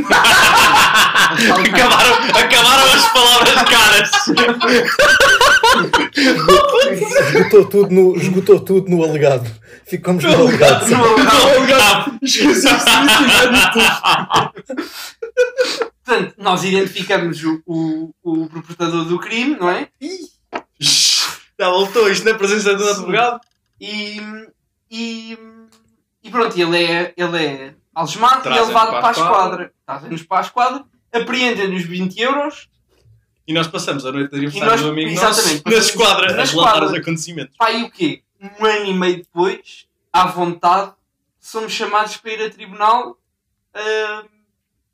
acabaram, 1.68 2.14
acabaram 2.36 2.84
as 2.94 3.12
palavras 3.12 3.56
caras. 3.70 4.12
Esgotou 7.28 7.66
tudo 7.66 7.94
no, 7.94 8.16
esgotou 8.16 8.60
tudo 8.60 8.90
no 8.90 9.04
alegado. 9.04 9.50
Ficamos 9.86 10.24
no 10.24 10.34
alegado. 10.34 10.90
No 10.90 11.06
alegado. 11.06 12.18
Esqueci 12.22 12.68
Portanto, 16.08 16.36
nós 16.38 16.64
identificamos 16.64 17.44
o, 17.44 17.62
o, 17.66 18.14
o 18.24 18.50
perpetrador 18.50 19.04
do 19.04 19.20
crime, 19.20 19.58
não 19.58 19.70
é? 19.70 19.90
Já 20.80 21.70
voltou 21.70 22.10
isto 22.10 22.24
na 22.24 22.34
presença 22.34 22.74
do 22.76 22.90
advogado. 22.90 23.42
E, 23.80 24.22
e, 24.90 25.38
e 26.24 26.30
pronto, 26.32 26.58
ele 26.58 26.82
é, 26.82 27.14
ele 27.18 27.46
é 27.46 27.76
algemado 27.94 28.48
e 28.48 28.58
é 28.58 28.62
levado 28.62 28.92
para 28.92 29.00
a 29.02 29.10
a 29.10 29.12
esquadra. 29.12 29.74
Trazem-nos 29.86 30.24
para 30.24 30.38
a 30.38 30.42
esquadra, 30.42 30.86
apreendem-nos 31.12 31.84
20 31.84 32.22
euros. 32.22 32.70
E 33.46 33.52
nós 33.52 33.68
passamos 33.68 34.06
a 34.06 34.12
noite 34.14 34.32
de 34.32 34.38
aniversário 34.38 34.84
do 34.84 34.90
amigo 34.92 35.12
exatamente, 35.12 35.66
nosso 35.66 35.70
na 35.70 35.76
esquadra 35.76 36.34
na 36.34 36.42
a 36.42 36.46
relatar 36.46 36.84
os 36.86 36.94
acontecimentos. 36.94 37.58
Pá, 37.58 37.70
e 37.72 37.84
o 37.84 37.92
quê? 37.92 38.24
Um 38.40 38.66
ano 38.66 38.86
e 38.86 38.94
meio 38.94 39.18
depois, 39.18 39.88
à 40.14 40.26
vontade, 40.26 40.94
somos 41.38 41.74
chamados 41.74 42.16
para 42.16 42.32
ir 42.32 42.46
a 42.46 42.50
tribunal. 42.50 43.18
ah, 43.74 44.24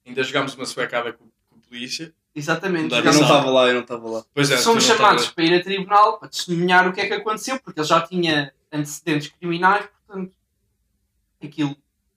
Ainda 0.05 0.23
jogámos 0.23 0.55
uma 0.55 0.65
suecada 0.65 1.13
com, 1.13 1.25
com 1.49 1.55
a 1.55 1.67
polícia. 1.69 2.13
exatamente. 2.35 2.93
Eu 2.93 3.03
não 3.03 3.11
estava 3.11 3.49
lá, 3.49 3.67
eu 3.67 3.73
não 3.75 3.81
estava 3.81 4.09
lá. 4.09 4.23
Pois 4.33 4.51
é, 4.51 4.57
somos 4.57 4.83
chamados 4.83 5.27
para 5.27 5.43
ir 5.43 5.53
a 5.53 5.63
tribunal 5.63 6.17
para 6.19 6.29
testemunhar 6.29 6.87
o 6.87 6.93
que 6.93 7.01
é 7.01 7.07
que 7.07 7.13
aconteceu, 7.13 7.59
porque 7.59 7.79
ele 7.79 7.87
já 7.87 8.01
tinha 8.01 8.53
antecedentes 8.71 9.29
criminais, 9.29 9.85
portanto, 10.05 10.33
aquilo 11.41 11.75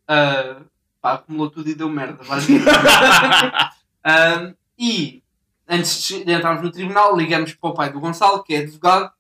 ah, 0.09 0.63
pá, 1.01 1.15
acumulou 1.15 1.51
tudo 1.51 1.69
e 1.69 1.75
deu 1.75 1.89
merda, 1.89 2.23
basicamente. 2.25 2.67
Ah, 4.09 4.53
e 4.79 5.21
antes 5.69 6.07
de 6.07 6.33
entrarmos 6.33 6.63
no 6.63 6.71
tribunal, 6.71 7.17
ligamos 7.17 7.53
para 7.55 7.71
o 7.71 7.75
pai 7.75 7.93
do 7.93 7.99
Gonçalo, 7.99 8.45
que 8.45 8.55
é 8.55 8.59
advogado, 8.59 9.11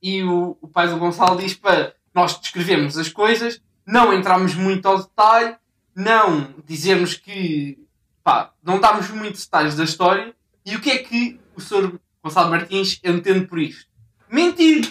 e 0.00 0.22
o, 0.22 0.56
o 0.60 0.68
pai 0.68 0.86
do 0.86 0.96
Gonçalo 0.96 1.40
diz 1.40 1.54
para 1.54 1.92
nós 2.14 2.38
descrevermos 2.38 2.96
as 2.96 3.08
coisas, 3.08 3.60
não 3.84 4.14
entrarmos 4.14 4.54
muito 4.54 4.86
ao 4.86 4.98
detalhe, 5.02 5.56
não 5.92 6.54
dizermos 6.64 7.14
que 7.14 7.81
pá, 8.22 8.52
não 8.62 8.80
darmos 8.80 9.08
muitos 9.10 9.44
detalhes 9.44 9.74
da 9.74 9.84
história. 9.84 10.34
E 10.64 10.76
o 10.76 10.80
que 10.80 10.90
é 10.90 10.98
que 10.98 11.40
o 11.56 11.60
Sr. 11.60 11.92
Gonçalo 12.22 12.50
Martins 12.50 13.00
entende 13.02 13.46
por 13.46 13.58
isto? 13.58 13.86
Mentir! 14.30 14.82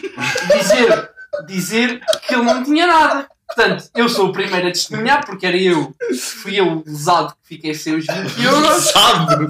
Dizer, 0.54 1.10
dizer 1.48 2.02
que 2.28 2.36
ele 2.36 2.44
não 2.44 2.64
tinha 2.64 2.86
nada. 2.86 3.30
Portanto, 3.48 3.90
eu 3.96 4.08
sou 4.08 4.30
o 4.30 4.32
primeiro 4.32 4.68
a 4.68 4.72
testemunhar, 4.72 5.26
porque 5.26 5.46
era 5.46 5.58
eu, 5.58 5.94
fui 6.18 6.58
eu 6.58 6.68
o 6.68 6.84
lesado 6.86 7.34
que 7.42 7.56
fiquei 7.56 7.74
sem 7.74 7.96
os 7.96 8.06
20 8.06 8.44
euros. 8.44 8.84
Sabe? 8.92 9.48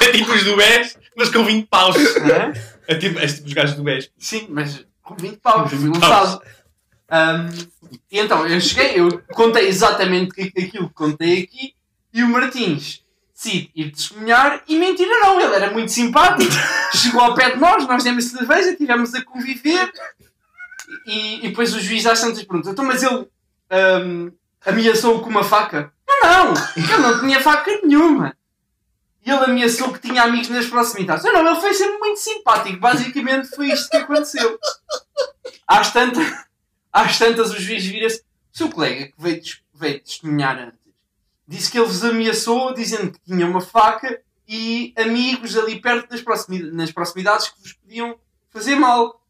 É 0.00 0.12
tipo 0.12 0.30
os 0.32 0.44
do 0.44 0.56
BES, 0.56 0.96
mas 1.16 1.28
com 1.28 1.44
20 1.44 1.66
paus. 1.66 1.96
Hã? 1.96 2.52
É 2.86 2.94
tipo, 2.94 3.18
é 3.18 3.26
tipo 3.26 3.46
os 3.46 3.52
gajos 3.52 3.76
do 3.76 3.82
BES. 3.82 4.10
Sim, 4.18 4.46
mas 4.50 4.84
com 5.02 5.16
20 5.16 5.36
paus, 5.38 5.70
fui 5.70 5.78
20 5.78 5.94
lesado. 5.94 6.42
E 8.10 8.18
então, 8.18 8.46
eu 8.46 8.60
cheguei, 8.60 9.00
eu 9.00 9.22
contei 9.32 9.66
exatamente 9.66 10.40
aquilo 10.40 10.88
que 10.88 10.94
contei 10.94 11.42
aqui, 11.42 11.74
e 12.12 12.22
o 12.22 12.28
Martins 12.28 13.02
decide 13.42 13.70
ir 13.74 13.90
testemunhar, 13.90 14.62
e 14.68 14.78
mentira 14.78 15.10
não, 15.20 15.40
ele 15.40 15.54
era 15.54 15.70
muito 15.70 15.90
simpático, 15.90 16.52
chegou 16.94 17.20
ao 17.20 17.34
pé 17.34 17.50
de 17.50 17.58
nós, 17.58 17.86
nós 17.86 18.04
demos 18.04 18.24
cerveja, 18.24 18.70
estivemos 18.70 19.14
a 19.14 19.24
conviver, 19.24 19.90
e, 21.06 21.38
e 21.38 21.48
depois 21.48 21.74
o 21.74 21.80
juiz 21.80 22.06
às 22.06 22.20
tantas 22.20 22.44
pergunta, 22.44 22.70
então 22.70 22.84
mas 22.84 23.02
ele 23.02 23.26
ahm, 23.70 24.30
ameaçou 24.64 25.20
com 25.20 25.30
uma 25.30 25.42
faca? 25.42 25.92
Não, 26.08 26.52
não, 26.52 26.54
ele 26.76 26.98
não 26.98 27.20
tinha 27.20 27.40
faca 27.40 27.80
nenhuma. 27.82 28.36
E 29.24 29.30
ele 29.30 29.44
ameaçou 29.44 29.92
que 29.92 30.00
tinha 30.00 30.22
amigos 30.22 30.48
nas 30.48 30.66
proximidades. 30.66 31.24
Não, 31.24 31.32
não, 31.32 31.52
ele 31.52 31.60
foi 31.60 31.72
sempre 31.74 31.98
muito 31.98 32.18
simpático. 32.18 32.80
Basicamente 32.80 33.54
foi 33.54 33.68
isto 33.68 33.88
que 33.88 33.96
aconteceu. 33.96 34.58
Às 35.66 35.92
tantas, 35.92 36.26
às 36.92 37.18
tantas 37.18 37.52
o 37.52 37.60
juiz 37.60 37.84
vira-se. 37.86 38.24
Seu 38.52 38.68
colega 38.68 39.06
que 39.06 39.14
veio, 39.16 39.40
veio 39.74 40.00
testemunhar 40.00 40.58
antes 40.58 40.81
disse 41.46 41.70
que 41.70 41.78
ele 41.78 41.86
vos 41.86 42.04
ameaçou 42.04 42.72
dizendo 42.74 43.12
que 43.12 43.20
tinha 43.20 43.46
uma 43.46 43.60
faca 43.60 44.20
e 44.46 44.92
amigos 44.96 45.56
ali 45.56 45.80
perto 45.80 46.08
das 46.10 46.20
proximidades, 46.20 46.74
nas 46.74 46.92
proximidades 46.92 47.48
que 47.48 47.60
vos 47.60 47.72
podiam 47.72 48.16
fazer 48.50 48.76
mal. 48.76 49.20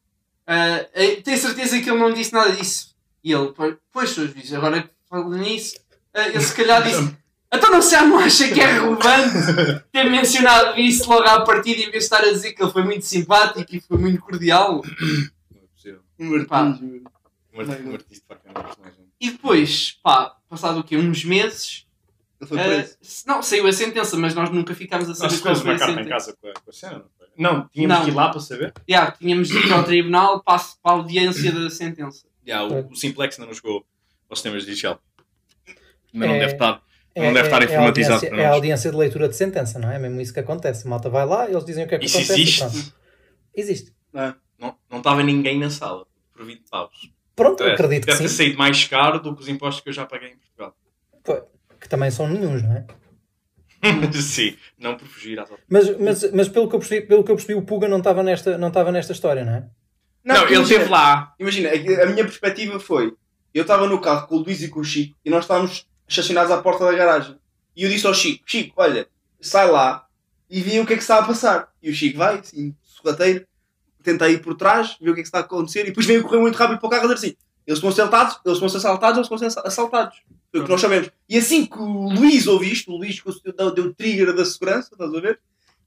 Eh, 0.46 1.20
tenho 1.22 1.38
certeza 1.38 1.80
que 1.80 1.88
ele 1.88 1.98
não 1.98 2.12
disse 2.12 2.32
nada 2.32 2.52
disso. 2.52 2.94
E 3.22 3.32
ele, 3.32 3.52
pois, 3.92 4.14
juiz, 4.14 4.52
agora 4.52 4.82
que 4.82 4.90
falo 5.08 5.30
nisso, 5.36 5.76
ah, 6.12 6.28
ele 6.28 6.40
se 6.40 6.54
calhar 6.54 6.82
disse. 6.82 7.16
Então 7.54 7.70
não 7.70 7.82
se 7.82 7.94
não 8.00 8.18
acha 8.18 8.48
que 8.48 8.58
é 8.58 8.64
relevante 8.64 9.84
ter 9.92 10.04
mencionado 10.04 10.80
isso 10.80 11.06
logo 11.06 11.28
à 11.28 11.44
partida 11.44 11.82
em 11.82 11.90
vez 11.90 11.92
de 11.92 11.98
estar 11.98 12.20
a 12.20 12.32
dizer 12.32 12.54
que 12.54 12.62
ele 12.62 12.72
foi 12.72 12.82
muito 12.82 13.04
simpático 13.04 13.76
e 13.76 13.78
foi 13.78 13.98
muito 13.98 14.22
cordial? 14.22 14.80
Não 15.50 15.60
é 15.62 15.66
possível. 15.74 16.00
Um 16.18 16.34
artista, 16.34 17.82
um 17.84 17.92
artista 17.92 18.36
personagem. 18.36 19.04
E 19.20 19.30
depois, 19.32 19.98
pá, 20.02 20.34
passado 20.48 20.80
o 20.80 20.82
quê? 20.82 20.96
Uns 20.96 21.26
meses, 21.26 21.86
Ele 22.42 22.48
foi 22.48 22.58
ah, 22.58 22.64
preso. 22.64 22.96
se- 23.00 23.26
não, 23.26 23.40
saiu 23.42 23.66
a 23.68 23.72
sentença, 23.72 24.16
mas 24.16 24.34
nós 24.34 24.50
nunca 24.50 24.74
ficámos 24.74 25.06
a 25.06 25.08
Nós 25.10 25.18
saber 25.18 25.38
qual 25.40 25.54
recebemos 25.54 25.60
foi 25.62 25.70
uma 25.70 25.76
a 25.76 25.78
carta 25.78 25.92
em 25.92 26.04
sentença. 26.04 26.32
casa 26.32 26.38
com 26.40 26.48
a, 26.48 26.52
com 26.64 26.70
a 26.70 26.72
cena, 26.72 26.92
não 26.98 27.06
foi? 27.16 27.26
Não, 27.38 27.68
tínhamos 27.68 27.96
Não. 27.98 28.04
que 28.04 28.10
ir 28.10 28.14
lá 28.14 28.28
para 28.30 28.40
saber. 28.40 28.74
Yeah, 28.88 29.12
tínhamos 29.12 29.48
de 29.48 29.58
ir 29.58 29.72
ao 29.72 29.84
tribunal 29.84 30.42
para, 30.42 30.56
a- 30.60 30.64
para 30.82 30.92
a 30.92 30.94
audiência 30.96 31.52
da 31.52 31.70
sentença. 31.70 32.26
Já, 32.44 32.58
É. 32.58 32.62
o, 32.64 32.88
o 32.88 32.96
Simplex 32.96 33.38
ainda 33.38 33.46
não 33.46 33.54
chegou 33.54 33.86
ao 34.28 34.36
sistema 34.36 34.58
judicial. 34.58 35.00
Ainda 36.12 36.26
não 36.26 36.34
É- 36.34 36.38
deve 36.40 36.52
estar. 36.54 36.82
É, 37.14 37.26
Não 37.26 37.32
deve 37.34 37.46
estar 37.48 37.62
é- 37.62 37.64
informatizado 37.66 38.14
É 38.14 38.14
a, 38.14 38.16
audiência, 38.16 38.30
para 38.30 38.38
é 38.38 38.44
a 38.44 38.48
nós. 38.48 38.54
audiência 38.56 38.90
de 38.90 38.96
leitura 38.96 39.28
de 39.28 39.36
sentença, 39.36 39.78
não 39.78 39.90
é? 39.90 39.96
É 39.96 39.98
mesmo 39.98 40.20
isso 40.20 40.32
que 40.32 40.40
acontece. 40.40 40.86
A 40.86 40.90
malta 40.90 41.08
vai 41.10 41.26
lá, 41.26 41.48
eles 41.48 41.64
dizem 41.64 41.84
o 41.84 41.88
que 41.88 41.94
é 41.94 41.98
que 41.98 42.06
Isso 42.06 42.16
acontece. 42.18 42.40
existe? 42.40 42.58
pronto. 42.60 42.94
Existe. 43.54 43.92
Ah, 44.14 44.34
Não, 44.58 44.76
não 44.90 44.98
estava 44.98 45.22
ninguém 45.22 45.58
na 45.58 45.68
sala 45.70 46.06
por 46.32 46.44
20 46.46 46.62
paus. 46.70 47.10
Pronto, 47.36 47.62
É, 47.62 47.72
acredito 47.74 48.02
que 48.04 48.12
deve 48.12 48.22
ter 48.22 48.28
sim. 48.28 48.36
saído 48.36 48.58
mais 48.58 48.84
caro 48.86 49.20
do 49.20 49.34
que 49.36 49.42
os 49.42 49.48
impostos 49.48 49.82
que 49.82 49.88
eu 49.90 49.92
já 49.92 50.06
paguei 50.06 50.30
em 50.30 50.36
Portugal. 50.36 50.74
Pô, 51.24 51.42
Que 51.82 51.88
também 51.88 52.12
são 52.12 52.28
nenhuns, 52.28 52.62
não 52.62 52.72
é? 52.72 52.86
Sim, 54.22 54.56
não 54.78 54.96
por 54.96 55.08
fugir 55.08 55.40
às 55.40 55.50
Mas, 55.68 55.98
mas, 55.98 56.32
mas 56.32 56.48
pelo, 56.48 56.68
que 56.68 56.76
eu 56.76 56.78
percebi, 56.78 57.04
pelo 57.04 57.24
que 57.24 57.32
eu 57.32 57.34
percebi, 57.34 57.58
o 57.58 57.62
Puga 57.62 57.88
não 57.88 57.98
estava 57.98 58.22
nesta, 58.22 58.56
não 58.56 58.68
estava 58.68 58.92
nesta 58.92 59.12
história, 59.12 59.44
não 59.44 59.52
é? 59.54 59.64
Não, 60.24 60.36
porque 60.36 60.52
ele 60.52 60.60
imagina- 60.60 60.76
esteve 60.78 60.90
lá. 60.90 61.34
Imagina, 61.40 61.68
a 61.70 62.02
a 62.04 62.06
minha 62.06 62.24
perspectiva 62.24 62.78
foi: 62.78 63.12
eu 63.52 63.62
estava 63.62 63.88
no 63.88 64.00
carro 64.00 64.28
com 64.28 64.36
o 64.36 64.38
Luís 64.38 64.62
e 64.62 64.68
com 64.68 64.78
o 64.78 64.84
Chico 64.84 65.16
e 65.24 65.28
nós 65.30 65.42
estávamos 65.44 65.84
estacionados 66.06 66.52
à 66.52 66.62
porta 66.62 66.84
da 66.84 66.92
garagem. 66.92 67.36
E 67.76 67.82
eu 67.82 67.90
disse 67.90 68.06
ao 68.06 68.14
Chico: 68.14 68.44
Chico, 68.46 68.72
olha, 68.76 69.08
sai 69.40 69.68
lá 69.68 70.06
e 70.48 70.60
vê 70.60 70.78
o 70.78 70.86
que 70.86 70.92
é 70.92 70.96
que 70.96 71.02
está 71.02 71.18
a 71.18 71.24
passar. 71.26 71.68
E 71.82 71.90
o 71.90 71.94
Chico 71.94 72.18
vai, 72.18 72.38
assim, 72.38 72.72
sorrateiro, 72.84 73.44
tenta 74.04 74.28
ir 74.28 74.40
por 74.40 74.54
trás, 74.54 74.96
ver 75.00 75.10
o 75.10 75.14
que 75.14 75.20
é 75.20 75.22
que 75.24 75.28
está 75.28 75.38
a 75.38 75.40
acontecer 75.40 75.80
e 75.80 75.86
depois 75.86 76.06
vem 76.06 76.18
a 76.18 76.22
correr 76.22 76.38
muito 76.38 76.54
rápido 76.56 76.78
para 76.78 76.86
o 76.86 76.90
carro 76.90 77.10
a 77.10 77.14
dizer 77.14 77.26
assim: 77.26 77.36
eles 77.72 77.80
vão 77.80 77.90
ser 77.92 78.02
assaltados, 78.02 78.40
eles 78.46 78.58
vão 78.58 78.68
ser 78.68 78.76
assaltados, 78.78 79.16
eles 79.18 79.28
vão 79.28 79.38
ser 79.38 79.46
assa- 79.46 79.62
assaltados. 79.66 80.18
Foi 80.50 80.60
o 80.60 80.64
que 80.64 80.70
nós 80.70 80.80
sabemos. 80.80 81.10
E 81.28 81.38
assim 81.38 81.66
que 81.66 81.78
o 81.78 82.08
Luís 82.10 82.46
ouve 82.46 82.70
isto, 82.70 82.92
o 82.92 82.96
Luís 82.96 83.20
conseguiu- 83.20 83.54
deu, 83.56 83.70
deu 83.74 83.84
o 83.86 83.94
trigger 83.94 84.34
da 84.34 84.44
segurança, 84.44 84.90
estás 84.92 85.14
a 85.14 85.20
ver? 85.20 85.40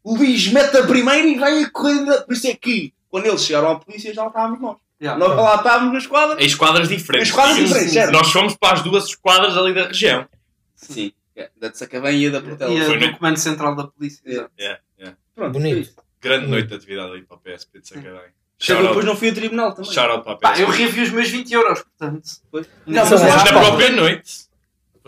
O 0.04 0.16
Luís 0.18 0.48
mete 0.52 0.76
a 0.78 0.86
primeira 0.86 1.28
e 1.28 1.38
vai 1.38 1.64
a 1.64 1.70
correr. 1.70 2.04
da- 2.06 2.22
Por 2.22 2.34
isso 2.34 2.48
é 2.48 2.54
que, 2.56 2.94
quando 3.10 3.26
eles 3.28 3.44
chegaram 3.44 3.72
à 3.72 3.80
polícia, 3.80 4.14
já 4.14 4.28
estávamos 4.28 4.60
nós. 4.62 4.78
Yeah. 5.02 5.20
Nós 5.20 5.36
lá 5.38 5.56
estávamos 5.56 5.92
na 5.94 6.00
esquadra. 6.00 6.42
Em 6.42 6.46
esquadras 6.46 6.88
diferentes. 6.88 7.28
Em 7.28 7.32
esquadras 7.32 7.58
Sim, 7.58 7.64
diferentes, 7.66 7.94
certo. 7.94 8.12
Nós 8.12 8.32
fomos 8.32 8.56
para 8.56 8.74
as 8.76 8.82
duas 8.84 9.06
esquadras 9.06 9.58
ali 9.58 9.74
da 9.74 9.88
região. 9.88 10.28
Sim. 10.76 11.12
É, 11.36 11.50
da 11.60 11.68
de 11.68 11.78
Sacavém 11.78 12.22
e 12.22 12.28
a 12.28 12.30
da 12.32 12.42
Portela. 12.42 12.74
E 12.74 12.86
Foi 12.86 12.98
do 12.98 13.08
no- 13.08 13.18
Comando 13.18 13.38
Central 13.38 13.76
da 13.76 13.88
Polícia. 13.88 14.22
Yeah. 14.26 14.50
Yeah, 14.58 14.80
yeah. 14.98 15.18
Pronto, 15.36 15.52
Bonito. 15.54 15.80
isso. 15.80 15.96
Grande 16.22 16.48
noite 16.48 16.70
de 16.70 16.76
atividade 16.76 17.12
ali 17.12 17.24
para 17.24 17.36
o 17.36 17.40
PSP 17.40 17.82
de 17.82 17.88
Sacavém. 17.90 18.32
Que 18.58 18.72
eu 18.72 18.82
depois 18.88 19.06
não 19.06 19.16
fui 19.16 19.30
a 19.30 19.34
tribunal 19.34 19.74
também. 19.74 19.92
Shout 19.92 20.10
out 20.12 20.24
para 20.24 20.34
a 20.34 20.38
Pá, 20.38 20.60
eu 20.60 20.68
revi 20.70 21.02
os 21.02 21.10
meus 21.12 21.30
20 21.30 21.52
euros, 21.52 21.84
portanto. 21.84 22.24
Foi. 22.50 22.62
Não, 22.86 23.04
Não, 23.04 23.12
mas 23.12 23.22
mas 23.22 23.22
é- 23.22 23.54
Na 23.54 23.60
própria 23.60 23.90
noite. 23.92 24.46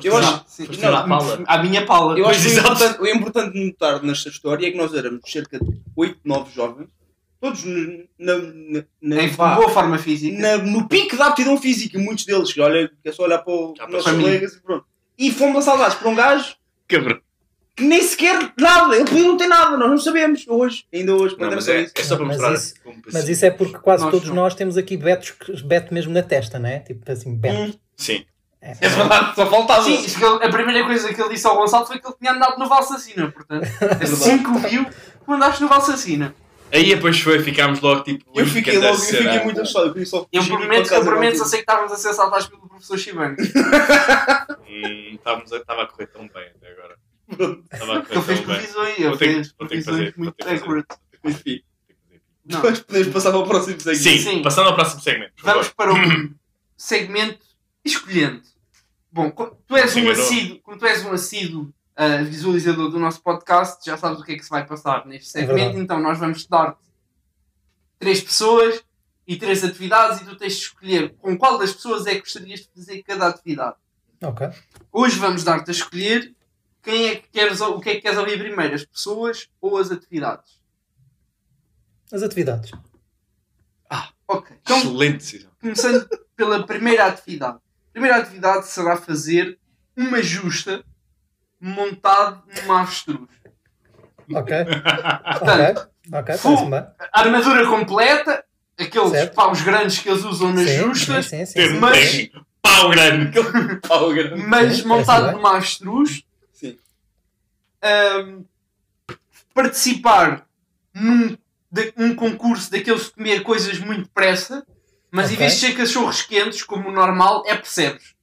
Eu 0.04 0.16
acho- 0.18 0.44
sim. 0.48 0.66
Foste 0.66 0.82
não, 0.84 1.08
pala. 1.10 1.44
À 1.48 1.58
minha 1.64 1.86
pala. 1.86 2.20
Eu 2.20 2.28
acho 2.28 2.40
que 2.42 2.46
Pois, 2.46 2.58
o 2.58 2.60
importante, 2.60 3.02
o 3.02 3.08
importante 3.08 3.66
notar 3.66 4.04
nesta 4.04 4.30
história 4.30 4.68
é 4.68 4.72
que 4.72 4.78
nós 4.78 4.94
éramos 4.94 5.22
cerca 5.26 5.58
de 5.60 5.80
8, 5.96 6.20
9 6.24 6.54
jovens, 6.54 6.88
todos 7.42 7.64
na, 8.20 8.36
na, 8.38 8.84
na, 9.02 9.24
Em 9.24 9.28
vá, 9.30 9.56
boa 9.56 9.70
forma 9.70 9.98
física. 9.98 10.38
na- 10.40 10.58
no 10.58 10.88
pico 10.88 11.16
da 11.18 11.28
aptidão 11.28 11.58
física, 11.60 11.98
muitos 11.98 12.26
deles, 12.26 12.54
que 12.54 12.62
olha, 12.62 12.90
que 13.02 13.10
é 13.10 13.12
só 13.12 13.24
olhar 13.24 13.40
para 13.40 13.54
os 13.54 13.78
Já 13.78 13.88
nossos 13.88 14.12
colegas 14.12 14.54
e 14.54 14.62
pronto. 14.62 14.86
E 15.18 15.32
fomos 15.32 15.58
assaltados 15.60 15.96
por 15.96 16.08
um 16.10 16.16
gajo 16.16 16.56
Cabrão. 16.88 17.20
Que 17.78 17.84
nem 17.84 18.02
sequer 18.02 18.52
nada, 18.60 18.96
ele 18.96 19.06
podia 19.06 19.24
não 19.28 19.38
ter 19.38 19.48
nada, 19.48 19.78
nós 19.78 19.90
não 19.90 19.98
sabemos 20.00 20.44
hoje, 20.48 20.84
ainda 20.94 21.16
hoje, 21.16 21.36
Não, 21.40 21.50
mas 21.52 21.64
só 21.64 21.72
é, 21.72 21.82
isso. 21.84 21.94
é 21.96 22.04
só 22.04 22.16
para 22.18 22.26
Mas 22.26 22.38
mostrar 22.38 22.54
isso- 22.56 22.74
como 22.84 23.02
Mas 23.14 23.30
isso 23.30 23.46
é 23.46 23.52
porque 23.52 23.78
quase 23.78 24.04
Nós 24.04 24.12
todos 24.12 24.28
não. 24.30 24.36
nós 24.36 24.56
temos 24.56 24.76
aqui 24.78 24.98
betos, 24.98 25.62
beto 25.62 25.94
mesmo 25.94 26.12
na 26.12 26.24
testa, 26.24 26.58
não 26.60 26.68
é? 26.70 26.80
Tipo 26.80 27.10
assim, 27.12 27.36
beto. 27.38 27.56
Hum. 27.56 27.74
Sim. 27.96 28.26
É. 28.60 28.72
É 28.82 28.90
verdade, 28.90 29.36
só 29.36 29.46
faltava. 29.48 29.84
Sim, 29.84 30.04
a 30.42 30.50
primeira 30.50 30.84
coisa 30.86 31.14
que 31.14 31.22
ele 31.22 31.30
disse 31.30 31.46
ao 31.48 31.56
Gonçalo 31.56 31.86
foi 31.86 32.00
que 32.00 32.08
ele 32.08 32.16
tinha 32.20 32.34
andado 32.34 32.58
no 32.58 32.68
Valsacina, 32.68 33.32
portanto, 33.32 33.64
assim 34.02 34.44
que 34.44 34.68
viu, 34.68 34.86
tu 35.24 35.32
andaste 35.32 35.62
no 35.62 35.70
Valsacina. 35.70 36.34
Aí 36.74 36.94
depois 36.96 37.18
foi, 37.22 37.42
ficámos 37.44 37.80
logo 37.80 38.02
tipo. 38.04 38.26
Eu 38.36 38.44
"Ui, 38.44 38.50
fiquei 38.50 38.74
que 38.74 38.80
logo, 38.80 38.96
eu 38.96 39.00
será?" 39.00 39.24
fiquei 39.32 39.44
muito 39.46 39.62
assustado, 39.62 39.98
eu 39.98 40.06
só 40.06 40.26
Eu 40.34 40.44
prometo, 40.46 40.92
eu 40.94 41.02
prometo, 41.06 41.46
sei 41.46 41.60
que 41.60 41.64
estávamos 41.64 41.94
a 41.94 41.96
ser 41.96 42.10
assaltados 42.10 42.48
pelo 42.48 42.68
professor 42.68 42.98
Shibano. 42.98 43.38
Hum, 44.68 45.16
Estávamos 45.16 45.54
a- 45.54 45.58
Estava 45.58 45.84
a 45.84 45.88
correr 45.88 46.08
tão 46.08 46.22
bem 46.28 46.48
até 46.56 46.72
agora. 46.72 46.96
Ele 47.30 47.64
fez 47.70 48.08
tão 48.08 48.22
bem. 48.24 48.44
previsões, 48.44 49.18
ter 49.18 49.48
que 49.48 49.54
previsões 49.68 50.16
muito 50.16 50.36
accurate. 50.48 50.96
Enfim. 51.24 51.62
Não, 52.46 52.62
depois 52.62 52.80
podemos 52.80 53.08
passar 53.14 53.32
para 53.32 53.40
o 53.40 53.48
próximo 53.48 53.80
segmento. 53.82 54.04
Sim, 54.04 54.20
Sim. 54.20 54.42
passando 54.42 54.70
ao 54.70 54.76
próximo 54.76 55.02
segmento. 55.02 55.34
vamos 55.44 55.70
para 55.70 55.94
o 55.94 55.98
segmento 56.78 57.46
escolhendo. 57.84 58.42
Bom, 59.12 59.30
como 59.32 59.58
tu 59.68 59.76
és 59.76 59.96
um 59.96 60.00
eu 60.02 60.12
assíduo, 60.12 60.60
como 60.62 60.78
tu 60.78 60.86
és 60.86 61.04
um 61.04 61.12
assíduo 61.12 61.74
ah, 61.96 62.24
visualizador 62.24 62.90
do 62.90 63.00
nosso 63.00 63.22
podcast, 63.22 63.84
já 63.86 63.98
sabes 63.98 64.20
o 64.22 64.24
que 64.24 64.34
é 64.34 64.36
que 64.38 64.44
se 64.44 64.50
vai 64.50 64.66
passar 64.66 65.06
neste 65.06 65.30
É 65.30 65.42
segmento, 65.42 65.58
verdade. 65.58 65.80
então 65.80 66.00
nós 66.00 66.20
vamos 66.20 66.46
dar-te 66.46 66.80
três 68.00 68.22
pessoas 68.22 68.82
e 69.28 69.36
três 69.36 69.64
atividades 69.64 70.22
e 70.22 70.26
tu 70.26 70.36
tens 70.38 70.54
de 70.54 70.62
escolher 70.62 71.16
com 71.18 71.38
qual 71.38 71.58
das 71.58 71.74
pessoas 71.74 72.06
é 72.06 72.14
que 72.16 72.20
gostarias 72.22 72.62
de 72.62 72.70
fazer 72.74 73.04
cada 73.04 73.28
atividade. 73.28 73.76
Ok. 74.24 74.48
Hoje 74.92 75.20
vamos 75.20 75.44
dar-te 75.44 75.70
a 75.70 75.74
escolher 75.74 76.34
quem 76.88 77.08
é 77.10 77.16
que 77.18 77.28
queres, 77.30 77.60
o 77.60 77.80
que 77.82 77.90
é 77.90 77.96
que 77.96 78.02
queres 78.02 78.18
ouvir 78.18 78.40
primeiro, 78.40 78.74
as 78.76 78.86
pessoas 78.86 79.50
ou 79.60 79.78
as 79.78 79.92
atividades. 79.92 80.62
As 82.14 82.24
atividades. 82.24 82.72
Ok, 84.30 84.58
então 84.62 84.78
Excelente 84.80 85.18
decisão. 85.20 85.50
começando 85.62 86.06
pela 86.36 86.66
primeira 86.66 87.06
atividade. 87.06 87.56
A 87.58 87.92
primeira 87.94 88.18
atividade 88.18 88.68
será 88.68 88.98
fazer 88.98 89.58
uma 89.96 90.22
justa 90.22 90.84
montado 91.62 92.44
numa 92.62 92.82
avestruz. 92.82 93.30
Ok. 94.34 94.54
ok. 94.58 94.82
Portanto, 95.40 95.90
Ok, 96.14 96.38
Fu- 96.38 96.44
parece-me 96.50 96.72
bem. 96.72 96.86
armadura 97.14 97.68
completa, 97.68 98.44
aqueles 98.78 99.10
Certo. 99.12 99.34
paus 99.34 99.62
grandes 99.62 100.00
que 100.00 100.10
eles 100.10 100.24
usam 100.26 100.54
nas 100.54 100.70
Sim, 100.70 100.78
justas, 100.78 101.26
sim, 101.28 101.46
sim, 101.46 101.46
sim, 101.46 101.54
Tem, 101.54 101.70
sim. 101.70 101.80
Mas- 101.80 102.30
pau 102.62 102.90
grande. 102.90 103.40
Pau 103.88 104.10
grande. 104.14 104.42
mas 104.44 104.84
montado 104.84 105.32
numa 105.34 105.52
avestruz. 105.56 106.24
Ahm, 107.82 108.44
participar 109.54 110.46
num 110.94 111.38
de- 111.72 111.94
um 111.98 112.16
concurso 112.16 112.72
daqueles 112.72 113.06
de 113.06 113.12
comer 113.12 113.44
coisas 113.44 113.78
muito 113.80 114.04
depressa, 114.04 114.64
mas 115.12 115.30
em 115.32 115.36
Ok. 115.36 115.38
vez 115.46 115.54
de 115.60 115.60
ser 115.68 115.74
cachorros 115.76 116.22
quentes, 116.22 116.64
como 116.64 116.90
o 116.90 116.92
normal, 116.92 117.44
é 117.46 117.56
percebes. 117.56 118.16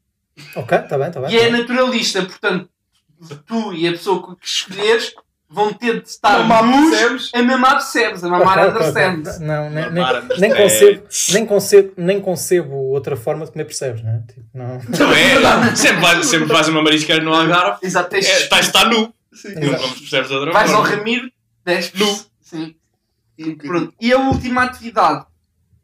Ok, 0.56 0.78
está 0.78 0.98
bem, 0.98 1.08
está 1.08 1.20
bem. 1.20 1.30
E 1.30 1.36
é 1.36 1.44
tá 1.46 1.50
bem. 1.50 1.60
naturalista, 1.60 2.22
portanto, 2.22 2.68
tu 3.46 3.72
e 3.74 3.86
a 3.86 3.92
pessoa 3.92 4.36
que 4.36 4.46
escolheres 4.46 5.14
vão 5.48 5.72
ter 5.72 6.02
de 6.02 6.08
estar 6.08 6.44
nus 6.64 6.90
percebes? 6.90 7.30
a 7.32 7.42
mamar 7.42 7.72
percebes, 7.74 8.24
a 8.24 8.28
mamar 8.28 8.58
Ok, 8.58 8.62
ok, 8.70 8.88
ok. 8.88 8.88
understands. 9.06 9.38
Não, 9.40 9.70
nem, 9.70 9.90
nem, 9.92 10.04
nem 10.40 10.54
concebo, 10.54 11.06
nem, 11.32 11.46
concebo, 11.46 11.92
nem 11.96 12.20
concebo 12.20 12.74
outra 12.74 13.14
forma 13.16 13.44
de 13.44 13.52
comer, 13.52 13.64
percebes, 13.66 14.02
não 14.02 14.10
é? 14.10 14.18
Tipo, 14.26 14.46
não. 14.52 14.80
Não 14.98 15.12
é? 15.12 15.76
Sempre 15.76 16.00
faz, 16.00 16.26
sempre 16.26 16.48
faz 16.48 16.68
uma 16.68 16.82
marisqueira 16.82 17.22
no 17.22 17.32
Algarve. 17.32 17.78
Exato, 17.86 18.10
tens- 18.10 18.26
É, 18.26 18.38
está, 18.42 18.58
está 18.58 18.84
nu. 18.86 19.14
Sim. 19.34 19.54
Não 19.54 19.78
vamos 19.78 20.00
perceber 20.00 20.28
de 20.28 20.34
outra 20.34 20.52
vais 20.52 20.72
ao. 20.72 20.82
Ramiro, 20.82 21.30
despes. 21.64 22.00
Nu. 22.00 22.26
Sim. 22.40 22.74
Pronto. 23.58 23.94
E 24.00 24.12
a 24.12 24.18
última 24.18 24.62
atividade 24.62 25.26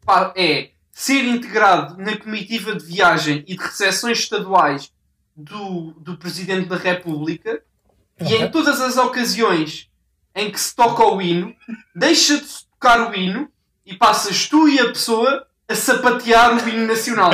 pá, 0.05 0.33
é 0.37 0.71
ser 0.93 1.25
integrado 1.25 1.97
na 1.97 2.17
comitiva 2.17 2.75
de 2.75 2.85
viagem 2.85 3.45
e 3.47 3.57
de 3.57 3.63
recepções 3.63 4.19
estaduais 4.19 4.93
do, 5.35 5.93
do 5.93 6.17
Presidente 6.17 6.69
da 6.69 6.77
República 6.77 7.63
e 8.21 8.35
em 8.35 8.51
todas 8.51 8.81
as 8.81 8.97
ocasiões 8.97 9.89
em 10.35 10.51
que 10.51 10.61
se 10.61 10.75
toca 10.75 11.05
o 11.05 11.21
hino, 11.21 11.55
deixa 11.95 12.39
de 12.39 12.47
se 12.47 12.67
tocar 12.67 13.11
o 13.11 13.15
hino 13.15 13.51
e 13.85 13.97
passas 13.97 14.47
tu 14.49 14.69
e 14.69 14.79
a 14.79 14.89
pessoa 14.89 15.47
a 15.71 15.75
sapatear 15.75 16.55
o 16.57 16.68
hino 16.68 16.87
nacional. 16.87 17.31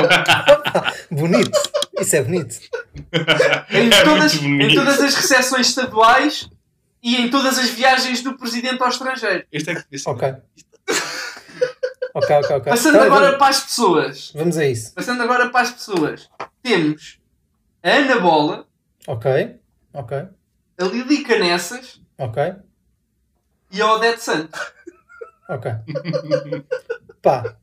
Bonito. 1.11 1.59
Isso 1.99 2.15
é 2.15 2.21
bonito. 2.21 2.59
Em, 3.71 3.87
É 3.89 4.03
todas, 4.03 4.35
muito 4.35 4.43
bonito. 4.43 4.71
em 4.71 4.75
todas 4.75 5.01
as 5.01 5.15
recepções 5.15 5.67
estaduais 5.69 6.47
e 7.01 7.15
em 7.15 7.29
todas 7.29 7.57
as 7.57 7.69
viagens 7.69 8.21
do 8.21 8.37
Presidente 8.37 8.81
ao 8.83 8.89
estrangeiro. 8.89 9.43
Este 9.51 9.71
é 9.71 9.97
ser. 9.97 10.09
Ok. 10.09 10.35
Ok, 12.13 12.35
ok, 12.35 12.55
ok. 12.57 12.59
Passando 12.71 12.95
Então, 12.95 13.07
agora 13.07 13.25
vamos, 13.25 13.37
para 13.39 13.47
as 13.49 13.59
pessoas. 13.61 14.31
vamos 14.35 14.57
a 14.57 14.65
isso. 14.65 14.93
Passando 14.93 15.23
agora 15.23 15.49
para 15.49 15.61
as 15.61 15.71
pessoas. 15.71 16.29
Temos 16.61 17.19
a 17.83 17.89
Ana 17.91 18.19
Bola, 18.19 18.67
Ok, 19.07 19.55
ok, 19.93 20.17
a 20.79 20.83
Lili 20.83 21.23
Canessas 21.23 22.01
ok, 22.17 22.55
e 23.71 23.81
a 23.81 23.93
Odete 23.93 24.21
Santos. 24.21 24.59
ok. 25.49 25.71
Pá. 27.21 27.55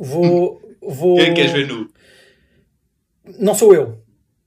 Vou. 0.00 0.60
vou... 0.80 1.16
Quem 1.16 1.26
é 1.26 1.28
que 1.28 1.34
queres 1.34 1.52
ver 1.52 1.66
nu? 1.66 1.90
Não 3.38 3.54
sou 3.54 3.74
eu. 3.74 4.02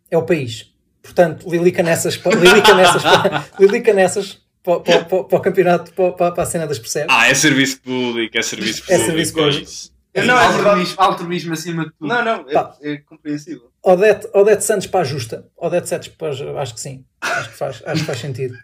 É 0.10 0.18
o 0.18 0.26
país. 0.26 0.74
Portanto, 1.01 1.49
Lilica 1.49 1.84
nessas, 1.84 2.16
Lilica 2.16 2.74
nessas, 2.74 3.04
Lilica 3.60 3.93
nessas 3.93 4.41
para, 4.64 4.80
para, 4.80 5.06
para, 5.06 5.24
para 5.26 5.38
o 5.38 5.41
campeonato, 5.41 5.93
para, 5.93 6.32
para 6.32 6.43
a 6.43 6.45
cena 6.45 6.66
das 6.66 6.80
percebes. 6.80 7.08
Ah, 7.10 7.28
é 7.28 7.34
serviço 7.34 7.82
público, 7.82 8.38
é 8.38 8.41
serviço 8.41 8.84
É 8.84 8.97
público. 8.97 9.06
serviço 9.06 9.34
público. 9.34 9.64
isso. 9.64 9.93
Não, 10.16 10.38
é 10.39 10.45
altruísmo, 10.45 10.95
altruísmo 11.01 11.54
acima 11.54 11.86
de 11.86 11.91
tudo. 11.91 12.08
Não, 12.08 12.24
não, 12.24 12.45
Pá. 12.45 12.76
é, 12.82 12.93
é 12.93 12.97
compreensível. 12.97 13.72
Odete, 13.82 14.28
Odete 14.34 14.64
Santos 14.64 14.88
para 14.88 15.01
a 15.01 15.04
justa. 15.04 15.47
Odete 15.58 15.89
Santos 15.89 16.08
para 16.10 16.62
acho 16.62 16.74
que 16.76 16.80
sim. 16.80 17.04
Acho 17.20 17.49
que 17.49 17.58
faz, 17.58 17.82
acho 17.86 18.01
que 18.01 18.06
faz 18.06 18.20
sentido. 18.20 18.56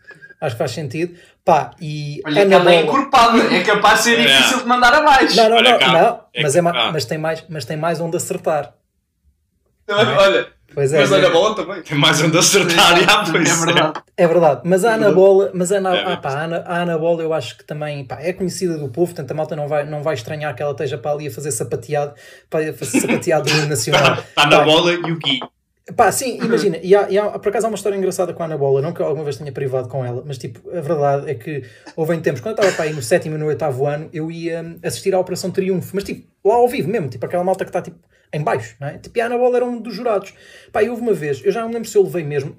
Acho 0.41 0.55
que 0.55 0.59
faz 0.59 0.71
sentido. 0.71 1.15
Pá, 1.43 1.71
e 1.81 2.21
Olha, 2.25 2.35
que 2.35 2.41
Ana 2.41 2.55
ela 2.55 2.73
é 2.73 2.83
Bola. 2.83 2.97
encorpada. 2.99 3.37
É 3.55 3.61
capaz 3.63 3.97
de 3.99 4.03
ser 4.05 4.19
É. 4.19 4.23
difícil 4.25 4.59
de 4.59 4.65
mandar 4.65 4.93
abaixo. 4.93 5.35
Não, 5.35 5.49
não, 5.49 5.57
Olha 5.57 5.77
não, 5.79 5.87
não. 5.93 6.19
é 6.33 6.41
mas, 6.41 6.55
é 6.55 6.61
ma- 6.61 6.91
mas, 6.91 7.05
tem 7.05 7.17
mais, 7.17 7.43
mas 7.49 7.65
tem 7.65 7.75
mais 7.77 7.99
onde 7.99 8.15
acertar. 8.17 8.73
Olha, 9.89 10.47
Pois 10.71 10.93
é. 10.93 10.99
mas 10.99 11.11
a 11.11 11.29
bola 11.31 11.55
também. 11.55 11.81
Tem 11.81 11.97
mais 11.97 12.21
onde 12.21 12.37
acertar. 12.37 12.75
já, 13.03 13.23
é 13.23 13.31
pois 13.31 13.65
verdade. 13.65 14.01
É 14.15 14.27
verdade, 14.27 14.61
mas 14.65 14.85
a 14.85 14.93
Ana 14.93 15.11
Bola, 15.11 15.49
mas 15.53 15.71
a 15.71 15.77
Ana, 15.77 15.95
É, 15.97 16.13
ah, 16.13 16.17
pá, 16.17 16.29
a 16.29 16.43
Ana, 16.43 16.63
a 16.67 16.77
Ana 16.83 16.97
Bola 16.97 17.23
eu 17.23 17.33
acho 17.33 17.57
que 17.57 17.63
também 17.63 18.05
pá, 18.05 18.19
é 18.21 18.31
conhecida 18.33 18.77
do 18.77 18.87
povo, 18.89 19.07
portanto 19.07 19.31
a 19.31 19.33
malta 19.33 19.55
não 19.55 19.67
vai, 19.67 19.83
não 19.83 20.03
vai 20.03 20.13
estranhar 20.13 20.53
que 20.55 20.61
ela 20.61 20.73
esteja 20.73 20.95
para 20.95 21.11
ali 21.11 21.27
a 21.27 21.31
fazer 21.31 21.51
sapateado, 21.51 22.13
para 22.51 22.71
fazer 22.73 22.99
sapateado 23.01 23.49
nacional. 23.67 24.13
Está 24.19 24.43
tá 24.43 24.45
na 24.47 24.59
Pá, 24.59 24.63
bola 24.65 24.91
e 24.93 25.11
o 25.11 25.17
Gui. 25.17 25.39
Pá, 25.95 26.11
sim, 26.11 26.37
imagina, 26.37 26.77
e 26.83 26.93
há, 26.95 27.09
e 27.09 27.17
há- 27.17 27.39
por 27.39 27.49
acaso 27.49 27.65
há 27.65 27.69
uma 27.69 27.75
história 27.75 27.95
engraçada 27.97 28.33
com 28.33 28.43
a 28.43 28.45
Ana 28.45 28.57
Bola, 28.57 28.81
não 28.81 28.93
que 28.93 29.01
eu 29.01 29.05
alguma 29.05 29.23
vez 29.23 29.37
tenha 29.37 29.51
privado 29.51 29.87
com 29.87 30.05
ela, 30.05 30.23
mas 30.25 30.37
tipo, 30.37 30.69
a 30.69 30.81
verdade 30.81 31.29
é 31.29 31.33
que 31.35 31.63
houve 31.95 32.13
em 32.15 32.21
tempos, 32.21 32.41
quando 32.41 32.57
eu 32.57 32.61
estava 32.61 32.75
para 32.75 32.85
aí 32.85 32.93
no 32.93 33.01
sétimo 33.01 33.35
e 33.35 33.37
no 33.39 33.47
oitavo 33.47 33.85
ano, 33.87 34.07
eu 34.13 34.29
ia 34.29 34.61
hum, 34.61 34.77
assistir 34.83 35.13
à 35.15 35.19
Operação 35.19 35.49
Triunfo, 35.49 35.91
mas 35.95 36.03
tipo, 36.03 36.27
lá 36.47 36.55
ao 36.55 36.67
vivo 36.67 36.89
mesmo, 36.89 37.09
tipo 37.09 37.25
aquela 37.25 37.43
malta 37.43 37.65
que 37.65 37.69
está 37.69 37.81
tipo 37.81 37.97
em 38.31 38.43
baixo, 38.43 38.75
não 38.79 38.87
é? 38.87 38.99
Tipo, 38.99 39.17
e 39.17 39.21
a 39.21 39.25
Ana 39.25 39.39
Bola 39.39 39.55
era 39.55 39.65
um 39.65 39.81
dos 39.81 39.95
jurados. 39.95 40.31
Pá, 40.71 40.83
e 40.83 40.89
houve 40.91 41.01
uma 41.01 41.13
vez, 41.13 41.41
eu 41.43 41.51
já 41.51 41.61
não 41.61 41.69
me 41.69 41.73
lembro 41.73 41.89
se 41.89 41.97
eu 41.97 42.03
levei 42.03 42.23
mesmo, 42.23 42.55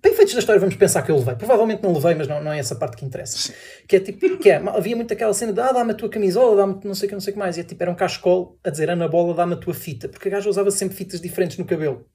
bem 0.00 0.14
feitos 0.14 0.32
da 0.32 0.38
história, 0.38 0.60
vamos 0.60 0.76
pensar 0.76 1.02
que 1.02 1.10
eu 1.10 1.16
levei, 1.16 1.34
provavelmente 1.34 1.82
não 1.82 1.92
levei, 1.92 2.14
mas 2.14 2.28
não, 2.28 2.40
não 2.40 2.52
é 2.52 2.60
essa 2.60 2.76
parte 2.76 2.96
que 2.96 3.04
interessa. 3.04 3.52
Que 3.88 3.96
é 3.96 4.00
tipo, 4.00 4.38
que 4.38 4.48
é, 4.50 4.56
havia 4.56 4.94
muito 4.94 5.12
aquela 5.12 5.34
cena 5.34 5.52
de, 5.52 5.60
ah, 5.60 5.72
dá-me 5.72 5.90
a 5.90 5.94
tua 5.94 6.08
camisola, 6.08 6.54
dá-me 6.56 6.78
não 6.84 6.94
sei 6.94 7.06
o 7.06 7.08
que, 7.08 7.14
não 7.16 7.20
sei 7.20 7.32
o 7.32 7.34
que 7.34 7.38
mais, 7.40 7.56
e 7.56 7.62
é 7.62 7.64
tipo, 7.64 7.82
era 7.82 7.90
um 7.90 7.96
cascol 7.96 8.56
a 8.62 8.70
dizer, 8.70 8.90
Ana 8.90 9.08
Bola, 9.08 9.34
dá-me 9.34 9.54
a 9.54 9.56
tua 9.56 9.74
fita, 9.74 10.08
porque 10.08 10.28
a 10.28 10.30
gaja 10.30 10.48
usava 10.48 10.70
sempre 10.70 10.96
fitas 10.96 11.20
diferentes 11.20 11.58
no 11.58 11.64
cabelo. 11.64 12.06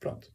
Pronto. 0.00 0.28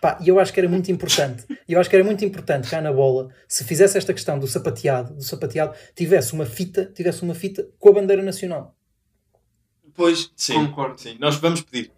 Pá, 0.00 0.18
e 0.20 0.28
eu 0.28 0.38
acho 0.38 0.52
que 0.52 0.60
era 0.60 0.68
muito 0.68 0.90
importante. 0.92 1.44
Eu 1.68 1.80
acho 1.80 1.88
que 1.88 1.96
era 1.96 2.04
muito 2.04 2.24
importante 2.24 2.68
que 2.68 2.74
a 2.74 2.78
Ana 2.78 2.92
Bola, 2.92 3.28
se 3.48 3.64
fizesse 3.64 3.96
esta 3.96 4.12
questão 4.12 4.38
do 4.38 4.46
sapateado, 4.46 5.14
do 5.14 5.22
sapateado, 5.22 5.74
tivesse 5.94 6.32
uma 6.34 6.44
fita, 6.44 6.86
tivesse 6.86 7.22
uma 7.22 7.34
fita 7.34 7.66
com 7.78 7.88
a 7.88 7.92
bandeira 7.92 8.22
nacional. 8.22 8.76
Pois, 9.94 10.30
Sim, 10.36 10.66
Concordo. 10.66 11.00
sim. 11.00 11.16
Nós 11.20 11.36
vamos 11.36 11.62
pedir. 11.62 11.92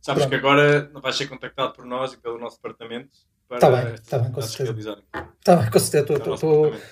Sabes 0.00 0.24
Pronto. 0.24 0.30
que 0.30 0.34
agora 0.46 0.90
vais 1.00 1.16
ser 1.16 1.28
contactado 1.28 1.72
por 1.74 1.84
nós 1.84 2.12
e 2.12 2.16
pelo 2.18 2.38
nosso 2.38 2.56
departamento 2.56 3.10
para 3.48 3.58
Tá 3.58 3.70
bem, 3.70 3.94
tá 4.08 4.18
bem, 4.18 4.32
com 4.32 4.42
certeza. 4.42 4.64
realizarem. 4.70 5.04
Tá 5.44 5.56
bem, 5.56 5.70
com 5.70 5.78
certeza, 5.78 6.18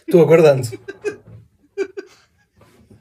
estou 0.07 0.23
aguardando. 0.23 0.69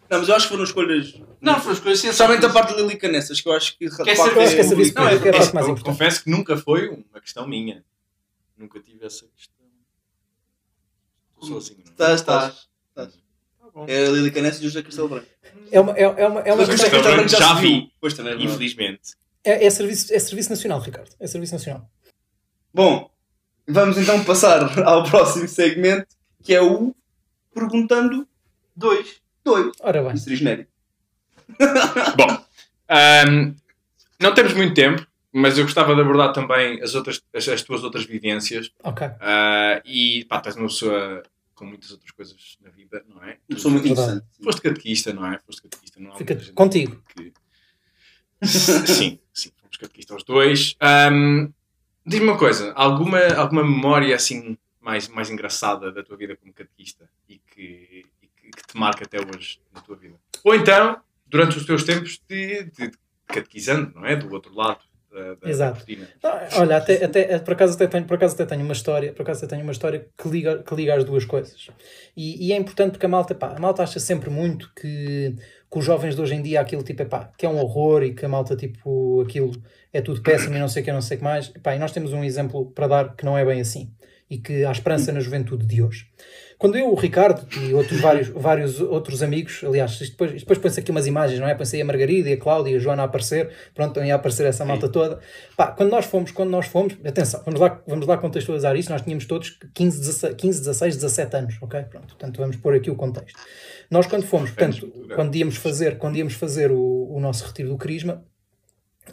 Não, 0.09 0.19
mas 0.19 0.27
eu 0.27 0.35
acho 0.35 0.45
que 0.45 0.51
foram 0.51 0.63
escolhas. 0.63 1.21
Não, 1.39 1.59
foram 1.59 1.73
escolhas 1.73 1.99
sim 1.99 2.11
Somente 2.11 2.45
a 2.45 2.49
parte 2.49 2.73
de 2.73 2.81
Lilica 2.81 3.07
nessas, 3.07 3.39
que 3.39 3.47
eu 3.47 3.53
acho 3.53 3.77
que. 3.77 3.89
Quer 3.89 4.15
saber, 4.15 4.39
é 4.39 4.45
eu 4.45 4.49
que 4.49 4.59
é 4.59 4.91
não, 4.95 5.07
é, 5.07 5.13
é, 5.13 5.29
a 5.29 5.53
mais 5.53 5.67
importante. 5.67 5.83
Confesso 5.83 6.23
que 6.23 6.29
nunca 6.31 6.57
foi 6.57 6.89
uma 6.89 7.21
questão 7.21 7.47
minha. 7.47 7.83
Nunca 8.57 8.79
tive 8.79 9.05
essa 9.05 9.25
questão. 9.35 9.65
assim 11.57 11.75
Não. 11.75 11.83
É? 11.85 11.91
Estás, 11.91 12.19
estás. 12.19 12.23
Tá. 12.25 13.03
estás. 13.03 13.13
Tá 13.13 13.85
é 13.87 14.07
a 14.07 14.09
Lilica 14.09 14.41
Nessas 14.41 14.61
e 14.61 14.65
o 14.65 14.69
José 14.69 14.81
Castelo 14.81 15.09
Branco. 15.09 15.27
É 15.71 15.79
uma, 15.79 15.93
é, 15.93 16.01
é 16.01 16.27
uma, 16.27 16.41
é 16.41 16.53
uma 16.53 16.65
questão. 16.65 16.89
Castelo 16.89 17.27
já 17.27 17.53
vi, 17.53 17.91
pois 18.01 18.15
também, 18.15 18.33
é 18.33 18.43
infelizmente. 18.43 19.15
É, 19.43 19.65
é, 19.65 19.69
serviço, 19.69 20.13
é 20.13 20.19
serviço 20.19 20.49
nacional, 20.49 20.79
Ricardo. 20.79 21.11
É 21.19 21.27
serviço 21.27 21.53
nacional. 21.53 21.89
Bom, 22.73 23.09
vamos 23.67 23.97
então 23.97 24.23
passar 24.23 24.77
ao 24.87 25.03
próximo 25.03 25.47
segmento, 25.47 26.07
que 26.43 26.53
é 26.53 26.61
o 26.61 26.95
Perguntando 27.53 28.27
2 28.75 29.21
doido. 29.49 29.71
Ora 29.79 30.03
bem. 30.03 30.17
Genérico. 30.17 30.71
Bom, 32.17 32.45
um, 33.27 33.55
não 34.19 34.33
temos 34.33 34.53
muito 34.53 34.73
tempo, 34.73 35.05
mas 35.31 35.57
eu 35.57 35.63
gostava 35.63 35.95
de 35.95 36.01
abordar 36.01 36.33
também 36.33 36.81
as, 36.81 36.95
outras, 36.95 37.21
as, 37.33 37.47
as 37.47 37.61
tuas 37.63 37.83
outras 37.83 38.05
vivências. 38.05 38.71
Ok. 38.83 39.07
Uh, 39.07 39.81
e 39.85 40.25
pá, 40.25 40.37
estás 40.37 40.55
uma 40.55 40.67
pessoa 40.67 41.23
com 41.55 41.65
muitas 41.65 41.91
outras 41.91 42.11
coisas 42.11 42.57
na 42.61 42.69
vida, 42.69 43.03
não 43.07 43.23
é? 43.23 43.37
Uma 43.49 43.55
pessoa 43.55 43.71
muito 43.71 43.87
interessante. 43.87 44.25
Foste 44.43 44.61
catequista, 44.61 45.13
não 45.13 45.25
é? 45.25 45.39
Foste 45.39 45.63
catequista, 45.63 45.99
não 45.99 46.15
Fica 46.15 46.35
contigo. 46.53 47.03
Que... 47.15 47.33
sim, 48.47 49.19
sim, 49.33 49.51
fomos 49.57 49.77
catequista 49.77 50.15
os 50.15 50.23
dois. 50.23 50.75
Um, 51.11 51.51
Diz-me 52.05 52.27
uma 52.27 52.37
coisa, 52.39 52.71
alguma, 52.73 53.19
alguma 53.35 53.63
memória 53.63 54.15
assim 54.15 54.57
mais, 54.81 55.07
mais 55.07 55.29
engraçada 55.29 55.91
da 55.91 56.01
tua 56.01 56.17
vida 56.17 56.35
como 56.35 56.51
catequista 56.51 57.07
e 57.27 57.37
que, 57.37 58.03
que, 58.51 58.67
te 58.67 58.77
marca 58.77 59.03
até 59.03 59.17
hoje 59.19 59.59
na 59.73 59.81
tua 59.81 59.95
vida? 59.95 60.15
Ou 60.43 60.55
então, 60.55 60.99
durante 61.27 61.57
os 61.57 61.65
teus 61.65 61.83
tempos 61.83 62.21
de, 62.27 62.63
de, 62.63 62.87
de 62.87 62.97
catequizando, 63.27 63.93
não 63.95 64.05
é? 64.05 64.15
Do 64.15 64.31
outro 64.33 64.53
lado 64.55 64.79
da, 65.11 65.35
da 65.35 65.49
Exato. 65.49 65.85
Não, 66.23 66.61
olha, 66.61 66.77
até, 66.77 67.03
até, 67.03 67.39
por, 67.39 67.53
acaso 67.53 67.73
até 67.73 67.87
tenho, 67.87 68.05
por 68.05 68.15
acaso 68.15 68.35
até 68.35 68.45
tenho 68.45 68.63
uma 68.63 68.73
história, 68.73 69.11
por 69.13 69.23
acaso 69.23 69.39
até 69.39 69.55
tenho 69.55 69.63
uma 69.63 69.71
história 69.71 70.07
que 70.17 70.29
liga, 70.29 70.63
que 70.63 70.75
liga 70.75 70.95
as 70.95 71.03
duas 71.03 71.25
coisas. 71.25 71.69
E, 72.15 72.47
e 72.47 72.53
é 72.53 72.57
importante 72.57 72.91
porque 72.91 73.05
a 73.05 73.09
malta, 73.09 73.33
pá, 73.33 73.55
a 73.55 73.59
malta 73.59 73.83
acha 73.83 73.99
sempre 73.99 74.29
muito 74.29 74.71
que, 74.75 75.35
que 75.71 75.79
os 75.79 75.83
jovens 75.83 76.15
de 76.15 76.21
hoje 76.21 76.35
em 76.35 76.41
dia 76.41 76.61
aquilo 76.61 76.83
tipo, 76.83 77.01
epá, 77.01 77.31
que 77.37 77.45
é 77.45 77.49
um 77.49 77.57
horror 77.57 78.03
e 78.03 78.13
que 78.13 78.25
a 78.25 78.29
malta 78.29 78.55
tipo, 78.55 79.21
aquilo 79.21 79.51
é 79.91 80.01
tudo 80.01 80.21
péssimo 80.21 80.55
e 80.55 80.59
não 80.59 80.67
sei 80.67 80.81
o 80.81 80.85
que, 80.85 80.91
não 80.91 81.01
sei 81.01 81.17
o 81.17 81.19
que 81.19 81.23
mais. 81.23 81.51
Epá, 81.55 81.75
e 81.75 81.79
nós 81.79 81.91
temos 81.91 82.13
um 82.13 82.23
exemplo 82.23 82.71
para 82.71 82.87
dar 82.87 83.15
que 83.15 83.25
não 83.25 83.37
é 83.37 83.43
bem 83.43 83.61
assim 83.61 83.91
e 84.29 84.37
que 84.37 84.63
há 84.63 84.71
esperança 84.71 85.11
na 85.11 85.19
juventude 85.19 85.65
de 85.65 85.81
hoje. 85.81 86.07
Quando 86.59 86.77
eu, 86.77 86.91
o 86.91 86.95
Ricardo 86.95 87.47
e 87.57 87.73
outros 87.73 88.01
vários, 88.01 88.27
vários 88.27 88.81
outros 88.81 89.23
amigos, 89.23 89.63
aliás, 89.63 89.93
isto 89.93 90.11
depois, 90.11 90.31
isto 90.31 90.39
depois 90.41 90.59
põe-se 90.59 90.81
aqui 90.81 90.91
umas 90.91 91.07
imagens, 91.07 91.39
não 91.39 91.47
é? 91.47 91.55
Põe-se 91.55 91.77
aí 91.77 91.81
a 91.81 91.85
Margarida 91.85 92.29
e 92.29 92.33
a 92.33 92.37
Cláudia 92.37 92.71
e 92.73 92.75
a 92.75 92.79
Joana 92.79 93.03
a 93.03 93.05
aparecer, 93.05 93.49
pronto, 93.73 93.91
estão 93.91 94.03
aí 94.03 94.11
a 94.11 94.15
aparecer 94.15 94.45
essa 94.45 94.65
malta 94.65 94.89
toda. 94.89 95.21
Pá, 95.55 95.67
quando 95.67 95.89
nós 95.89 96.05
fomos, 96.05 96.31
quando 96.31 96.49
nós 96.49 96.67
fomos, 96.67 96.97
atenção, 97.05 97.41
vamos 97.45 97.61
lá, 97.61 97.81
vamos 97.87 98.05
lá 98.05 98.17
contextualizar 98.17 98.75
isso, 98.75 98.91
nós 98.91 99.01
tínhamos 99.01 99.25
todos 99.25 99.57
15, 99.73 99.99
16, 99.99 100.35
15 100.35 100.59
16, 100.59 100.95
17 100.95 101.37
anos, 101.37 101.57
ok? 101.61 101.81
Pronto, 101.83 102.07
portanto, 102.07 102.37
vamos 102.37 102.57
pôr 102.57 102.75
aqui 102.75 102.91
o 102.91 102.95
contexto. 102.95 103.39
Nós 103.89 104.05
quando 104.05 104.23
fomos, 104.23 104.51
portanto, 104.51 104.85
quando 105.15 105.33
íamos 105.33 105.55
fazer, 105.55 105.97
quando 105.97 106.17
íamos 106.17 106.33
fazer 106.33 106.71
o, 106.71 107.07
o 107.09 107.21
nosso 107.21 107.45
retiro 107.45 107.69
do 107.69 107.77
Crisma, 107.77 108.21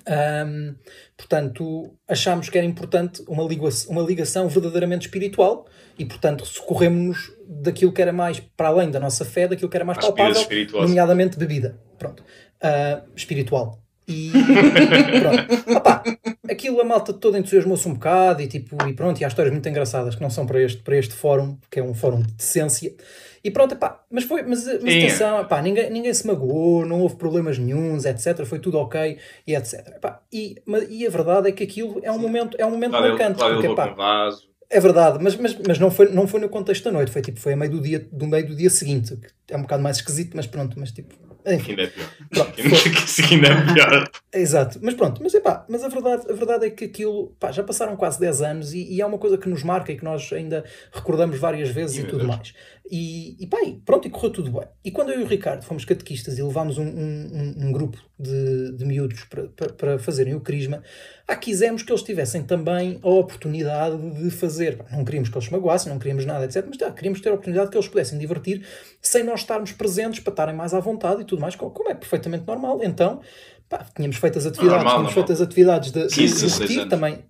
Ahm, 0.05 0.74
portanto, 1.16 1.97
achámos 2.07 2.51
que 2.51 2.59
era 2.59 2.66
importante 2.66 3.24
uma 3.28 3.44
ligação, 3.44 3.92
uma 3.92 4.03
ligação 4.03 4.49
verdadeiramente 4.49 5.07
espiritual 5.07 5.66
e, 5.99 6.05
portanto, 6.05 6.44
socorremos-nos 6.47 7.32
daquilo 7.49 7.92
que 7.92 8.03
era 8.03 8.12
mais 8.12 8.40
para 8.40 8.68
além 8.68 8.90
da 8.90 8.99
nossa 9.01 9.24
fé, 9.24 9.47
daquilo 9.49 9.68
que 9.70 9.76
era 9.76 9.84
mais 9.84 9.99
palpável, 9.99 10.42
nomeadamente 10.72 11.38
bebida. 11.38 11.78
Pronto. 11.99 12.22
Ah, 12.61 13.03
espiritual. 13.14 13.78
E 14.09 14.30
pronto. 15.20 15.78
Opá, 15.78 16.03
aquilo 16.49 16.80
a 16.80 16.84
malta 16.84 17.12
toda 17.12 17.38
entusiasmou-se 17.38 17.88
um 17.88 17.94
bocado 17.94 18.40
e 18.42 18.47
tipo, 18.47 18.76
e 18.88 18.92
pronto, 18.92 19.20
e 19.20 19.24
há 19.24 19.28
histórias 19.28 19.53
muito 19.53 19.68
engraçadas 19.68 20.14
que 20.14 20.22
não 20.22 20.30
são 20.30 20.47
para 20.47 20.62
este, 20.62 20.80
para 20.82 20.97
este 20.97 21.12
fórum, 21.14 21.59
que 21.70 21.80
é 21.80 21.82
um 21.82 21.92
fórum 21.94 22.20
de 22.22 22.32
decência. 22.34 22.94
E 23.42 23.51
pronto, 23.51 23.74
epá, 23.74 24.05
mas 24.11 24.24
foi, 24.24 24.42
mas, 24.42 24.64
mas 24.64 24.94
É. 24.94 24.99
atenção, 24.99 25.40
epá, 25.40 25.61
ninguém, 25.62 25.90
ninguém 25.90 26.12
se 26.14 26.26
magoou, 26.26 26.84
não 26.86 27.01
houve 27.01 27.16
problemas 27.16 27.59
nenhuns, 27.59 28.05
etc. 28.05 28.44
Foi 28.44 28.59
tudo 28.59 28.78
ok 28.78 29.18
e 29.47 29.55
etc. 29.55 29.86
Epá, 29.97 30.20
e, 30.32 30.57
mas- 30.66 30.86
e 30.88 31.07
a 31.07 31.11
verdade 31.11 31.49
é 31.49 31.53
que 31.53 31.64
aquilo 31.64 32.01
é 32.03 32.11
um 32.11 32.18
momento, 32.18 32.57
é 32.61 32.66
um 32.66 32.70
momento 32.70 32.92
marcante. 32.92 33.38
Cláudia 33.38 33.68
Porque, 33.74 33.90
um 33.90 33.94
vaso. 33.97 34.49
É 34.71 34.81
verdade, 34.81 35.19
mas, 35.23 35.37
mas, 35.37 35.57
mas 35.67 35.79
não, 35.79 35.91
foi, 35.91 36.11
não 36.11 36.27
foi 36.27 36.41
no 36.41 36.49
contexto 36.49 36.85
da 36.85 36.93
noite, 36.93 37.11
foi 37.12 37.23
tipo, 37.23 37.39
foi 37.41 37.53
a 37.53 37.57
meio 37.57 37.71
do 37.71 37.81
dia, 37.81 38.07
do 38.12 38.27
meio 38.27 38.47
do 38.47 38.55
dia 38.57 38.71
seguinte, 38.71 39.17
que 39.47 39.55
é 39.55 39.57
um 39.57 39.62
bocado 39.62 39.83
mais 39.83 39.97
esquisito, 39.99 40.37
mas 40.37 40.47
pronto, 40.47 40.79
mas 40.79 40.91
tipo, 40.93 41.14
enfim, 41.47 41.71
ainda 41.73 41.83
é 41.85 41.87
pior. 41.87 42.11
pronto, 42.31 42.53
ainda 43.33 43.49
é 43.49 43.75
pior. 43.75 44.11
Exato, 44.35 44.79
mas 44.83 44.95
pronto, 44.95 45.23
mas, 45.23 45.33
epá, 45.35 45.64
mas 45.69 45.85
a, 45.85 45.89
verdade, 45.89 46.25
a 46.29 46.33
verdade 46.35 46.67
é 46.67 46.71
que 46.71 46.85
aquilo 46.87 47.29
pá, 47.39 47.53
já 47.53 47.62
passaram 47.62 47.97
quase 47.97 48.19
10 48.19 48.43
anos 48.43 48.75
e, 48.75 48.83
e 48.93 49.01
é 49.01 49.07
uma 49.07 49.19
coisa 49.19 49.39
que 49.39 49.49
nos 49.49 49.62
marca 49.62 49.93
e 49.93 49.97
que 49.97 50.05
nós 50.05 50.31
ainda 50.33 50.64
recordamos 50.93 51.39
várias 51.39 51.69
vezes 51.71 51.99
e 51.99 52.01
meu 52.01 52.11
tudo 52.11 52.25
Deus. 52.27 52.37
mais. 52.37 52.53
E, 52.91 53.37
e 53.43 53.47
pá, 53.47 53.59
e 53.64 53.75
pronto, 53.85 54.07
e 54.07 54.11
correu 54.11 54.31
tudo 54.31 54.51
bem. 54.51 54.69
E 54.85 54.91
quando 54.91 55.11
eu 55.12 55.21
e 55.21 55.23
o 55.23 55.27
Ricardo 55.27 55.62
fomos 55.64 55.85
catequistas 55.85 56.37
e 56.39 56.43
levámos 56.43 56.79
um, 56.79 56.85
um, 56.85 56.89
um- 57.33 57.67
um 57.69 57.73
grupo 57.73 57.99
de, 58.19 58.73
de 58.73 58.85
miúdos 58.85 59.25
para, 59.25 59.45
para, 59.49 59.73
para 59.73 59.99
fazerem 59.99 60.35
o 60.35 60.41
crisma, 60.41 60.83
ah, 61.29 61.37
quisemos 61.37 61.83
que 61.83 61.93
eles 61.93 62.03
tivessem 62.03 62.43
também 62.43 62.99
a 63.03 63.09
oportunidade 63.09 63.97
de 64.23 64.31
fazer. 64.31 64.79
Não 64.91 65.05
queríamos 65.05 65.29
que 65.29 65.37
eles 65.37 65.47
se 65.47 65.53
magoassem, 65.53 65.93
não 65.93 65.99
queríamos 65.99 66.25
nada, 66.25 66.45
etc. 66.45 66.64
Mas 66.67 66.77
tá, 66.79 66.91
queríamos 66.91 67.21
ter 67.21 67.29
a 67.29 67.33
oportunidade 67.33 67.71
que 67.71 67.77
eles 67.77 67.89
pudessem 67.89 68.19
divertir 68.19 68.64
sem 69.03 69.23
nós 69.23 69.41
estarmos 69.41 69.73
presentes 69.73 70.21
para 70.21 70.33
estarem 70.33 70.55
mais 70.55 70.73
à 70.73 70.81
vontade 70.81 71.23
e 71.23 71.25
tudo 71.25 71.41
mais, 71.41 71.55
como 71.57 71.89
é 71.91 71.95
perfeitamente 71.95 72.47
normal. 72.47 72.81
Então, 72.83 73.21
pá, 73.69 73.85
tínhamos 73.95 74.17
feito 74.17 74.39
as 74.39 74.47
atividades, 74.47 74.85
Normal, 74.85 74.95
tínhamos 74.95 75.14
normal. 75.14 75.27
feito 75.27 75.33
as 75.33 75.41
atividades 75.47 75.91
de, 75.93 76.07
16 76.07 76.59
retiro 76.59 76.81
anos. 76.83 76.91
também. 76.91 77.25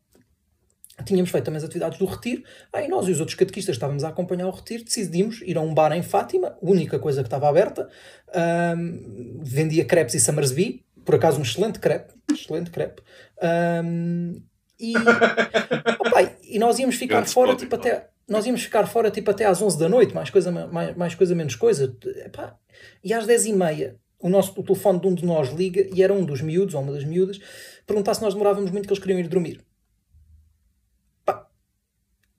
Tínhamos 1.05 1.31
feito 1.31 1.45
também 1.45 1.59
as 1.59 1.65
atividades 1.65 1.99
do 1.99 2.05
retiro. 2.07 2.43
Aí 2.73 2.89
nós 2.89 3.07
e 3.07 3.11
os 3.11 3.21
outros 3.21 3.37
catequistas 3.37 3.77
estávamos 3.77 4.03
a 4.03 4.09
acompanhar 4.09 4.47
o 4.47 4.51
retiro, 4.51 4.85
decidimos 4.85 5.43
ir 5.43 5.57
a 5.57 5.61
um 5.61 5.75
bar 5.75 5.93
em 5.93 6.03
Fátima, 6.03 6.57
única 6.63 6.99
coisa 6.99 7.23
que 7.23 7.27
estava 7.27 7.49
aberta. 7.49 7.89
Ahm, 8.35 9.41
vendia 9.43 9.85
crepes 9.85 10.15
e 10.15 10.21
Summersby, 10.21 10.85
por 11.05 11.15
acaso 11.15 11.39
um 11.39 11.43
excelente 11.43 11.79
crepe, 11.79 12.15
excelente 12.33 12.71
crepe. 12.71 13.03
Ahm, 13.41 14.37
e, 14.81 14.95
opa, 16.01 16.33
e 16.43 16.59
nós 16.59 16.79
íamos 16.79 16.97
ficar 16.97 17.17
Grande 17.17 17.33
fora 17.33 17.55
tipo 17.55 17.77
então. 17.77 17.93
até 17.93 18.09
nós 18.29 18.45
íamos 18.45 18.63
ficar 18.63 18.87
fora 18.87 19.11
tipo 19.11 19.31
até 19.31 19.45
às 19.45 19.63
11 19.63 19.79
da 19.79 19.89
noite, 19.89 20.15
mais 20.15 20.31
coisa, 20.31 20.51
mais, 20.51 20.97
mais 20.97 21.15
coisa 21.15 21.35
menos 21.35 21.55
coisa. 21.55 21.97
Epá, 22.25 22.57
e 23.05 23.13
às 23.13 23.27
10 23.27 23.47
e 23.47 23.53
meia 23.53 23.97
o, 24.19 24.29
nosso, 24.29 24.59
o 24.59 24.63
telefone 24.65 25.01
de 25.01 25.07
um 25.07 25.15
de 25.15 25.25
nós 25.25 25.53
liga 25.53 25.87
e 25.95 26.03
era 26.03 26.13
um 26.13 26.25
dos 26.25 26.41
miúdos, 26.41 26.75
ou 26.75 26.83
uma 26.83 26.93
das 26.93 27.05
miúdas, 27.05 27.39
perguntar 27.87 28.15
se 28.15 28.23
nós 28.23 28.35
demorávamos 28.35 28.71
muito 28.71 28.87
que 28.87 28.93
eles 28.93 29.03
queriam 29.03 29.21
ir 29.21 29.29
dormir. 29.29 29.61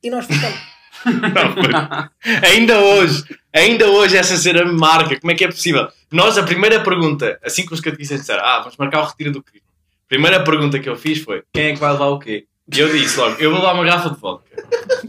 E 0.04 0.10
nós 0.10 0.26
ficamos. 0.26 0.60
Não, 1.06 2.10
ainda 2.50 2.80
hoje, 2.80 3.24
ainda 3.54 3.88
hoje 3.88 4.18
essa 4.18 4.36
cena 4.38 4.66
me 4.66 4.74
marca. 4.74 5.20
Como 5.20 5.32
é 5.32 5.36
que 5.36 5.44
é 5.44 5.48
possível? 5.48 5.88
Nós, 6.12 6.38
a 6.38 6.44
primeira 6.44 6.84
pergunta, 6.84 7.40
assim 7.44 7.66
que 7.66 7.74
os 7.74 7.80
catequistas 7.80 8.22
disseram, 8.22 8.44
ah, 8.44 8.60
vamos 8.60 8.78
marcar 8.78 9.02
o 9.02 9.06
retiro 9.06 9.32
do 9.32 9.44
Cristo. 9.44 9.68
A 10.06 10.08
primeira 10.08 10.44
pergunta 10.44 10.80
que 10.80 10.90
eu 10.90 10.96
fiz 10.96 11.20
foi, 11.22 11.44
quem 11.54 11.68
é 11.68 11.74
que 11.74 11.80
vai 11.80 11.92
levar 11.92 12.08
o 12.08 12.20
quê? 12.20 12.46
E 12.74 12.80
eu 12.80 12.90
disse 12.92 13.18
logo, 13.18 13.36
eu 13.40 13.52
vou 13.52 13.60
levar 13.60 13.74
uma 13.74 13.86
garrafa 13.86 14.10
de 14.10 14.20
vodka. 14.20 14.64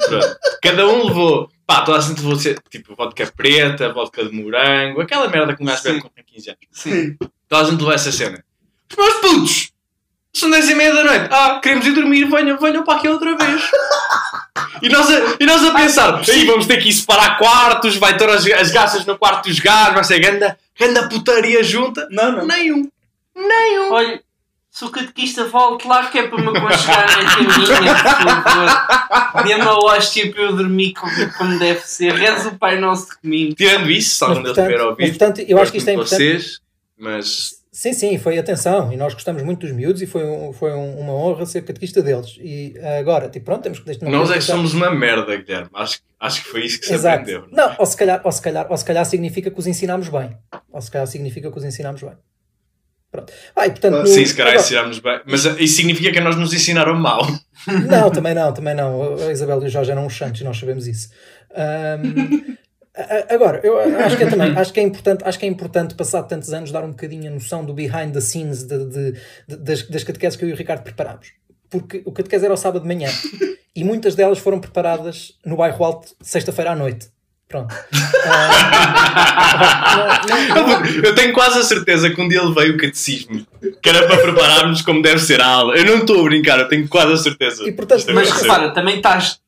Pronto. 0.09 0.36
Cada 0.62 0.86
um 0.86 1.07
levou, 1.07 1.51
pá, 1.66 1.82
toda 1.82 1.99
a 1.99 2.01
gente 2.01 2.20
levou, 2.22 2.36
tipo, 2.70 2.95
vodka 2.95 3.32
preta, 3.36 3.93
vodka 3.93 4.24
de 4.24 4.32
morango, 4.32 5.01
aquela 5.01 5.28
merda 5.28 5.57
que 5.57 5.62
um 5.62 5.66
gajo 5.66 5.82
bebe 5.82 6.01
quando 6.01 6.12
tem 6.12 6.24
15 6.24 6.51
anos. 6.51 6.61
Sim. 6.72 7.16
Toda 7.49 7.62
a 7.62 7.64
gente 7.70 7.78
levou 7.78 7.93
essa 7.93 8.12
cena. 8.12 8.45
Os 8.91 8.97
meus 8.97 9.14
putos! 9.14 9.72
São 10.39 10.51
10 10.51 10.68
e 10.70 10.74
meia 10.74 10.95
da 10.95 11.05
noite. 11.05 11.28
Ah, 11.30 11.59
queremos 11.62 11.86
ir 11.86 11.93
dormir, 11.93 12.24
venham, 12.26 12.57
venham 12.59 12.84
para 12.84 12.99
aqui 12.99 13.09
outra 13.09 13.36
vez. 13.36 13.62
E 14.80 14.89
nós 14.89 15.11
a, 15.11 15.36
e 15.41 15.45
nós 15.45 15.64
a 15.64 15.72
pensar, 15.72 16.22
"Ih, 16.28 16.45
vamos 16.47 16.66
ter 16.66 16.76
que 16.80 16.89
ir 16.89 16.93
separar 16.93 17.36
quartos, 17.39 17.97
vai 17.97 18.16
ter 18.16 18.28
as, 18.28 18.47
as 18.47 18.70
gaças 18.70 19.05
no 19.05 19.18
quarto 19.18 19.49
dos 19.49 19.59
gajos, 19.59 19.95
vai 19.95 20.05
ser 20.05 20.20
ganda, 20.20 20.57
ganda 20.78 21.09
putaria 21.09 21.62
junta. 21.64 22.07
Não, 22.11 22.30
não. 22.32 22.47
Nenhum. 22.47 22.89
Nenhum. 23.34 23.93
Olha, 23.93 24.20
se 24.70 24.84
o 24.84 24.91
catequista 24.91 25.45
volte 25.45 25.89
lá 25.89 26.07
que 26.07 26.18
é 26.18 26.28
para 26.28 26.41
me 26.41 26.57
aconchegar 26.57 27.07
na 27.24 27.34
caminha, 27.34 27.95
por 27.95 28.43
favor. 28.43 29.45
Dê-me 29.45 29.62
a 29.62 29.74
hóstia 29.74 30.30
para 30.30 30.43
eu 30.43 30.53
dormir 30.55 30.93
como, 30.95 31.32
como 31.32 31.59
deve 31.59 31.80
ser. 31.80 32.12
Reza 32.14 32.51
o 32.51 32.59
Pai 32.59 32.78
Nosso 32.78 33.09
comigo. 33.20 33.57
Tirando 33.57 33.91
isso, 33.91 34.24
deles 34.26 34.43
portanto, 34.43 34.55
tiver 34.55 34.78
mas, 34.78 34.86
ouvido, 34.86 35.09
portanto, 35.18 35.41
eu 35.49 35.61
acho 35.61 35.72
que 35.72 35.78
isto 35.78 35.89
é 35.89 35.93
importante. 35.95 36.16
vocês, 36.16 36.61
mas 36.97 37.57
Sim, 37.70 37.92
sim, 37.92 38.18
foi 38.18 38.38
atenção. 38.38 38.90
E 38.92 38.96
nós 38.96 39.12
gostamos 39.14 39.42
muito 39.42 39.60
dos 39.60 39.72
miúdos 39.72 40.00
e 40.00 40.06
foi, 40.06 40.24
um- 40.24 40.52
foi 40.52 40.72
um- 40.72 40.98
uma 41.00 41.12
honra 41.12 41.44
ser 41.46 41.62
catequista 41.62 42.02
deles. 42.02 42.36
E 42.40 42.74
agora, 42.98 43.28
tipo, 43.28 43.44
pronto, 43.44 43.62
temos 43.62 43.78
que 43.78 43.84
deixar. 43.86 44.06
nós 44.08 44.30
é 44.30 44.34
que 44.34 44.40
somos 44.40 44.72
uma 44.74 44.90
merda, 44.90 45.36
Guilherme. 45.36 45.68
Acho, 45.74 46.00
acho 46.18 46.42
que 46.44 46.48
foi 46.48 46.64
isso 46.64 46.80
que 46.80 46.86
se 46.86 46.94
Exato. 46.94 47.20
aprendeu. 47.20 47.46
Não, 47.52 47.76
ou 47.78 47.86
se, 47.86 47.96
calhar, 47.96 48.20
ou, 48.24 48.32
se 48.32 48.40
calhar, 48.42 48.66
ou 48.70 48.76
se 48.76 48.84
calhar 48.84 49.04
significa 49.04 49.50
que 49.50 49.58
os 49.58 49.66
ensinámos 49.66 50.08
bem. 50.08 50.36
Ou 50.72 50.80
se 50.80 50.90
calhar 50.90 51.06
significa 51.06 51.50
que 51.52 51.58
os 51.58 51.64
ensinámos 51.64 52.02
bem. 52.02 52.12
Pronto. 53.10 53.32
Ah, 53.56 53.66
e, 53.66 53.70
portanto, 53.70 53.96
Ah, 53.96 54.06
Sim, 54.06 54.24
se 54.26 54.34
calhar 54.34 54.54
ensinámos 54.56 54.98
bem. 54.98 55.20
Mas 55.26 55.44
isso 55.44 55.76
significa 55.76 56.10
que 56.12 56.20
nós 56.20 56.36
nos 56.36 56.52
ensinaram 56.52 56.94
mal. 56.94 57.20
Não, 57.88 58.10
também 58.10 58.34
não, 58.34 58.52
também 58.52 58.74
não. 58.74 59.14
A 59.26 59.30
Isabel 59.32 59.62
e 59.62 59.66
o 59.66 59.68
Jorge 59.68 59.90
eram 59.90 60.04
uns 60.06 60.16
santos 60.16 60.40
e 60.40 60.44
nós 60.44 60.58
sabemos 60.58 60.86
isso. 60.86 61.08
A- 61.54 61.98
agora, 63.30 63.61
eu 63.64 63.78
acho 64.01 64.16
que 64.16 64.24
é 64.24 64.26
também, 64.26 64.57
acho 64.57 64.72
que 64.72 64.80
é 64.80 64.82
importante, 64.82 65.22
acho 65.24 65.38
que 65.38 65.44
é 65.46 65.49
importante, 65.49 65.94
passado 65.94 66.28
tantos 66.28 66.53
anos, 66.53 66.70
dar 66.72 66.84
um 66.84 66.90
bocadinho 66.90 67.30
a 67.30 67.34
noção 67.34 67.64
do 67.64 67.72
behind 67.72 68.12
the 68.12 68.20
scenes 68.20 68.62
de, 68.64 68.78
de- 68.86 69.12
de- 69.49 69.57
das, 69.57 69.82
das 69.88 70.05
catequeses 70.05 70.36
que 70.36 70.44
eu 70.44 70.49
e 70.49 70.53
o 70.53 70.57
Ricardo 70.57 70.82
preparámos. 70.82 71.28
Porque 71.70 72.03
o 72.05 72.12
catequese 72.12 72.44
era 72.44 72.53
ao 72.55 72.57
sábado 72.59 72.82
de 72.82 72.88
manhã 72.88 73.11
e 73.76 73.84
muitas 73.84 74.14
delas 74.14 74.38
foram 74.38 74.59
preparadas 74.59 75.34
no 75.44 75.57
bairro 75.57 75.84
alto 75.84 76.09
sexta-feira 76.20 76.72
à 76.72 76.76
noite. 76.76 77.09
Pronto. 77.49 77.74
Ah, 78.26 80.22
não- 80.28 80.49
não- 80.49 80.80
não- 80.80 80.86
Eu 81.03 81.14
tenho 81.14 81.32
quase 81.32 81.59
a 81.59 81.62
certeza 81.62 82.11
que 82.11 82.20
um 82.20 82.28
dia 82.28 82.42
levei 82.42 82.70
o 82.70 82.76
catecismo, 82.76 83.46
que 83.82 83.88
era 83.88 84.07
para 84.07 84.18
prepararmos 84.18 84.82
como 84.82 85.01
deve 85.03 85.18
ser 85.20 85.40
a 85.40 85.46
aula. 85.46 85.74
Eu 85.76 85.84
não 85.86 85.99
estou 85.99 86.20
a 86.20 86.24
brincar, 86.24 86.59
eu 86.59 86.68
tenho 86.68 86.86
quase 86.88 87.12
a 87.12 87.16
certeza. 87.16 87.66
E, 87.66 87.72
portanto, 87.72 88.09
é 88.09 88.12
Mas 88.12 88.30
repara, 88.30 88.70
também 88.70 88.96
estás 88.96 89.40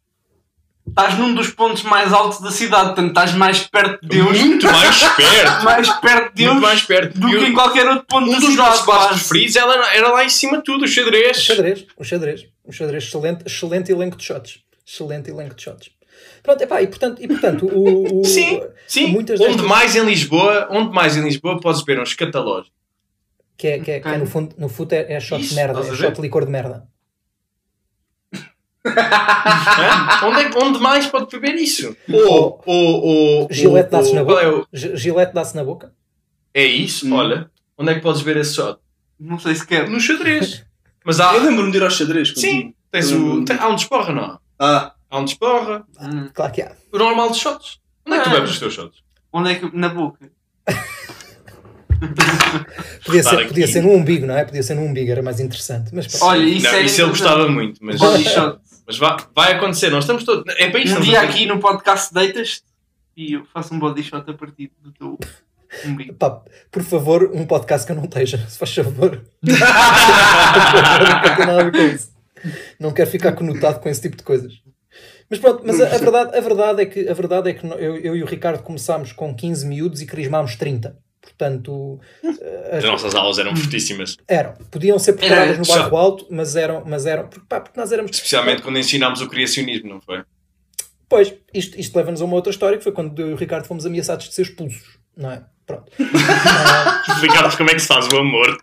estás 0.90 1.18
num 1.18 1.34
dos 1.34 1.50
pontos 1.50 1.82
mais 1.82 2.12
altos 2.12 2.40
da 2.40 2.50
cidade, 2.50 2.86
portanto 2.88 3.08
estás 3.08 3.32
mais 3.34 3.60
perto 3.66 4.00
de 4.02 4.08
Deus, 4.08 4.38
Muito 4.40 4.66
mais 4.66 5.02
perto. 5.02 5.64
mais 5.64 5.88
perto 5.88 6.34
de 6.34 6.42
Muito 6.44 6.52
Deus 6.52 6.60
mais 6.60 6.82
perto. 6.82 7.18
do 7.18 7.28
que 7.28 7.36
em 7.38 7.52
qualquer 7.52 7.86
outro 7.88 8.04
ponto 8.06 8.28
um 8.28 8.32
da 8.32 8.38
dos 8.38 8.50
cidade. 8.50 8.68
nossos 8.68 8.84
quadros 8.84 9.06
quase. 9.08 9.20
preferidos 9.28 9.56
era, 9.56 9.94
era 9.96 10.08
lá 10.10 10.24
em 10.24 10.28
cima 10.28 10.58
de 10.58 10.64
tudo, 10.64 10.84
o 10.84 10.88
xadrez. 10.88 11.36
O 11.38 11.40
xadrez, 11.40 11.86
o 11.96 12.04
xadrez, 12.04 12.46
o 12.64 12.72
xadrez, 12.72 13.04
excelente, 13.04 13.42
excelente 13.46 13.92
elenco 13.92 14.16
de 14.16 14.24
shots. 14.24 14.58
Excelente 14.86 15.30
elenco 15.30 15.54
de 15.54 15.62
shots. 15.62 15.90
Pronto, 16.42 16.62
epá, 16.62 16.82
e 16.82 16.86
portanto, 16.86 17.22
e 17.22 17.28
portanto 17.28 17.66
o, 17.66 18.20
o- 18.20 18.24
Sim, 18.28 18.60
sim. 18.86 19.06
muitas 19.08 19.38
onde 19.40 19.48
destas- 19.50 19.66
mais 19.66 19.94
em 19.96 20.04
Lisboa, 20.04 20.68
onde 20.70 20.92
mais 20.92 21.16
em 21.16 21.22
Lisboa 21.22 21.60
podes 21.60 21.82
ver 21.84 21.98
um 21.98 22.02
escatalógico. 22.02 22.74
que 23.56 23.66
é, 23.68 23.78
que 23.78 23.90
é, 23.90 24.00
que 24.00 24.08
é 24.08 24.16
no 24.18 24.26
fundo, 24.26 24.54
no 24.58 24.68
fundo 24.68 24.92
é, 24.94 25.12
é 25.12 25.20
shot 25.20 25.40
Isso, 25.40 25.50
de 25.50 25.54
merda, 25.56 25.80
é 25.80 25.94
shot 25.94 26.20
licor 26.20 26.44
de 26.46 26.50
merda. 26.50 26.84
Onde, 30.24 30.40
é, 30.42 30.50
onde 30.64 30.78
mais 30.78 31.06
pode 31.06 31.30
beber 31.30 31.54
isso? 31.56 31.94
Ou, 32.10 32.62
ou, 32.64 33.02
ou, 33.04 33.48
Gilete 33.50 33.94
ou- 33.94 34.00
dá-se 34.00 34.14
na 34.14 34.24
boca. 34.24 34.40
é, 34.42 34.48
o- 34.48 34.66
Gilete 34.72 35.34
dá-se 35.34 35.54
na 35.56 35.64
boca. 35.64 35.92
é 36.54 36.64
isso? 36.64 37.06
Hum. 37.06 37.12
Olha, 37.14 37.50
onde 37.76 37.90
é 37.92 37.94
que 37.94 38.00
podes 38.00 38.22
ver 38.22 38.36
esse 38.38 38.54
shot? 38.54 38.78
Não 39.18 39.38
sei 39.38 39.54
se 39.54 39.66
quer. 39.66 39.88
No 39.88 40.00
xadrez. 40.00 40.64
Mas 41.04 41.20
há. 41.20 41.34
Eu 41.34 41.42
lembro-me 41.44 41.70
de 41.70 41.76
ir 41.78 41.82
aos 41.82 41.94
xadrez. 41.96 42.30
contigo. 42.30 42.52
Sim, 42.52 42.74
tens 42.90 43.12
o, 43.12 43.44
tem- 43.44 43.56
há 43.58 43.68
um 43.68 43.74
desporra, 43.74 44.12
não 44.12 44.22
há? 44.24 44.38
Ah, 44.58 44.94
Há 45.10 45.18
um 45.18 45.24
desporra. 45.24 45.84
Hum. 46.00 46.28
Claro 46.32 46.52
que 46.52 46.62
há. 46.62 46.72
O 46.92 46.98
normal 46.98 47.30
de 47.32 47.38
shots. 47.38 47.80
Onde 48.06 48.16
é 48.16 48.20
que 48.20 48.24
tu 48.24 48.30
Ah. 48.30 48.34
bebes 48.34 48.50
os 48.52 48.58
teus 48.60 48.72
shots? 48.74 49.02
Onde 49.32 49.50
é 49.50 49.54
que. 49.56 49.76
Na 49.76 49.88
boca. 49.88 50.30
Podia 53.04 53.22
ser, 53.22 53.48
podia 53.48 53.66
ser 53.66 53.82
no 53.82 53.90
umbigo, 53.90 54.26
não 54.26 54.34
é? 54.36 54.44
Podia 54.44 54.62
ser 54.62 54.74
no 54.74 54.82
umbigo, 54.82 55.10
era 55.10 55.22
mais 55.22 55.38
interessante. 55.40 55.90
Mas. 55.92 56.20
Olha, 56.22 56.42
isso 56.44 56.64
não, 56.64 56.72
era 56.72 56.82
isso 56.82 57.00
ele 57.02 57.08
gostava 57.10 57.48
muito, 57.48 57.78
mas, 57.84 57.98
Body 57.98 58.24
shot. 58.24 58.58
Mas 58.90 58.98
vai, 58.98 59.16
vai 59.34 59.52
acontecer. 59.52 59.88
Nós 59.88 60.02
estamos 60.02 60.24
todos. 60.24 60.42
É 60.58 60.68
para 60.68 60.80
isto 60.80 60.98
Um 60.98 61.00
dia 61.00 61.20
aqui 61.20 61.46
no 61.46 61.60
podcast 61.60 62.12
deitas 62.12 62.62
e 63.16 63.34
eu 63.34 63.44
faço 63.44 63.72
um 63.72 63.78
body 63.78 64.02
shot 64.02 64.28
a 64.28 64.34
partir 64.34 64.72
do 64.82 64.90
teu 64.90 65.18
umbigo. 65.86 66.14
Pá, 66.14 66.42
por 66.72 66.82
favor, 66.82 67.30
um 67.32 67.46
podcast 67.46 67.86
que 67.86 67.92
eu 67.92 67.96
não 67.96 68.04
esteja, 68.04 68.38
se 68.48 68.58
faz 68.58 68.74
favor. 68.74 69.24
Por 69.40 69.54
favor, 69.54 71.08
não 71.08 71.20
quero 71.22 71.36
ter 71.36 71.46
nada 71.46 71.60
a 71.60 71.64
ver 71.64 71.72
com 71.72 71.94
isso. 71.94 72.10
Não 72.80 72.92
quero 72.92 73.10
ficar 73.10 73.32
conotado 73.32 73.78
com 73.78 73.88
esse 73.88 74.02
tipo 74.02 74.16
de 74.16 74.24
coisas. 74.24 74.60
Mas 75.28 75.38
pronto, 75.38 75.62
mas 75.64 75.80
a, 75.80 75.94
a 75.94 75.98
verdade, 75.98 76.36
a 76.36 76.40
verdade 76.40 76.82
é 76.82 76.86
que, 76.86 77.08
a 77.08 77.14
verdade 77.14 77.50
é 77.50 77.54
que 77.54 77.64
eu, 77.64 77.96
eu 77.96 78.16
e 78.16 78.22
o 78.24 78.26
Ricardo 78.26 78.64
começámos 78.64 79.12
com 79.12 79.32
15 79.32 79.64
miúdos 79.66 80.00
e 80.02 80.06
crismámos 80.06 80.56
30. 80.56 80.98
Portanto, 81.22 82.00
eh, 82.24 82.78
As 82.78 82.84
nossas 82.84 83.14
aulas 83.14 83.38
eram 83.38 83.54
fortíssimas. 83.54 84.16
eram. 84.26 84.54
Podiam 84.70 84.98
ser 84.98 85.12
preparadas 85.14 85.48
Era 85.50 85.58
no 85.58 85.64
só- 85.64 85.78
bairro 85.78 85.96
alto, 85.96 86.26
mas 86.30 86.56
eram, 86.56 86.82
mas 86.86 87.04
eram 87.06 87.28
porque, 87.28 87.46
pá, 87.48 87.60
porque 87.60 87.78
nós 87.78 87.92
éramos. 87.92 88.10
Especialmente 88.12 88.62
quando 88.62 88.78
ensinámos 88.78 89.20
o 89.20 89.28
criacionismo, 89.28 89.88
não 89.88 90.00
foi? 90.00 90.22
Pois, 91.08 91.34
isto, 91.52 91.78
isto 91.78 91.96
leva-nos 91.96 92.22
a 92.22 92.24
uma 92.24 92.34
outra 92.36 92.50
história 92.50 92.78
que 92.78 92.84
foi 92.84 92.92
quando 92.92 93.18
eu 93.20 93.30
e 93.30 93.32
o 93.32 93.36
Ricardo 93.36 93.66
fomos 93.66 93.84
ameaçados 93.84 94.28
de 94.28 94.34
ser 94.34 94.42
expulsos, 94.42 94.98
não 95.16 95.30
é? 95.30 95.42
Pronto. 95.66 95.90
Explicar-vos 97.08 97.56
como 97.56 97.70
é 97.70 97.74
que 97.74 97.80
se 97.80 97.86
faz 97.86 98.06
o 98.08 98.16
amor. 98.18 98.56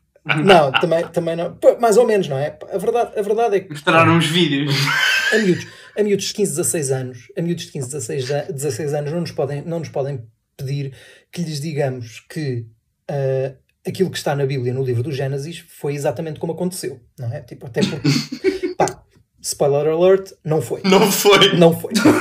não, 0.44 0.72
também, 0.72 1.08
também 1.10 1.36
não. 1.36 1.56
Pô, 1.56 1.78
Mais 1.80 1.98
ou 1.98 2.06
menos, 2.06 2.28
não 2.28 2.38
é? 2.38 2.58
A 2.72 2.78
verdade, 2.78 3.18
a 3.18 3.22
verdade 3.22 3.56
é 3.58 3.60
que 3.62 3.70
Mostraram 3.70 4.18
uns 4.18 4.26
vídeos. 4.28 4.74
a 5.34 5.38
miúdos, 5.38 5.68
a 5.98 6.04
miúdos 6.04 6.26
de 6.26 6.34
15, 6.34 6.52
16 6.56 6.92
anos, 6.92 7.18
a 7.38 7.42
miúdos 7.42 7.66
de 7.66 7.72
15, 7.72 7.88
16, 7.88 8.32
a- 8.32 8.42
16 8.52 8.94
anos 8.94 9.12
não 9.12 9.22
nos 9.22 9.32
podem, 9.32 9.62
não 9.64 9.80
nos 9.80 9.90
podem 9.90 10.24
pedir 10.58 10.94
que 11.32 11.42
lhes 11.42 11.60
digamos 11.60 12.22
que 12.30 12.66
ah, 13.10 13.54
aquilo 13.88 14.12
que 14.12 14.18
está 14.18 14.36
na 14.36 14.46
Bíblia, 14.46 14.74
no 14.74 14.84
livro 14.84 15.04
do 15.04 15.12
Gênesis, 15.12 15.64
foi 15.68 15.94
exatamente 15.94 16.40
como 16.40 16.54
aconteceu, 16.54 17.00
não 17.18 17.32
é? 17.32 17.42
Tipo, 17.42 17.68
até 17.68 17.82
porque, 17.82 18.10
pá, 18.78 19.04
spoiler 19.42 19.88
alert, 19.88 20.34
não 20.44 20.62
foi. 20.62 20.82
Não 20.84 21.12
foi. 21.12 21.58
Não 21.58 21.80
foi. 21.80 21.94
Não- 21.94 22.18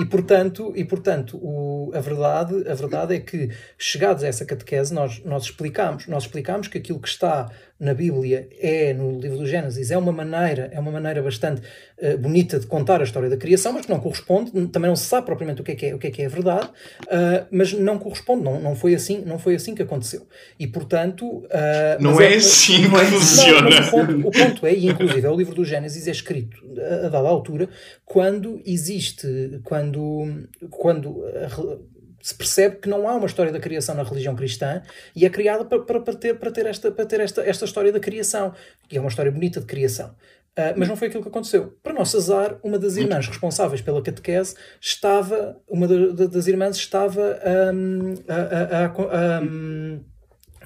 e 0.00 0.04
portanto, 0.04 0.72
e, 0.76 0.84
portanto 0.84 1.38
o, 1.38 1.90
a, 1.94 2.00
verdade, 2.00 2.68
a 2.68 2.74
verdade 2.74 3.14
é 3.14 3.20
que, 3.20 3.50
chegados 3.78 4.22
a 4.22 4.28
essa 4.28 4.44
catequese, 4.44 4.92
nós, 4.92 5.22
nós, 5.24 5.44
explicamos, 5.44 6.06
nós 6.06 6.24
explicamos 6.24 6.68
que 6.68 6.78
aquilo 6.78 7.00
que 7.00 7.08
está 7.08 7.50
na 7.78 7.92
Bíblia 7.92 8.48
é, 8.58 8.94
no 8.94 9.18
livro 9.18 9.38
do 9.38 9.46
Gênesis, 9.46 9.90
é 9.90 9.98
uma 9.98 10.12
maneira, 10.12 10.70
é 10.72 10.80
uma 10.80 10.90
maneira 10.90 11.22
bastante 11.22 11.60
eh, 11.98 12.16
bonita 12.16 12.58
de 12.58 12.66
contar 12.66 13.00
a 13.00 13.04
história 13.04 13.28
da 13.28 13.36
criação, 13.36 13.72
mas 13.72 13.84
que 13.84 13.92
não 13.92 14.00
corresponde, 14.00 14.50
também 14.68 14.88
não 14.88 14.96
se 14.96 15.04
sabe 15.04 15.26
propriamente 15.26 15.60
o 15.60 15.64
que 15.64 15.72
é 15.72 15.74
que 15.74 15.86
é, 15.86 15.94
o 15.94 15.98
que 15.98 16.06
é, 16.06 16.10
que 16.10 16.22
é 16.22 16.28
verdade, 16.28 16.70
ah, 17.10 17.46
mas 17.50 17.72
não 17.72 17.98
corresponde, 17.98 18.42
não, 18.42 18.58
não, 18.60 18.74
foi 18.74 18.94
assim, 18.94 19.22
não 19.24 19.38
foi 19.38 19.54
assim 19.54 19.74
que 19.74 19.82
aconteceu. 19.82 20.26
E 20.58 20.66
portanto. 20.66 21.46
ah, 21.50 21.98
Não 22.00 22.14
mas 22.14 22.20
é 22.32 22.36
assim 22.36 22.82
que 22.82 22.88
não, 22.88 23.04
funciona. 23.04 23.70
mas 23.70 23.88
o, 23.88 23.90
ponto, 23.90 24.28
o 24.28 24.30
ponto 24.30 24.66
é, 24.66 24.74
e 24.74 24.88
inclusive 24.88 25.26
o 25.26 25.36
livro 25.36 25.54
do 25.54 25.64
Gênesis 25.64 26.06
é 26.06 26.10
escrito 26.10 26.56
a, 26.78 27.06
a 27.06 27.08
dada 27.08 27.28
altura 27.28 27.68
quando 28.04 28.60
existe, 28.64 29.60
quando, 29.64 30.46
quando 30.70 31.24
a 31.26 31.95
se 32.26 32.34
percebe 32.34 32.76
que 32.78 32.88
não 32.88 33.08
há 33.08 33.14
uma 33.14 33.26
história 33.26 33.52
da 33.52 33.60
criação 33.60 33.94
na 33.94 34.02
religião 34.02 34.34
cristã 34.34 34.82
e 35.14 35.24
é 35.24 35.30
criada 35.30 35.64
para, 35.64 35.78
para, 35.80 36.00
para 36.00 36.14
ter, 36.14 36.34
para 36.38 36.50
ter, 36.50 36.66
esta, 36.66 36.90
para 36.90 37.06
ter 37.06 37.20
esta, 37.20 37.40
esta 37.42 37.64
história 37.64 37.92
da 37.92 38.00
criação, 38.00 38.52
que 38.88 38.96
é 38.96 39.00
uma 39.00 39.08
história 39.08 39.30
bonita 39.30 39.60
de 39.60 39.66
criação. 39.66 40.12
Ah, 40.56 40.72
mas 40.76 40.88
não 40.88 40.96
foi 40.96 41.06
aquilo 41.06 41.22
que 41.22 41.28
aconteceu. 41.28 41.78
Para 41.84 41.92
nosso 41.92 42.16
azar, 42.16 42.58
uma 42.64 42.78
das 42.80 42.96
irmãs 42.96 43.28
responsáveis 43.28 43.80
pela 43.80 44.02
catequese 44.02 44.56
estava, 44.80 45.56
uma 45.68 45.86
da- 45.86 46.06
da- 46.14 46.26
das 46.26 46.46
irmãs 46.48 46.76
estava 46.76 47.38
hum, 47.72 48.14
a- 48.26 48.34
a- 48.34 48.86
a- 48.86 49.36
a- 49.36 49.40
hum, 49.42 50.00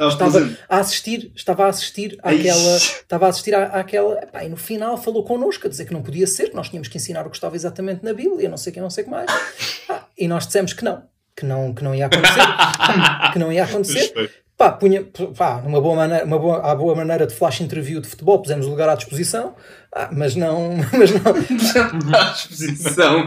estava 0.08 0.30
presente. 0.38 0.58
a 0.66 0.78
assistir, 0.78 1.32
estava 1.36 1.64
a 1.66 1.68
assistir 1.68 2.18
àquela, 2.22 2.76
estava 2.76 3.26
a 3.26 3.28
assistir 3.28 3.54
à, 3.54 3.64
àquela, 3.66 4.18
epá, 4.22 4.44
e 4.44 4.48
no 4.48 4.56
final 4.56 4.96
falou 4.96 5.24
connosco 5.24 5.66
a 5.66 5.70
dizer 5.70 5.84
que 5.84 5.92
não 5.92 6.02
podia 6.02 6.26
ser, 6.26 6.48
que 6.48 6.56
nós 6.56 6.70
tínhamos 6.70 6.88
que 6.88 6.96
ensinar 6.96 7.26
o 7.26 7.30
que 7.30 7.36
estava 7.36 7.54
exatamente 7.54 8.02
na 8.02 8.14
Bíblia, 8.14 8.48
não 8.48 8.56
sei 8.56 8.70
o 8.70 8.74
que, 8.74 8.80
não 8.80 8.88
sei 8.88 9.02
o 9.02 9.06
que 9.06 9.10
mais. 9.10 9.30
Ah, 9.90 10.06
e 10.16 10.26
nós 10.26 10.46
dissemos 10.46 10.72
que 10.72 10.84
não, 10.84 11.02
que 11.40 11.46
não, 11.46 11.72
que 11.74 11.82
não 11.82 11.94
ia 11.94 12.06
acontecer, 12.06 12.42
que 13.32 13.38
não 13.38 13.52
ia 13.52 13.64
acontecer. 13.64 14.30
Pá, 14.56 14.70
punha, 14.72 15.02
pá, 15.36 15.62
numa 15.64 15.80
boa 15.80 15.96
maneira, 15.96 16.24
uma 16.26 16.38
boa, 16.38 16.58
à 16.70 16.74
boa 16.74 16.94
maneira 16.94 17.26
de 17.26 17.34
flash 17.34 17.62
interview 17.62 17.98
de 17.98 18.06
futebol, 18.08 18.40
pusemos 18.42 18.66
o 18.66 18.70
lugar 18.70 18.90
à 18.90 18.94
disposição, 18.94 19.54
ah, 19.94 20.10
mas 20.12 20.36
não, 20.36 20.76
mas 20.92 21.10
não, 21.12 22.14
à 22.14 22.24
disposição. 22.32 23.24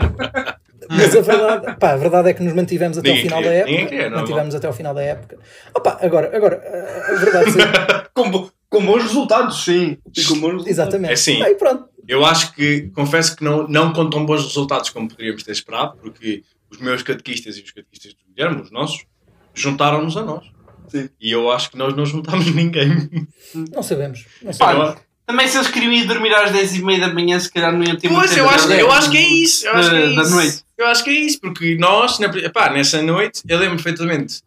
mas 0.89 1.15
a 1.15 1.21
verdade, 1.21 1.75
pá, 1.79 1.93
a 1.93 1.97
verdade 1.97 2.29
é 2.29 2.33
que 2.35 2.43
nos 2.43 2.53
mantivemos 2.53 2.99
até 2.99 3.07
Ninguém 3.09 3.23
final 3.23 3.39
queria, 3.41 3.51
da 3.51 3.57
época, 3.57 3.71
ninguém 3.71 3.87
queria, 3.87 4.03
normal. 4.03 4.19
mantivemos 4.21 4.55
até 4.55 4.67
ao 4.67 4.73
final 4.73 4.93
da 4.93 5.01
época. 5.01 5.37
Opa, 5.75 5.97
agora, 6.01 6.35
agora, 6.37 6.61
a 7.09 7.15
verdade 7.15 7.49
é 7.61 8.05
com, 8.13 8.29
bo- 8.29 8.51
com 8.69 8.85
bons 8.85 9.01
resultados, 9.03 9.63
sim. 9.63 9.97
Com 10.05 10.11
bons 10.39 10.63
resultados. 10.63 10.67
Exatamente. 10.67 11.09
É 11.09 11.13
assim. 11.13 11.41
Ah, 11.41 11.49
e 11.49 11.55
pronto. 11.55 11.85
Eu 12.07 12.23
acho 12.25 12.53
que, 12.53 12.91
confesso 12.93 13.35
que 13.35 13.43
não, 13.43 13.67
não 13.67 13.91
com 13.93 14.07
tão 14.09 14.23
bons 14.25 14.43
resultados 14.43 14.89
como 14.91 15.07
poderíamos 15.07 15.41
ter 15.41 15.53
esperado, 15.53 15.97
porque 16.01 16.43
os 16.73 16.79
meus 16.79 17.03
catequistas 17.03 17.57
e 17.57 17.61
os 17.61 17.71
catequistas 17.71 18.13
do 18.13 18.19
Guilherme, 18.33 18.61
os 18.61 18.71
nossos, 18.71 19.05
juntaram-nos 19.53 20.17
a 20.17 20.23
nós. 20.23 20.45
Sim. 20.87 21.09
E 21.21 21.31
eu 21.31 21.51
acho 21.51 21.71
que 21.71 21.77
nós 21.77 21.95
não 21.95 22.05
juntámos 22.05 22.45
ninguém. 22.53 23.27
Não 23.71 23.83
sabemos. 23.83 24.25
Não 24.41 24.51
sabemos. 24.51 24.95
Pá, 24.95 25.01
também 25.25 25.47
se 25.47 25.57
eles 25.57 25.69
queriam 25.69 25.93
ir 25.93 26.05
dormir 26.05 26.33
às 26.33 26.51
10h30 26.51 26.99
da 26.99 27.13
manhã, 27.13 27.39
se 27.39 27.51
calhar 27.51 27.71
não 27.71 27.83
iam 27.83 27.95
ter 27.95 28.09
Pois, 28.09 28.35
eu 28.35 28.49
acho, 28.49 28.71
eu 28.71 28.91
acho 28.91 29.09
que 29.09 29.17
é 29.17 29.21
isso. 29.21 29.65
Eu 29.65 29.73
acho 29.73 29.89
que 29.89 29.95
é 29.95 29.99
da, 30.01 30.15
da 30.15 30.21
isso. 30.21 30.31
noite. 30.35 30.65
Eu 30.77 30.87
acho 30.87 31.03
que 31.03 31.09
é 31.09 31.13
isso, 31.13 31.39
porque 31.39 31.77
nós, 31.77 32.19
na, 32.19 32.27
epá, 32.27 32.69
nessa 32.71 33.01
noite, 33.01 33.41
eu 33.47 33.57
lembro 33.57 33.75
perfeitamente, 33.75 34.41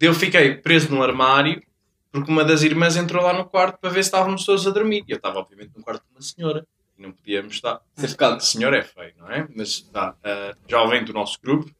eu 0.00 0.14
fiquei 0.14 0.54
preso 0.54 0.90
num 0.90 1.02
armário, 1.02 1.60
porque 2.12 2.30
uma 2.30 2.44
das 2.44 2.62
irmãs 2.62 2.96
entrou 2.96 3.24
lá 3.24 3.32
no 3.32 3.44
quarto 3.44 3.78
para 3.80 3.90
ver 3.90 4.04
se 4.04 4.08
estávamos 4.08 4.44
todos 4.44 4.66
a 4.66 4.70
dormir. 4.70 5.04
E 5.08 5.12
eu 5.12 5.16
estava, 5.16 5.38
obviamente, 5.38 5.72
no 5.76 5.82
quarto 5.82 6.02
de 6.02 6.14
uma 6.14 6.22
senhora. 6.22 6.66
E 7.00 7.02
não 7.02 7.12
podíamos 7.12 7.54
estar. 7.54 7.80
Cercado. 7.96 8.36
A 8.36 8.40
senhora 8.40 8.76
é 8.76 8.82
feio, 8.82 9.14
não 9.18 9.30
é? 9.30 9.48
Mas 9.56 9.68
está, 9.70 10.10
uh, 10.10 10.56
jovem 10.68 11.02
do 11.02 11.14
nosso 11.14 11.38
grupo, 11.42 11.70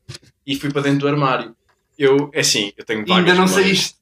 e 0.46 0.56
fui 0.56 0.72
para 0.72 0.80
dentro 0.80 1.00
do 1.00 1.08
armário. 1.08 1.54
Eu, 1.98 2.30
é 2.32 2.40
assim, 2.40 2.72
eu 2.74 2.84
tenho 2.86 3.04
ainda 3.12 3.34
não 3.34 3.46
saíste. 3.46 3.96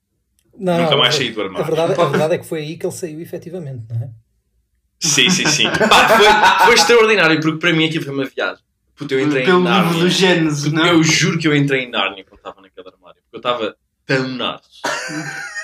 Não, 0.56 0.82
Nunca 0.84 0.96
mais 0.96 1.14
a- 1.14 1.18
saí 1.18 1.30
do 1.32 1.40
A 1.40 1.44
armário. 1.44 1.66
verdade, 1.66 2.00
a 2.00 2.04
verdade 2.04 2.34
é 2.34 2.38
que 2.38 2.46
foi 2.46 2.60
aí 2.60 2.76
que 2.78 2.86
ele 2.86 2.92
saiu 2.92 3.20
efetivamente, 3.20 3.84
não 3.90 4.00
é? 4.00 4.10
Sim, 5.00 5.28
sim, 5.30 5.46
sim. 5.46 5.64
Pá, 5.88 6.08
foi, 6.16 6.26
foi 6.66 6.74
extraordinário, 6.74 7.40
porque 7.40 7.58
para 7.58 7.72
mim 7.72 7.86
aquilo 7.88 8.04
foi 8.04 8.14
uma 8.14 8.24
viagem. 8.24 8.62
Puta, 8.94 9.14
eu 9.14 9.20
entrei 9.20 9.44
Pelo 9.44 9.58
em 9.58 9.62
livro 9.64 9.74
Nárnia. 9.84 10.00
do 10.04 10.08
Gênesis, 10.08 10.72
não? 10.72 10.86
Eu 10.86 11.02
juro 11.02 11.38
que 11.38 11.46
eu 11.48 11.54
entrei 11.54 11.84
em 11.84 11.90
Nárnia 11.90 12.24
quando 12.24 12.38
estava 12.38 12.60
naquele 12.60 12.88
armário. 12.88 13.20
Porque 13.22 13.36
eu 13.36 13.38
estava 13.38 13.76
tão 14.06 14.28
narso. 14.28 14.68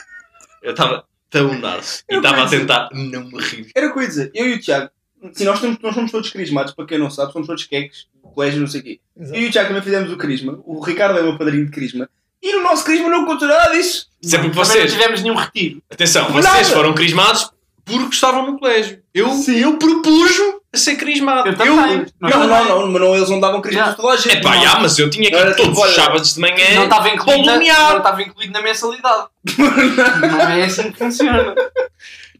Eu 0.62 0.70
estava 0.70 1.04
tão 1.28 1.58
narso. 1.58 2.02
E 2.08 2.14
estava 2.16 2.44
a 2.44 2.48
tentar 2.48 2.88
não 2.92 3.24
me 3.28 3.38
rir. 3.42 3.70
Era 3.76 3.92
dizer. 3.94 4.30
Eu 4.34 4.46
e 4.48 4.54
o 4.54 4.60
Tiago, 4.60 4.90
sim, 5.32 5.44
nós, 5.44 5.60
temos, 5.60 5.78
nós 5.80 5.94
somos 5.94 6.10
todos 6.10 6.30
crismados, 6.30 6.72
para 6.72 6.86
quem 6.86 6.98
não 6.98 7.10
sabe, 7.10 7.32
somos 7.32 7.46
todos 7.46 7.64
queques, 7.64 8.06
colégio, 8.34 8.60
não 8.60 8.66
sei 8.66 8.80
o 8.80 8.84
quê. 8.84 9.00
Exato. 9.18 9.38
Eu 9.38 9.42
e 9.42 9.46
o 9.46 9.50
Tiago 9.50 9.68
também 9.68 9.82
fizemos 9.82 10.12
o 10.12 10.16
crisma. 10.16 10.58
O 10.64 10.80
Ricardo 10.80 11.18
é 11.18 11.22
o 11.22 11.24
meu 11.24 11.38
padrinho 11.38 11.66
de 11.66 11.70
crisma. 11.70 12.08
E 12.42 12.52
no 12.52 12.62
nosso 12.62 12.84
crisma 12.84 13.08
não 13.08 13.24
contou 13.24 13.48
nada 13.48 13.72
disso. 13.72 14.06
Isso 14.20 14.36
é 14.36 14.38
porque 14.38 14.56
vocês, 14.56 14.92
não 14.92 14.98
tivemos 14.98 15.22
nenhum 15.22 15.34
retiro. 15.34 15.82
atenção, 15.90 16.28
Nada. 16.30 16.42
vocês 16.42 16.70
foram 16.70 16.92
crismados 16.94 17.50
porque 17.84 18.14
estavam 18.14 18.50
no 18.50 18.58
colégio. 18.58 19.02
Eu, 19.14 19.30
eu 19.48 19.78
propus 19.78 20.30
a 20.72 20.76
ser 20.76 20.96
crismado. 20.96 21.48
Eu 21.48 21.56
também. 21.56 22.06
Não, 22.20 22.30
não, 22.30 22.64
não, 22.64 22.92
mas 22.92 23.00
não, 23.00 23.16
eles 23.16 23.30
não 23.30 23.40
davam 23.40 23.60
crisma 23.60 23.90
de 23.90 23.96
toda 23.96 24.14
a 24.14 24.16
gente. 24.16 24.36
É 24.36 24.40
pá, 24.40 24.56
Não. 24.56 24.62
já, 24.62 24.78
mas 24.80 24.98
eu 24.98 25.08
tinha 25.08 25.30
que 25.30 25.36
ir 25.36 25.56
todos 25.56 25.74
tipo, 25.74 25.86
os 25.86 25.94
sábados 25.94 26.34
de 26.34 26.40
manhã 26.40 26.74
Não 26.74 26.84
estava 26.84 27.08
incluído, 27.10 27.46
na, 27.46 27.56
não 27.56 27.96
estava 27.98 28.22
incluído 28.22 28.52
na 28.52 28.62
mensalidade. 28.62 29.26
não 29.58 30.50
é 30.50 30.64
assim 30.64 30.90
que 30.90 30.98
funciona. 30.98 31.54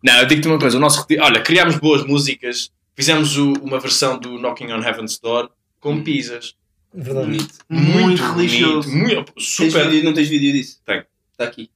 Não, 0.04 0.18
eu 0.20 0.26
digo-te 0.26 0.46
uma 0.48 0.58
coisa, 0.58 0.76
o 0.76 0.80
nosso 0.80 1.00
retiro, 1.00 1.24
olha, 1.24 1.40
criámos 1.40 1.76
boas 1.78 2.04
músicas, 2.06 2.70
Fizemos 2.96 3.36
o- 3.36 3.54
uma 3.54 3.80
versão 3.80 4.16
do 4.20 4.38
Knocking 4.38 4.70
on 4.72 4.78
Heaven's 4.80 5.18
Door 5.18 5.50
com 5.80 6.00
pizzas. 6.04 6.54
Verdade. 6.94 7.26
Bonito. 7.26 7.54
Muito, 7.68 7.98
bonito, 8.22 8.22
religioso. 8.36 8.88
Muito, 8.96 9.32
Tens 9.32 9.48
super. 9.48 9.90
vídeo, 9.90 10.04
não 10.04 10.12
tens 10.14 10.28
vídeo 10.28 10.52
disso? 10.52 10.80
Tenho. 10.86 11.04
Está 11.32 11.42
aqui. 11.46 11.68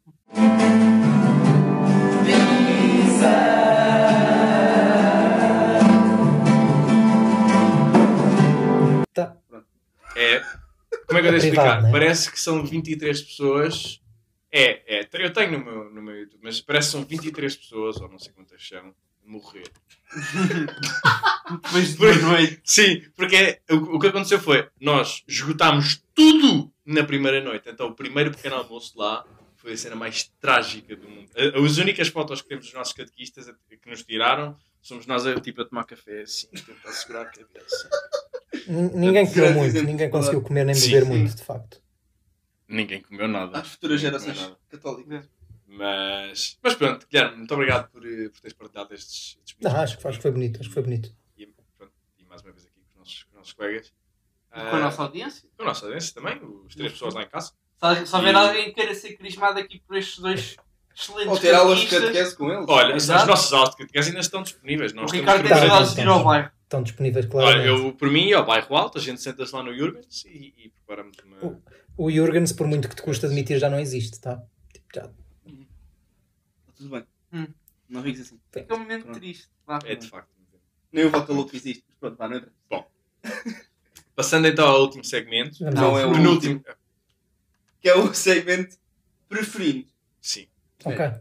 Tá. 9.15 9.37
É, 10.17 10.41
como 11.07 11.19
é 11.19 11.23
que 11.23 11.29
eu 11.29 11.33
devo 11.33 11.37
É 11.37 11.41
privado, 11.41 11.47
explicar? 11.47 11.83
né? 11.83 11.91
Parece 11.91 12.31
que 12.31 12.41
são 12.41 12.65
23 12.65 13.21
pessoas. 13.23 14.01
É, 14.51 15.01
é. 15.01 15.09
Eu 15.13 15.33
tenho 15.33 15.53
no 15.59 15.65
meu, 15.65 15.91
no 15.91 16.03
meu 16.03 16.17
YouTube, 16.17 16.41
mas 16.43 16.61
parece 16.61 16.89
que 16.89 16.93
são 16.93 17.05
23 17.05 17.57
pessoas, 17.57 17.97
ou 18.01 18.09
não 18.09 18.19
sei 18.19 18.33
quantas 18.33 18.67
são, 18.67 18.95
morrer. 19.25 19.71
Depois 21.73 21.95
de 22.17 22.23
noite. 22.23 22.61
Sim, 22.65 23.03
porque 23.17 23.59
o, 23.71 23.97
o 23.97 23.99
que 23.99 24.07
aconteceu 24.09 24.39
foi, 24.41 24.69
nós 24.81 25.23
esgotámos 25.27 26.03
tudo 26.15 26.73
na 26.85 27.05
primeira 27.05 27.43
noite. 27.43 27.69
Então 27.69 27.89
o 27.89 27.95
primeiro 27.95 28.31
pequeno 28.31 28.57
almoço 28.57 28.99
lá 28.99 29.25
foi 29.57 29.73
a 29.73 29.77
cena 29.77 29.97
mais 29.97 30.31
trágica 30.41 30.95
do 30.97 31.09
mundo. 31.09 31.29
As 31.37 31.77
únicas 31.79 32.09
fotos 32.09 32.41
que 32.43 32.49
temos 32.49 32.67
dos 32.67 32.75
nossos 32.75 32.93
catequistas 32.95 33.47
que 33.83 33.89
nos 33.91 34.03
tiraram 34.03 34.57
somos 34.81 35.07
nós 35.07 35.27
a, 35.27 35.39
tipo, 35.41 35.61
a 35.61 35.65
tomar 35.65 35.85
café 35.85 36.23
assim, 36.23 36.47
a 36.55 36.61
tentar 36.61 36.93
segurar 36.93 37.23
a 37.23 37.27
cabeça. 37.27 37.91
Nin- 38.67 38.91
Ninguém 38.95 39.27
comeu 39.27 39.53
muito, 39.55 39.83
ninguém 39.83 40.09
conseguiu 40.11 40.41
comer 40.41 40.65
nem 40.65 40.75
Sim. 40.75 40.93
beber 40.93 41.05
muito, 41.07 41.35
de 41.37 41.43
facto. 41.45 41.83
Ninguém 42.69 43.01
comeu 43.03 43.27
nada. 43.29 43.59
Às 43.59 43.69
futuras 43.69 44.03
Ninguém 44.03 44.21
gerações 44.21 44.41
nada. 44.43 44.59
católicas. 44.69 45.29
Mas, 45.67 46.59
mas 46.63 46.75
pronto, 46.75 47.07
Guilherme, 47.11 47.37
muito 47.39 47.53
obrigado 47.55 47.91
por, 47.91 48.05
eh, 48.07 48.29
por 48.31 48.41
teres 48.41 48.57
partilhado 48.57 48.95
estes, 48.95 49.37
estes 49.47 49.57
Não, 49.61 49.71
acho, 49.77 49.99
que- 49.99 50.09
acho 50.09 50.17
que 50.19 50.23
foi 50.23 50.31
bonito, 50.31 50.61
acho 50.61 50.69
que 50.69 50.75
foi 50.75 50.83
bonito. 50.83 51.15
e, 51.37 51.47
pronto, 51.77 51.93
e 52.19 52.25
mais 52.25 52.41
uma 52.43 52.53
vez 52.53 52.65
aqui 52.67 52.81
com 52.81 52.91
os 52.91 52.97
nossos, 52.97 53.23
com 53.25 53.31
os 53.33 53.37
nossos 53.37 53.53
colegas. 53.53 53.93
Com 54.51 54.61
Ah, 54.61 54.77
a 54.77 54.81
nossa 54.81 55.03
audiência. 55.03 55.49
com 55.57 55.63
a 55.63 55.67
nossa 55.67 55.85
audiência 55.85 56.15
também, 56.15 56.41
os 56.67 56.75
três 56.75 56.93
pessoas 56.93 57.13
lá 57.15 57.23
em 57.23 57.29
casa. 57.29 57.53
Se, 57.99 58.07
se 58.07 58.17
houver 58.17 58.33
E- 58.33 58.37
alguém 58.37 58.65
que 58.67 58.73
queira 58.73 58.95
ser 58.95 59.13
carismado 59.17 59.59
aqui 59.61 59.81
por 59.87 59.97
estes 59.97 60.19
dois 60.19 60.57
excelentes 60.97 61.33
Ou 61.33 61.39
ter 61.39 61.55
aulas 61.55 61.81
de 61.81 61.87
catequese 61.87 62.35
com 62.37 62.51
eles. 62.51 62.65
Olha, 62.67 62.95
as 62.97 63.03
Exato. 63.05 63.27
nossas 63.27 63.53
aulas 63.53 63.71
de 63.73 63.77
catequese 63.77 64.09
ainda 64.09 64.21
estão 64.21 64.43
disponíveis. 64.43 64.93
o 64.93 64.97
Nós 64.97 65.13
Ricardo 65.13 65.47
tem 65.47 65.55
saudades 65.57 65.95
de 65.95 66.01
ir 66.01 66.09
ao 66.09 66.25
bairro. 66.25 66.51
Estão 66.63 66.83
disponíveis, 66.83 67.25
Olha, 67.27 67.31
claramente. 67.31 67.67
eu, 67.69 67.93
por 67.95 68.11
mim, 68.11 68.33
ao 68.33 68.45
bairro 68.45 68.75
alto, 68.77 68.97
a 68.99 69.01
gente 69.01 69.21
senta-se 69.23 69.55
lá 69.55 69.63
no 69.63 69.75
Jurgens 69.75 70.25
e, 70.25 70.55
e 70.57 70.71
preparamos 70.71 71.17
uma. 71.25 71.63
O 71.99 72.11
Jurgens, 72.11 72.53
por 72.53 72.67
muito 72.67 72.89
que 72.89 72.95
te 72.97 73.03
custa 73.03 73.27
admitir, 73.27 73.59
já 73.59 73.69
não 73.69 73.79
existe, 73.81 74.21
tá? 74.21 74.41
Tipo, 74.73 74.87
já- 74.95 75.03
Tá 75.03 75.13
Tudo 76.77 76.91
bem. 76.91 77.05
Hum. 77.33 77.47
Não 77.89 78.03
fiques 78.03 78.21
assim. 78.23 78.41
Fica 78.53 78.75
um 78.75 78.79
momento 78.79 79.03
Pronto. 79.05 79.19
triste. 79.19 79.49
Vá. 79.67 79.79
É 79.85 79.95
de 79.97 80.09
facto. 80.09 80.29
Nem 80.93 81.05
o 81.07 81.11
Voca 81.11 81.33
Louco 81.33 81.55
existe. 81.57 81.85
Mas 81.89 81.97
pronto, 81.99 82.17
vá, 82.17 82.29
não 82.29 82.37
entra. 82.37 82.53
Passando 84.15 84.47
então 84.47 84.67
ao 84.67 84.81
último 84.83 85.05
segmento. 85.05 85.63
Não, 85.65 85.91
ao- 85.91 85.99
é 85.99 86.07
o 86.07 86.13
Penúltimo. 86.13 86.65
Que 87.81 87.89
é 87.89 87.95
o 87.97 88.15
segmento 88.15 88.77
preferido. 89.29 89.91
Sim. 90.21 90.47
Ok. 90.85 90.97
Tá 90.99 91.21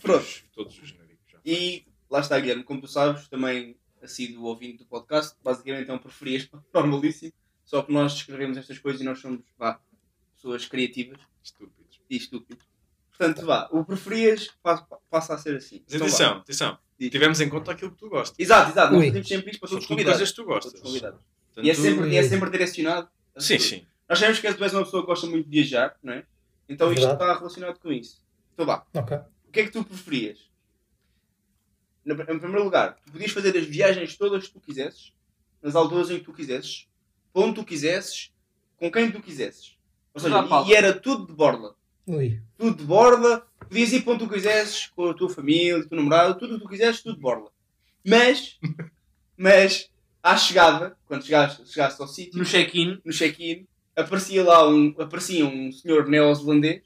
Pronto. 0.00 0.22
os- 0.22 0.44
Todos 0.54 0.78
os 0.80 0.88
genéricos 0.88 1.24
já. 1.32 1.38
E 1.44 1.84
lá 2.08 2.20
está, 2.20 2.38
Guilherme, 2.38 2.62
como 2.64 2.80
tu 2.80 2.88
sabes, 2.88 3.26
também 3.28 3.76
assíduo 4.02 4.44
ouvinte 4.44 4.78
do 4.78 4.86
podcast. 4.86 5.36
Basicamente 5.42 5.90
é 5.90 5.94
um 5.94 5.98
preferias 5.98 6.48
normalíssimo. 6.72 7.32
Só 7.64 7.82
que 7.82 7.92
nós 7.92 8.12
escrevemos 8.14 8.56
estas 8.56 8.78
coisas 8.78 9.00
e 9.00 9.04
nós 9.04 9.18
somos, 9.20 9.40
vá, 9.58 9.80
pessoas 10.34 10.66
criativas 10.66 11.18
Estúpidos. 11.42 12.00
e 12.10 12.16
estúpidos. 12.16 12.64
Portanto, 13.16 13.46
vá, 13.46 13.68
o 13.72 13.84
preferias 13.84 14.50
passa, 15.10 15.34
a 15.34 15.38
ser 15.38 15.56
assim. 15.56 15.82
Mas 15.86 15.94
Então, 15.94 16.06
vá. 16.08 16.14
atenção, 16.14 16.36
atenção. 16.38 16.78
Diz. 16.98 17.10
Tivemos 17.10 17.40
em 17.40 17.48
conta 17.48 17.72
aquilo 17.72 17.90
que 17.92 17.98
tu 17.98 18.08
gostas. 18.08 18.36
Exato, 18.38 18.70
exato. 18.70 18.92
Nós 18.94 19.04
fazemos 19.06 19.28
sempre 19.28 19.50
isto 19.50 19.60
para 19.60 19.68
todos 19.68 19.82
os 19.84 19.88
tudo 19.88 19.96
convidados. 19.96 20.18
coisas 20.18 20.34
que 20.34 20.42
tu 20.42 20.44
gostas. 20.46 20.80
Portanto, 20.80 21.20
E 21.66 21.70
é 21.70 21.74
sempre, 21.74 22.08
e 22.10 22.16
é 22.16 22.22
sempre 22.22 22.50
direcionado. 22.50 23.08
a 23.34 23.40
Sim, 23.40 23.54
pessoas. 23.54 23.70
sim. 23.80 23.86
Nós 24.08 24.18
sabemos 24.18 24.40
que 24.40 24.54
tu 24.54 24.64
és 24.64 24.74
uma 24.74 24.84
pessoa 24.84 25.02
que 25.02 25.06
gosta 25.06 25.26
muito 25.26 25.48
de 25.48 25.50
viajar, 25.50 25.96
não 26.02 26.12
é? 26.12 26.26
Então 26.68 26.92
isto 26.92 27.00
Verdade. 27.06 27.22
está 27.22 27.38
relacionado 27.38 27.78
com 27.80 27.90
isso. 27.92 28.22
Então 28.52 28.66
vá, 28.66 28.84
Ok. 28.94 29.16
o 29.48 29.50
que 29.52 29.60
é 29.60 29.64
que 29.64 29.70
tu 29.70 29.84
preferias? 29.84 30.50
No- 32.04 32.14
Em 32.14 32.38
primeiro 32.38 32.64
lugar, 32.64 32.96
tu 33.04 33.12
podias 33.12 33.30
fazer 33.32 33.56
as 33.56 33.64
viagens 33.64 34.16
todas 34.16 34.46
que 34.46 34.52
tu 34.52 34.60
quisesses, 34.60 35.12
nas 35.62 35.74
alturas 35.74 36.10
em 36.10 36.18
que 36.18 36.24
tu 36.24 36.32
quisesses, 36.32 36.86
onde 37.34 37.56
tu 37.56 37.64
quisesses, 37.64 38.30
com 38.76 38.90
quem 38.90 39.10
tu 39.10 39.20
quisesses. 39.20 39.76
Ou 40.14 40.20
seja, 40.20 40.46
e, 40.66 40.70
e 40.70 40.74
era 40.74 40.92
tudo 40.92 41.26
de 41.26 41.32
borla. 41.32 41.74
Ui. 42.06 42.40
Tudo 42.56 42.76
de 42.76 42.84
borla, 42.84 43.46
podias 43.58 43.92
ir 43.92 44.02
para 44.02 44.12
onde 44.12 44.24
tu 44.24 44.30
quisesses, 44.32 44.86
com 44.88 45.10
a 45.10 45.14
tua 45.14 45.28
família, 45.28 45.78
o 45.78 45.88
teu 45.88 45.96
namorado, 45.96 46.38
tudo 46.38 46.54
o 46.54 46.58
que 46.58 46.64
tu 46.64 46.68
quisesses, 46.70 47.02
tudo 47.02 47.16
de 47.16 47.20
borla. 47.20 47.50
Mas, 48.06 48.58
mas, 49.36 49.90
à 50.22 50.36
chegada, 50.36 50.96
quando 51.06 51.24
chegaste, 51.24 51.68
chegaste 51.68 52.00
ao 52.00 52.06
sítio, 52.08 52.38
No 52.38 52.44
check-in. 52.44 53.00
no 53.04 53.12
check-in, 53.12 53.66
aparecia 53.96 54.44
lá 54.44 54.68
um, 54.68 54.94
aparecia 54.98 55.44
um 55.44 55.72
senhor 55.72 56.06
neozelandês 56.06 56.82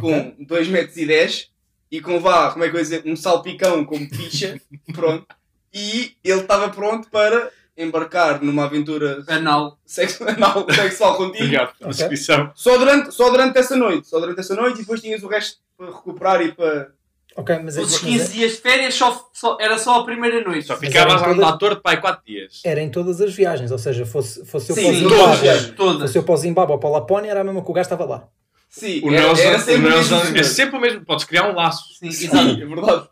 com 0.00 0.34
2 0.40 0.68
metros 0.68 0.96
e 0.96 1.06
10 1.06 1.50
e 1.90 2.00
com 2.00 2.18
vá, 2.18 2.50
como 2.50 2.64
é 2.64 2.68
que 2.68 2.74
eu 2.74 2.78
ia 2.78 2.82
dizer, 2.82 3.02
um 3.06 3.14
salpicão 3.14 3.84
como 3.84 4.08
ficha, 4.08 4.60
pronto. 4.92 5.26
E 5.72 6.16
ele 6.24 6.40
estava 6.40 6.68
pronto 6.70 7.08
para 7.10 7.52
embarcar 7.76 8.42
numa 8.42 8.64
aventura 8.64 9.24
Anal. 9.28 9.78
sexual, 9.84 10.30
sexual 10.74 11.16
contigo. 11.16 11.44
Obrigado 11.44 11.74
pela 11.78 11.90
Ok. 11.90 11.98
descrição. 11.98 12.50
Só 12.54 12.76
durante, 12.78 13.12
só 13.12 13.30
durante 13.30 13.58
essa 13.58 13.76
noite, 13.76 14.06
só 14.08 14.20
durante 14.20 14.40
essa 14.40 14.54
noite 14.54 14.76
e 14.76 14.80
depois 14.82 15.00
tinhas 15.00 15.22
o 15.22 15.28
resto 15.28 15.58
para 15.76 15.86
recuperar 15.86 16.40
e 16.42 16.52
para... 16.52 16.88
Ok, 17.36 17.58
mas, 17.64 17.76
é- 17.76 17.80
Os 17.80 17.90
mas 17.92 18.00
15 18.00 18.32
dias 18.32 18.52
de 18.52 18.58
férias 18.58 18.94
só, 18.94 19.28
só- 19.32 19.56
era 19.60 19.76
só 19.76 19.98
a 20.00 20.04
primeira 20.04 20.40
noite. 20.44 20.66
Só 20.68 20.76
ficavas 20.76 21.14
eram 21.14 21.22
a 21.22 21.24
todas- 21.34 21.38
andar 21.48 21.58
torto 21.58 21.82
para 21.82 21.92
aí 21.92 22.00
4 22.00 22.22
dias. 22.24 22.60
era 22.64 22.80
em 22.80 22.88
todas 22.88 23.20
as 23.20 23.34
viagens, 23.34 23.72
ou 23.72 23.78
seja, 23.78 24.06
fosse, 24.06 24.46
fosse 24.46 24.70
eu 24.70 24.76
Sim, 24.76 24.82
para 24.82 24.90
o 24.90 24.94
sim, 24.94 25.00
Zimbábue, 25.08 25.72
todas 25.76 26.00
fosse 26.02 26.18
eu 26.18 26.22
para 26.22 26.34
o 26.34 26.36
Zimbábue 26.36 26.72
ou 26.74 26.78
para 26.78 26.88
a 26.88 26.92
Lapónia, 26.92 27.30
era 27.32 27.40
a 27.40 27.44
mesma 27.44 27.64
que 27.64 27.70
o 27.70 27.74
gajo 27.74 27.86
estava 27.86 28.04
lá. 28.04 28.28
Sim, 28.70 29.00
O 29.04 29.12
era, 29.12 29.26
Nelson, 29.26 29.42
era 29.42 29.58
sempre 29.58 29.86
o 29.86 29.90
Nelson 29.90 30.16
mesmo 30.16 30.36
é 30.38 30.42
sempre 30.44 30.76
o 30.76 30.80
mesmo. 30.80 31.04
Podes 31.04 31.24
criar 31.24 31.48
um 31.48 31.54
laço. 31.54 31.94
Sim, 31.98 32.10
Sim, 32.12 32.26
exato. 32.26 32.48
é 32.62 32.66
verdade. 32.66 33.08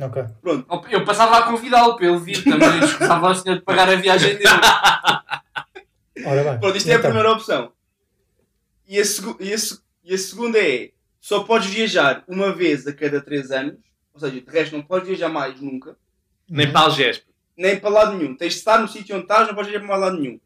Ok. 0.00 0.22
Eu 0.90 1.04
passava 1.04 1.38
a 1.38 1.42
convidá-lo 1.42 1.96
para 1.96 2.06
ele 2.06 2.18
vir 2.18 2.42
também. 2.44 2.78
Escusava 2.80 3.28
ao 3.28 3.34
senhor 3.34 3.56
de 3.58 3.64
pagar 3.64 3.88
a 3.88 3.96
viagem 3.96 4.34
dele. 4.36 4.44
Ora 6.26 6.44
bem. 6.44 6.58
Pronto, 6.60 6.76
isto 6.76 6.88
é 6.88 6.92
a 6.94 6.96
Então, 6.98 7.10
primeira 7.10 7.32
opção. 7.32 7.72
E 8.86 8.98
a, 8.98 9.02
e, 9.40 9.54
a 9.54 9.56
e 10.04 10.14
a 10.14 10.18
segunda 10.18 10.58
é: 10.58 10.90
só 11.20 11.44
podes 11.44 11.68
viajar 11.68 12.24
uma 12.28 12.52
vez 12.52 12.86
a 12.86 12.92
cada 12.92 13.20
3 13.20 13.50
anos, 13.52 13.78
ou 14.12 14.20
seja, 14.20 14.40
de 14.40 14.50
resto 14.50 14.76
não 14.76 14.82
podes 14.82 15.08
viajar 15.08 15.28
mais 15.28 15.60
nunca, 15.60 15.96
Nem 16.48 16.70
para 16.72 16.80
Algesp. 16.82 17.24
nem 17.56 17.78
para 17.78 17.90
lado 17.90 18.16
nenhum. 18.16 18.34
Tens 18.34 18.54
de 18.54 18.58
estar 18.58 18.78
no 18.78 18.88
sítio 18.88 19.14
onde 19.14 19.24
estás, 19.24 19.46
não 19.46 19.54
podes 19.54 19.70
viajar 19.70 19.86
para 19.86 19.96
mais 19.98 20.10
lado 20.10 20.20
nenhum. 20.20 20.40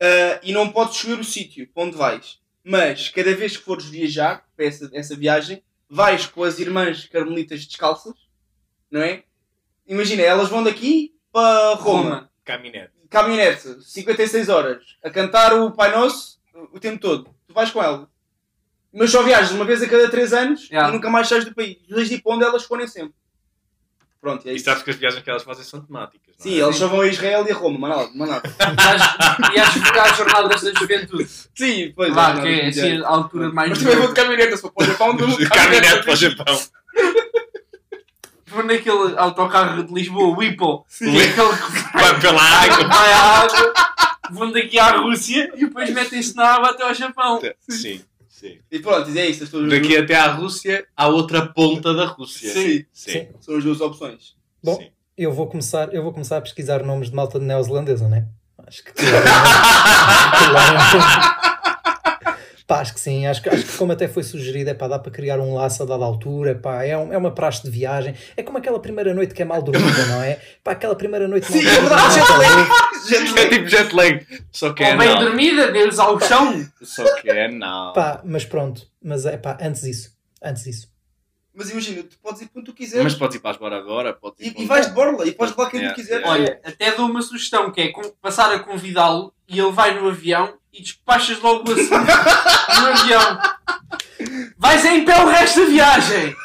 Ah, 0.00 0.40
e 0.42 0.52
não 0.52 0.70
podes 0.70 0.96
escolher 0.96 1.18
o 1.18 1.24
sítio 1.24 1.68
para 1.74 1.82
onde 1.84 1.96
vais. 1.96 2.38
Mas 2.64 3.08
cada 3.08 3.34
vez 3.34 3.56
que 3.56 3.64
fores 3.64 3.86
viajar 3.86 4.44
para 4.56 4.66
essa, 4.66 4.90
essa 4.92 5.14
viagem, 5.16 5.62
vais 5.88 6.26
com 6.26 6.42
as 6.42 6.58
irmãs 6.58 7.06
carmelitas 7.06 7.64
descalças, 7.64 8.14
não 8.96 9.02
é? 9.02 9.22
Imagina, 9.86 10.22
elas 10.22 10.48
vão 10.48 10.62
daqui 10.64 11.12
para 11.32 11.74
Roma. 11.74 12.02
Roma. 12.02 12.30
Caminhonete. 12.44 12.90
caminhonete, 13.10 13.82
56 13.84 14.48
horas, 14.48 14.82
a 15.02 15.10
cantar 15.10 15.52
o 15.54 15.70
Pai 15.72 15.94
Nosso 15.94 16.38
o 16.72 16.78
tempo 16.80 16.98
todo. 17.00 17.28
Tu 17.46 17.52
vais 17.54 17.70
com 17.70 17.82
ela. 17.82 18.08
Mas 18.92 19.10
só 19.10 19.22
viajas 19.22 19.50
uma 19.50 19.64
vez 19.64 19.82
a 19.82 19.88
cada 19.88 20.08
3 20.10 20.32
anos 20.32 20.68
Yeah. 20.70 20.88
e 20.88 20.92
nunca 20.92 21.10
mais 21.10 21.28
sais 21.28 21.44
do 21.44 21.54
país. 21.54 21.76
Tens 21.88 22.08
de 22.08 22.14
ir 22.14 22.22
para 22.22 22.34
onde 22.34 22.44
elas 22.44 22.64
forem 22.64 22.86
sempre. 22.86 23.14
Pronto, 24.20 24.46
e 24.46 24.50
é 24.50 24.52
E 24.52 24.56
isso. 24.56 24.64
sabes 24.64 24.82
que 24.82 24.90
as 24.90 24.96
viagens 24.96 25.22
que 25.22 25.28
elas 25.30 25.42
fazem 25.42 25.62
são 25.64 25.80
temáticas. 25.84 26.34
não 26.38 26.40
é? 26.40 26.42
Sim, 26.42 26.62
eles 26.62 26.76
só 26.76 26.88
vão 26.88 27.00
a 27.02 27.06
Israel 27.06 27.44
e 27.46 27.52
a 27.52 27.54
Roma. 27.54 28.08
Mas 28.14 28.28
nada. 28.28 28.42
E 29.54 29.58
às, 29.60 29.76
e 29.76 29.98
às 29.98 30.16
jornadas 30.16 30.62
da 30.62 30.72
juventude. 30.72 31.28
Sim, 31.54 31.92
pois 31.94 32.14
Lá, 32.14 32.38
é. 32.38 32.40
que 32.42 32.48
é 32.48 32.66
assim, 32.68 33.02
a 33.02 33.08
altura 33.08 33.52
mais. 33.52 33.68
Mas 33.70 33.78
também 33.80 33.96
vou 33.96 34.08
de 34.08 34.14
caminhonete, 34.14 34.56
se 34.56 34.62
for 34.62 34.72
para 34.72 34.84
o 34.84 34.86
Japão, 34.86 35.16
do 35.16 35.48
Caminhonete 35.48 36.02
para 36.04 36.12
o 36.12 36.16
Japão. 36.16 36.58
Vou 38.56 38.64
naquele 38.64 39.18
autocarro 39.18 39.84
de 39.84 39.92
Lisboa, 39.92 40.28
o. 40.28 40.36
Que 40.38 40.46
é 41.04 41.28
aquele 41.28 41.28
que 41.28 41.92
Vai 41.92 42.18
pela 42.20 42.42
água. 42.42 42.88
vai 42.96 43.12
à 43.12 43.22
água. 43.42 43.74
Vão 44.30 44.50
daqui 44.50 44.78
à 44.78 44.96
Rússia 44.96 45.52
e 45.54 45.66
depois 45.66 45.90
metem-se 45.90 46.34
na 46.34 46.54
água 46.54 46.70
até 46.70 46.82
ao 46.82 46.94
Japão. 46.94 47.38
Sim, 47.68 48.00
sim. 48.26 48.58
E 48.70 48.78
pronto, 48.78 49.10
e 49.10 49.18
é 49.18 49.26
isso. 49.26 49.44
Daqui 49.68 49.94
até 49.94 50.14
à 50.16 50.32
Rússia, 50.32 50.86
à 50.96 51.06
outra 51.06 51.44
ponta 51.46 51.92
da 51.92 52.06
Rússia. 52.06 52.50
Sim. 52.50 52.86
Sim. 52.92 53.12
Sim. 53.12 53.28
São 53.40 53.58
as 53.58 53.64
duas 53.64 53.82
opções. 53.82 54.34
Bom, 54.64 54.76
Sim. 54.76 54.88
eu 55.18 55.34
vou 55.34 55.46
começar, 55.46 55.92
eu 55.92 56.02
vou 56.02 56.12
começar 56.12 56.38
a 56.38 56.40
pesquisar 56.40 56.82
nomes 56.82 57.10
de 57.10 57.14
malta 57.14 57.38
de 57.38 57.44
neozelandesa, 57.44 58.08
né? 58.08 58.26
Acho 58.66 58.82
que 58.82 58.90
Pá, 62.66 62.80
acho 62.80 62.94
que 62.94 63.00
sim, 63.00 63.26
acho 63.28 63.40
que, 63.40 63.48
acho 63.48 63.64
que 63.64 63.76
como 63.78 63.92
até 63.92 64.08
foi 64.08 64.24
sugerido, 64.24 64.68
é 64.70 64.74
pá, 64.74 64.88
dá 64.88 64.98
para 64.98 65.12
criar 65.12 65.38
um 65.38 65.54
laço 65.54 65.84
a 65.84 65.86
dada 65.86 66.04
altura, 66.04 66.56
pá, 66.56 66.82
é, 66.82 66.98
um- 66.98 67.12
é 67.12 67.16
uma 67.16 67.30
praxe 67.30 67.62
de 67.62 67.70
viagem, 67.70 68.12
é 68.36 68.42
como 68.42 68.58
aquela 68.58 68.80
primeira 68.80 69.14
noite 69.14 69.32
que 69.34 69.40
é 69.40 69.44
mal 69.44 69.62
dormida, 69.62 70.04
não 70.06 70.20
é? 70.20 70.40
Pá, 70.64 70.72
aquela 70.72 70.96
primeira 70.96 71.28
noite 71.28 71.48
mal 71.48 71.60
Sim, 71.60 71.68
é 71.68 71.80
verdade, 71.80 72.02
mal 72.02 72.10
jet 72.10 72.26
dormida. 72.26 72.76
Gente, 73.08 73.38
É 73.38 73.48
tipo 73.48 73.68
jet 73.68 73.94
lag. 73.94 74.26
Só 74.50 74.72
que 74.72 74.82
é 74.82 74.92
Ou 74.92 74.98
bem 74.98 75.08
não. 75.08 75.20
dormida, 75.20 75.70
Deus 75.70 75.98
ao 76.00 76.18
chão. 76.20 76.66
Só 76.82 77.04
que 77.20 77.30
é 77.30 77.48
não. 77.48 77.92
Pá, 77.92 78.20
mas 78.24 78.44
pronto, 78.44 78.82
mas 79.00 79.24
é 79.26 79.36
pá, 79.36 79.56
antes 79.60 79.82
disso, 79.82 80.10
antes 80.42 80.64
disso. 80.64 80.88
Mas 81.54 81.70
imagina, 81.70 82.02
tu 82.02 82.18
podes 82.20 82.42
ir 82.42 82.48
para 82.48 82.60
onde 82.60 82.70
tu 82.70 82.74
quiseres. 82.76 83.04
Mas 83.04 83.14
podes 83.14 83.36
ir 83.36 83.38
para 83.38 83.52
as 83.52 83.56
Bora 83.56 83.76
Agora, 83.78 84.12
podes 84.12 84.40
ir 84.44 84.48
E, 84.48 84.52
para 84.54 84.62
e 84.62 84.66
vais 84.66 84.86
de 84.88 84.92
borla 84.92 85.24
e 85.26 85.32
podes 85.32 85.56
levar 85.56 85.70
quem 85.70 85.80
Yeah, 85.80 85.94
tu 85.94 86.00
quiseres. 86.02 86.26
yeah. 86.26 86.42
Olha, 86.42 86.60
até 86.64 86.92
dou 86.92 87.06
uma 87.06 87.22
sugestão 87.22 87.70
que 87.70 87.80
é 87.80 87.92
passar 88.20 88.52
a 88.52 88.58
convidá-lo 88.58 89.32
e 89.48 89.58
ele 89.58 89.70
vai 89.72 89.98
no 89.98 90.08
avião 90.08 90.54
e 90.76 90.82
despachas 90.82 91.40
logo 91.40 91.68
o 91.68 91.72
assunto 91.72 91.90
no 91.90 92.86
avião. 92.88 93.38
Vais 94.58 94.84
em 94.84 95.04
pé 95.04 95.22
o 95.22 95.28
resto 95.28 95.60
da 95.60 95.66
viagem! 95.66 96.36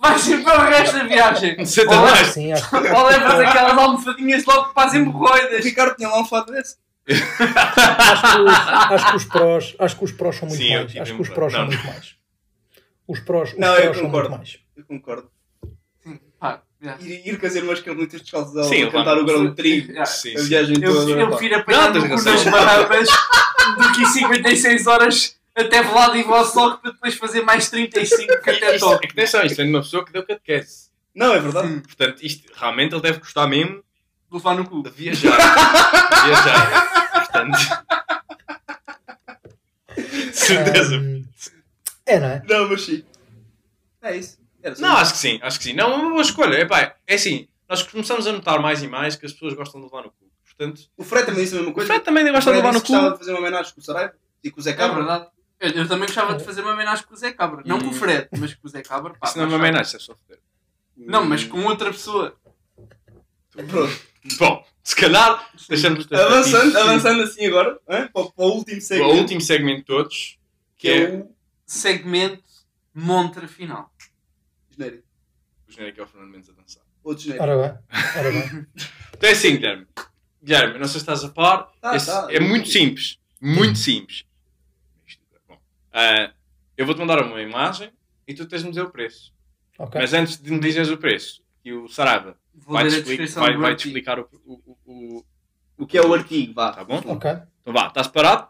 Vais 0.00 0.28
em 0.28 0.42
pé 0.44 0.52
o 0.56 0.60
resto 0.60 0.96
da 0.96 1.04
viagem! 1.04 1.56
Ou, 1.88 1.96
mais. 2.02 2.28
Sim, 2.28 2.52
acho 2.52 2.74
ou 2.76 3.06
levas 3.06 3.40
aquelas 3.40 3.76
almofadinhas 3.78 4.44
logo 4.44 4.72
para 4.72 4.86
as 4.88 4.92
O 4.92 4.96
hemorroidas! 4.96 5.64
Ricardo 5.64 5.96
tinha 5.96 6.08
lá 6.08 6.20
um 6.20 6.24
fado 6.24 6.52
desse. 6.52 6.76
acho 7.08 8.22
que, 8.22 8.40
os, 8.42 8.52
acho 8.92 9.10
que 9.10 9.16
os 9.16 9.24
prós, 9.24 9.76
acho 9.78 9.96
que 9.96 10.04
os 10.04 10.12
prós 10.12 10.36
são 10.36 10.48
muito 10.48 10.60
Sim, 10.62 10.72
eu 10.74 10.80
mais. 10.84 10.96
Acho 10.96 11.14
que 11.14 11.22
os 11.22 11.28
pró. 11.28 11.34
prós 11.36 11.52
são 11.52 11.60
Não. 11.62 11.68
muito 11.68 11.86
mais. 11.86 12.14
Os 13.08 13.20
prós, 13.20 13.52
os 13.52 13.58
Não, 13.58 13.74
eu 13.74 13.82
prós 13.82 13.96
são 13.96 14.06
concordo. 14.06 14.28
muito 14.30 14.38
mais. 14.40 14.58
Eu 14.76 14.84
concordo. 14.84 15.30
Sim, 16.80 16.84
já. 16.86 16.96
Ir, 17.00 17.28
ir 17.28 17.40
fazer 17.40 17.62
umas 17.62 17.80
carolitas 17.80 18.20
descalços 18.20 18.56
ao 18.56 18.64
Sim, 18.64 18.86
cantar 18.90 19.14
levar- 19.14 19.18
o 19.18 19.24
grão 19.24 19.46
de 19.50 19.54
trigo. 19.56 19.92
Já. 19.92 20.04
Sim, 20.06 20.34
A 20.36 20.38
sim. 20.40 20.48
viagem 20.48 20.76
Eu, 20.82 20.94
toda. 20.94 21.10
eu 21.10 21.18
pá. 21.30 21.36
prefiro 21.36 21.56
apanhar 21.60 21.92
Não, 21.94 22.06
nas 22.08 22.44
Bahamas 22.44 23.08
do 23.78 23.92
que 23.92 24.02
em 24.02 24.06
56 24.06 24.86
horas 24.86 25.36
até 25.56 25.82
Vladivostok 25.82 26.80
para 26.82 26.92
depois 26.92 27.14
fazer 27.16 27.42
mais 27.42 27.68
35 27.68 28.40
que 28.42 28.50
até 28.50 28.76
Isto, 28.76 28.86
top. 28.88 29.04
é 29.04 29.08
que 29.08 29.12
atenção, 29.20 29.42
isto 29.44 29.60
é 29.60 29.64
de 29.64 29.70
uma 29.70 29.80
pessoa 29.80 30.04
que 30.04 30.12
deu 30.12 30.24
catequese. 30.24 30.88
Não, 31.14 31.34
é 31.34 31.40
verdade. 31.40 31.66
Sim, 31.68 31.80
Portanto, 31.80 32.22
isto 32.22 32.52
realmente 32.54 32.94
ele 32.94 33.02
deve 33.02 33.18
gostar 33.18 33.46
mesmo 33.48 33.82
levar 34.30 34.54
no 34.54 34.64
cu. 34.68 34.82
de 34.84 34.90
viajar. 34.90 35.36
viajar. 36.24 37.10
Portanto. 37.12 37.58
Certeza. 40.32 40.94
É, 42.06 42.20
não 42.20 42.28
é? 42.28 42.42
Não, 42.48 42.68
mas 42.68 42.82
sim. 42.82 43.02
É 44.02 44.16
isso. 44.16 44.38
Não, 44.78 44.96
acho 44.96 45.12
que 45.12 45.18
sim, 45.18 45.38
acho 45.42 45.58
que 45.58 45.64
sim. 45.64 45.72
Não, 45.72 45.92
é 45.92 45.96
uma 45.96 46.10
boa 46.10 46.22
escolha. 46.22 46.56
Epá, 46.60 46.94
é 47.06 47.14
assim, 47.14 47.48
nós 47.68 47.82
começamos 47.82 48.26
a 48.26 48.32
notar 48.32 48.60
mais 48.60 48.82
e 48.82 48.88
mais 48.88 49.16
que 49.16 49.26
as 49.26 49.32
pessoas 49.32 49.54
gostam 49.54 49.80
de 49.80 49.86
levar 49.86 50.02
no 50.04 50.10
cu. 50.10 50.28
Portanto, 50.44 50.82
O 50.96 51.04
Fred 51.04 51.26
também 51.26 51.42
disse 51.44 51.54
a 51.54 51.58
mesma 51.58 51.70
o 51.70 51.74
coisa. 51.74 51.86
Fred 51.86 52.04
também 52.04 52.28
O 52.28 52.32
gosta 52.32 52.50
de 52.50 52.56
levar 52.56 52.72
no 52.72 52.80
que 52.82 52.88
gostava 52.88 53.06
cu. 53.08 53.12
de 53.14 53.18
fazer 53.20 53.30
uma 53.32 53.38
homenagem 53.40 53.72
com 53.74 53.80
o 53.80 53.84
Saraiva 53.84 54.14
e 54.42 54.50
com 54.50 54.60
o 54.60 54.62
Zé 54.62 54.70
É 54.70 54.74
Cabra. 54.74 54.96
verdade. 54.96 55.26
Eu, 55.60 55.70
eu 55.70 55.88
também 55.88 56.06
gostava 56.06 56.34
de 56.34 56.44
fazer 56.44 56.60
uma 56.62 56.72
homenagem 56.72 57.04
com 57.04 57.14
o 57.14 57.16
Zé 57.16 57.32
Cabra. 57.32 57.62
Não 57.64 57.80
com 57.80 57.88
o 57.88 57.92
Fred, 57.92 58.28
mas 58.38 58.54
com 58.54 58.66
o 58.66 58.70
Zé 58.70 58.82
Cabra. 58.82 59.14
Pá, 59.14 59.28
Isso 59.28 59.38
não 59.38 59.44
é 59.44 59.48
uma 59.48 59.56
homenagem, 59.56 59.96
é 59.96 59.98
só 59.98 60.14
foder. 60.14 60.38
Não, 60.96 61.24
mas 61.24 61.44
com 61.44 61.64
outra 61.64 61.90
pessoa. 61.90 62.36
Pronto. 63.52 64.00
Bom, 64.38 64.64
se 64.82 64.94
calhar, 64.96 65.48
deixamos 65.68 66.06
de 66.06 66.14
Avançando, 66.14 66.76
avançando 66.78 67.22
assim 67.22 67.46
agora, 67.46 67.78
hã? 67.88 68.08
Para, 68.12 68.22
o- 68.22 68.32
para 68.32 68.44
o 68.44 68.48
último 68.52 68.78
O 68.78 68.80
segmento. 68.80 69.14
último 69.16 69.40
segmento 69.40 69.78
de 69.80 69.84
todos, 69.84 70.38
que 70.76 70.88
é 70.88 71.08
o 71.10 71.28
Segmento 71.66 72.42
Montra 72.94 73.46
Final. 73.48 73.90
Genérico. 74.78 75.04
o 75.68 75.72
genérico 75.72 76.00
é 76.00 76.04
o 76.04 76.06
Fernando 76.06 76.30
Mendes 76.30 76.48
a 76.50 76.52
dançar. 76.52 76.82
Outro 77.04 77.22
genérico. 77.24 77.44
Ora 77.44 77.56
bem, 77.56 77.78
ora 78.18 78.32
bem. 78.32 78.66
Então 79.14 79.28
é 79.28 79.32
assim, 79.32 79.56
Guilherme. 79.56 79.86
Guilherme, 80.42 80.74
não 80.78 80.84
sei 80.86 80.92
se 80.92 80.98
estás 80.98 81.24
a 81.24 81.28
par. 81.30 81.72
Tá, 81.80 81.96
Esse- 81.96 82.06
tá. 82.06 82.28
é 82.30 82.38
muito 82.38 82.68
simples. 82.68 83.18
Muito 83.40 83.78
simples. 83.78 84.24
Bom, 85.48 85.58
ah, 85.92 86.32
eu 86.76 86.86
vou-te 86.86 86.98
mandar 86.98 87.22
uma 87.22 87.40
imagem 87.42 87.92
e 88.26 88.34
tu 88.34 88.46
tens 88.46 88.60
de 88.60 88.64
me 88.66 88.70
dizer 88.70 88.82
o 88.82 88.90
preço. 88.90 89.34
Ok. 89.78 90.00
Mas 90.00 90.12
antes 90.12 90.40
de 90.40 90.50
me 90.52 90.60
dizeres 90.60 90.88
o 90.90 90.96
preço, 90.98 91.42
que 91.62 91.72
o 91.72 91.88
Saraiva 91.88 92.36
Vou 92.54 92.74
vai-te 92.74 92.94
explicar, 92.96 93.40
vai, 93.40 93.56
vai 93.56 93.74
explicar 93.74 94.18
o, 94.20 94.28
o, 94.44 94.52
o, 94.54 94.78
o- 95.18 95.26
O 95.78 95.86
que 95.86 95.96
é 95.98 96.02
o 96.02 96.12
artigo, 96.14 96.52
vá. 96.54 96.72
Tá 96.72 96.84
bom? 96.84 96.98
Ok. 97.06 97.30
Então 97.60 97.72
vá, 97.72 97.86
estás 97.88 98.06
parado? 98.08 98.48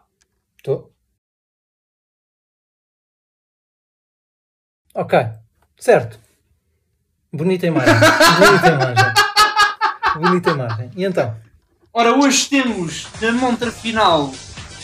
Estou. 0.57 0.93
Ok. 4.93 5.17
Certo. 5.79 6.19
Bonita 7.31 7.67
imagem. 7.67 7.93
Bonita 8.39 8.67
imagem. 8.67 9.13
Bonita 10.15 10.49
imagem. 10.51 10.91
E 10.95 11.05
então? 11.05 11.35
Ora, 11.93 12.15
hoje 12.15 12.49
temos 12.49 13.07
na 13.21 13.31
montra 13.31 13.71
final 13.71 14.33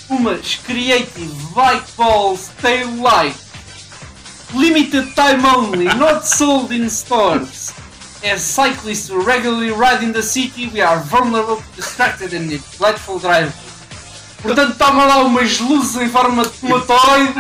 umas 0.09 0.55
Creative 0.55 1.33
Bike 1.53 1.91
Balls 1.97 2.51
Tail 2.61 3.01
Light. 3.01 3.37
Limited 4.53 5.13
time 5.15 5.45
only, 5.45 5.85
not 5.95 6.25
sold 6.25 6.73
in 6.73 6.87
stores. 6.89 7.73
As 8.23 8.41
cyclists 8.41 9.09
regularly 9.09 9.71
ride 9.71 10.03
in 10.03 10.13
the 10.13 10.21
city, 10.21 10.69
we 10.73 10.81
are 10.81 10.99
vulnerable 10.99 11.57
to 11.57 11.75
distracted 11.75 12.33
and 12.33 12.47
neglectful 12.47 13.19
drivers. 13.19 13.53
Portanto, 14.41 14.77
toma 14.77 15.05
lá 15.05 15.17
umas 15.23 15.59
luzes 15.59 15.97
em 15.97 16.09
forma 16.09 16.43
de 16.43 16.51
tomatoide, 16.51 17.33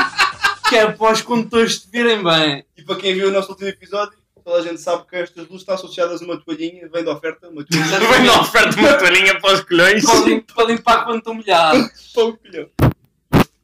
que 0.67 0.75
é 0.75 0.91
para 0.91 1.13
os 1.13 1.21
condutores 1.21 1.79
te 1.79 1.87
virem 1.91 2.23
bem. 2.23 2.64
Para 2.85 2.95
quem 2.97 3.13
viu 3.13 3.29
o 3.29 3.31
nosso 3.31 3.49
último 3.51 3.69
episódio, 3.69 4.17
toda 4.43 4.59
a 4.59 4.61
gente 4.61 4.79
sabe 4.79 5.05
que 5.07 5.15
estas 5.15 5.43
luzes 5.45 5.61
estão 5.61 5.75
associadas 5.75 6.21
a 6.21 6.25
uma 6.25 6.39
toalhinha, 6.39 6.87
vem 6.91 7.03
da 7.03 7.11
oferta, 7.13 7.49
uma 7.49 7.65
toalhinha. 7.65 7.99
Vem 8.11 8.23
na 8.25 8.41
oferta 8.41 8.79
uma 8.79 8.93
toalhinha 8.93 9.39
para 9.39 9.53
os 9.53 9.61
colhões. 9.61 10.05
Para 10.05 10.19
lim- 10.19 10.41
Para 10.41 10.65
limpar 10.65 11.05
quando 11.05 11.17
estão 11.19 11.33
molhados. 11.33 12.11
Pão, 12.13 12.37
colhão. 12.37 12.69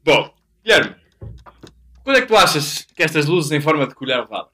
Bom, 0.03 0.33
Guilherme, 0.63 0.95
quando 2.03 2.17
é 2.17 2.21
que 2.21 2.27
tu 2.27 2.35
achas 2.35 2.87
que 2.95 3.03
estas 3.03 3.27
luzes 3.27 3.51
em 3.51 3.61
forma 3.61 3.85
de 3.87 3.93
colher 3.93 4.25
valem? 4.25 4.49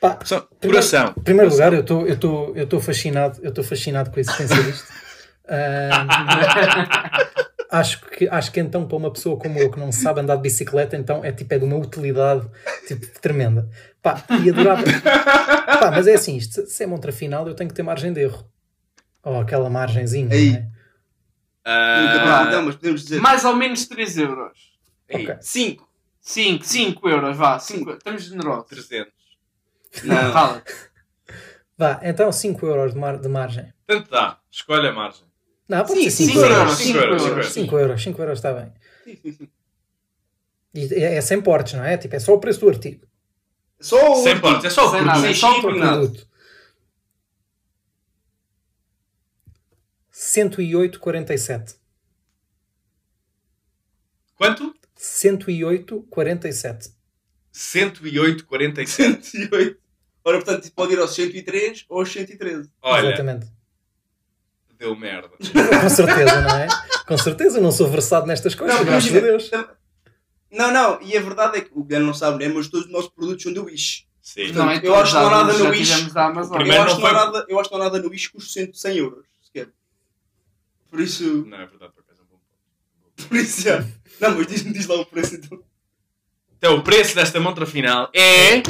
Pá, 0.00 0.18
São 0.24 0.40
Primeiro- 0.60 0.60
coração. 0.88 1.14
Em 1.16 1.22
primeiro 1.22 1.50
lugar, 1.50 1.72
eu 1.72 1.80
estou 1.80 2.06
eu 2.06 2.14
estou 2.14 2.56
eu 2.56 2.64
estou 2.64 2.80
fascinado, 2.80 3.38
eu 3.42 3.48
estou 3.50 3.64
fascinado 3.64 4.10
com 4.10 4.16
a 4.16 4.20
existência 4.20 4.62
disto. 4.62 4.86
Ah, 5.48 7.10
acho 7.70 8.00
que 8.00 8.28
acho 8.28 8.52
que 8.52 8.60
então 8.60 8.86
para 8.86 8.96
uma 8.96 9.12
pessoa 9.12 9.38
como 9.38 9.58
eu 9.58 9.70
que 9.70 9.78
não 9.78 9.90
sabe 9.92 10.20
andar 10.20 10.36
de 10.36 10.42
bicicleta, 10.42 10.96
então 10.96 11.24
é 11.24 11.32
tipo 11.32 11.52
é 11.54 11.58
de 11.58 11.64
uma 11.64 11.76
utilidade 11.76 12.48
tipo 12.86 13.06
tremenda. 13.20 13.68
Pá, 14.02 14.22
e 14.44 14.50
adorava. 14.50 14.82
Pá, 15.80 15.90
mas 15.90 16.06
é 16.06 16.14
assim, 16.14 16.36
isto, 16.36 16.66
se- 16.66 16.82
é 16.82 16.86
montra 16.86 17.12
final, 17.12 17.46
eu 17.48 17.54
tenho 17.54 17.68
que 17.68 17.74
ter 17.74 17.82
margem 17.82 18.12
de 18.12 18.20
erro. 18.22 18.48
Ou 19.22 19.40
aquela 19.40 19.68
margenzinha, 19.68 20.32
Ei. 20.34 20.50
não 20.52 20.58
é? 20.58 20.68
Ah, 21.68 22.48
Não, 22.52 22.62
mas 22.62 22.76
podemos 22.76 23.02
dizer 23.02 23.20
Mais 23.20 23.44
ou 23.44 23.56
menos 23.56 23.86
3 23.88 24.18
euros. 24.18 24.78
ei, 25.08 25.24
Ok. 25.24 25.36
5. 25.40 25.88
5, 26.20 26.64
5 26.64 27.08
euros, 27.08 27.36
vá. 27.36 27.58
5, 27.58 27.90
estamos 27.92 28.22
generosos. 28.22 28.66
300. 28.68 29.12
Não. 30.04 30.32
Fala. 30.32 30.62
Vá, 31.76 32.00
então 32.04 32.30
5 32.30 32.64
euros 32.66 32.92
de, 32.94 32.98
mar- 33.00 33.18
de 33.18 33.28
margem. 33.28 33.72
Tanto 33.86 34.08
dá, 34.10 34.38
escolhe 34.50 34.86
a 34.88 34.92
margem. 34.92 35.25
Não, 35.68 35.84
pode 35.84 36.00
Sim, 36.02 36.10
ser 36.10 36.24
5 36.24 36.32
cinco 36.32 36.44
euros. 36.44 36.58
euros, 36.58 36.76
5 36.78 36.98
euros, 36.98 37.22
5 37.22 37.28
euros. 37.28 37.52
5 37.52 37.78
euros, 37.78 38.02
5 38.02 38.22
euros 38.22 38.38
está 38.38 38.52
bem. 38.54 38.72
E 40.74 40.94
é, 40.94 41.14
é 41.16 41.20
sem 41.20 41.40
portes, 41.40 41.72
não 41.74 41.84
é? 41.84 41.96
Tipo, 41.96 42.14
é 42.16 42.20
só 42.20 42.34
o 42.34 42.38
preço 42.40 42.60
do 42.60 42.68
artigo. 42.68 43.06
Só 43.80 44.12
o. 44.12 44.22
Sem 44.22 44.38
portes, 44.40 44.64
é 44.66 44.70
só 44.70 44.86
o 44.86 44.90
Sem 44.90 45.00
produto. 45.02 45.14
nada, 45.16 45.30
é 45.30 45.34
só 45.34 45.58
o 45.58 45.60
produto. 45.62 46.28
108,47. 50.12 51.76
Quanto? 54.36 54.74
108,47. 54.98 56.90
108,47. 57.52 58.86
108. 58.86 59.78
Ora, 60.24 60.38
portanto, 60.42 60.72
pode 60.74 60.92
ir 60.94 60.98
aos 60.98 61.14
103 61.14 61.84
ou 61.88 62.00
aos 62.00 62.12
113. 62.12 62.70
Olha, 62.82 63.06
Exatamente. 63.08 63.46
Deu 64.78 64.94
merda. 64.96 65.28
Com 65.80 65.88
certeza, 65.88 66.40
não 66.40 66.56
é? 66.58 66.68
Com 67.06 67.18
certeza, 67.18 67.60
não 67.60 67.72
sou 67.72 67.88
versado 67.88 68.26
nestas 68.26 68.54
coisas, 68.54 68.80
graças 68.84 69.14
a 69.16 69.20
Deus. 69.20 69.50
Não, 70.50 70.72
não, 70.72 71.02
e 71.02 71.16
a 71.16 71.20
verdade 71.20 71.58
é 71.58 71.60
que 71.60 71.70
o 71.74 71.82
Guilherme 71.84 72.06
não 72.06 72.14
sabe, 72.14 72.44
né? 72.46 72.52
Mas 72.52 72.68
todos 72.68 72.86
os 72.86 72.92
nossos 72.92 73.10
produtos 73.10 73.42
são 73.42 73.52
da 73.52 73.60
Wish. 73.62 74.06
Sim. 74.22 74.52
Não 74.52 74.70
é 74.70 74.80
Eu 74.82 74.94
acho 74.96 75.12
que 75.12 75.18
não 75.18 75.26
há 75.28 75.30
nada 75.44 75.52
no 75.52 75.68
Wish. 75.70 75.90
eu, 75.90 75.96
acho 75.96 76.02
não 76.04 76.08
que 76.08 76.14
não 76.14 76.86
há 76.86 76.94
foi- 76.94 77.12
nada, 77.12 77.46
eu 77.48 77.60
acho 77.60 77.68
que 77.68 77.74
não 77.76 77.82
há 77.82 77.84
nada 77.86 78.02
no 78.02 78.08
Wish 78.10 78.26
que 78.28 78.32
custe 78.34 78.52
100, 78.52 78.72
100 78.72 78.96
euros. 78.96 79.24
Sequer. 79.42 79.68
Por 80.90 81.00
isso. 81.00 81.44
Não, 81.46 81.58
é 81.60 81.66
verdade, 81.66 81.92
por 81.92 82.00
acaso 82.02 82.20
é 82.20 82.24
um 82.24 82.26
bom 82.28 82.40
ponto. 83.16 83.28
Por 83.28 83.36
isso 83.36 83.60
já. 83.62 83.84
Não, 84.20 84.34
mas 84.36 84.46
diz-me 84.46 84.72
diz 84.72 84.86
lá 84.86 84.96
o 84.96 85.06
preço 85.06 85.34
então. 85.36 85.60
Então, 86.58 86.76
o 86.76 86.82
preço 86.82 87.14
desta 87.14 87.38
montra 87.38 87.66
final 87.66 88.10
é. 88.14 88.62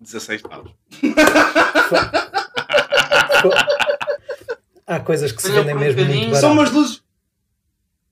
16 0.00 0.42
paus. 0.42 0.70
Há 4.90 4.98
coisas 4.98 5.30
que 5.30 5.40
se 5.40 5.52
vendem 5.52 5.74
um 5.74 5.78
mesmo 5.78 6.00
muito 6.00 6.08
bocadinho, 6.08 6.34
São 6.34 6.54
barato. 6.54 6.60
umas 6.60 6.70
luzes. 6.72 7.02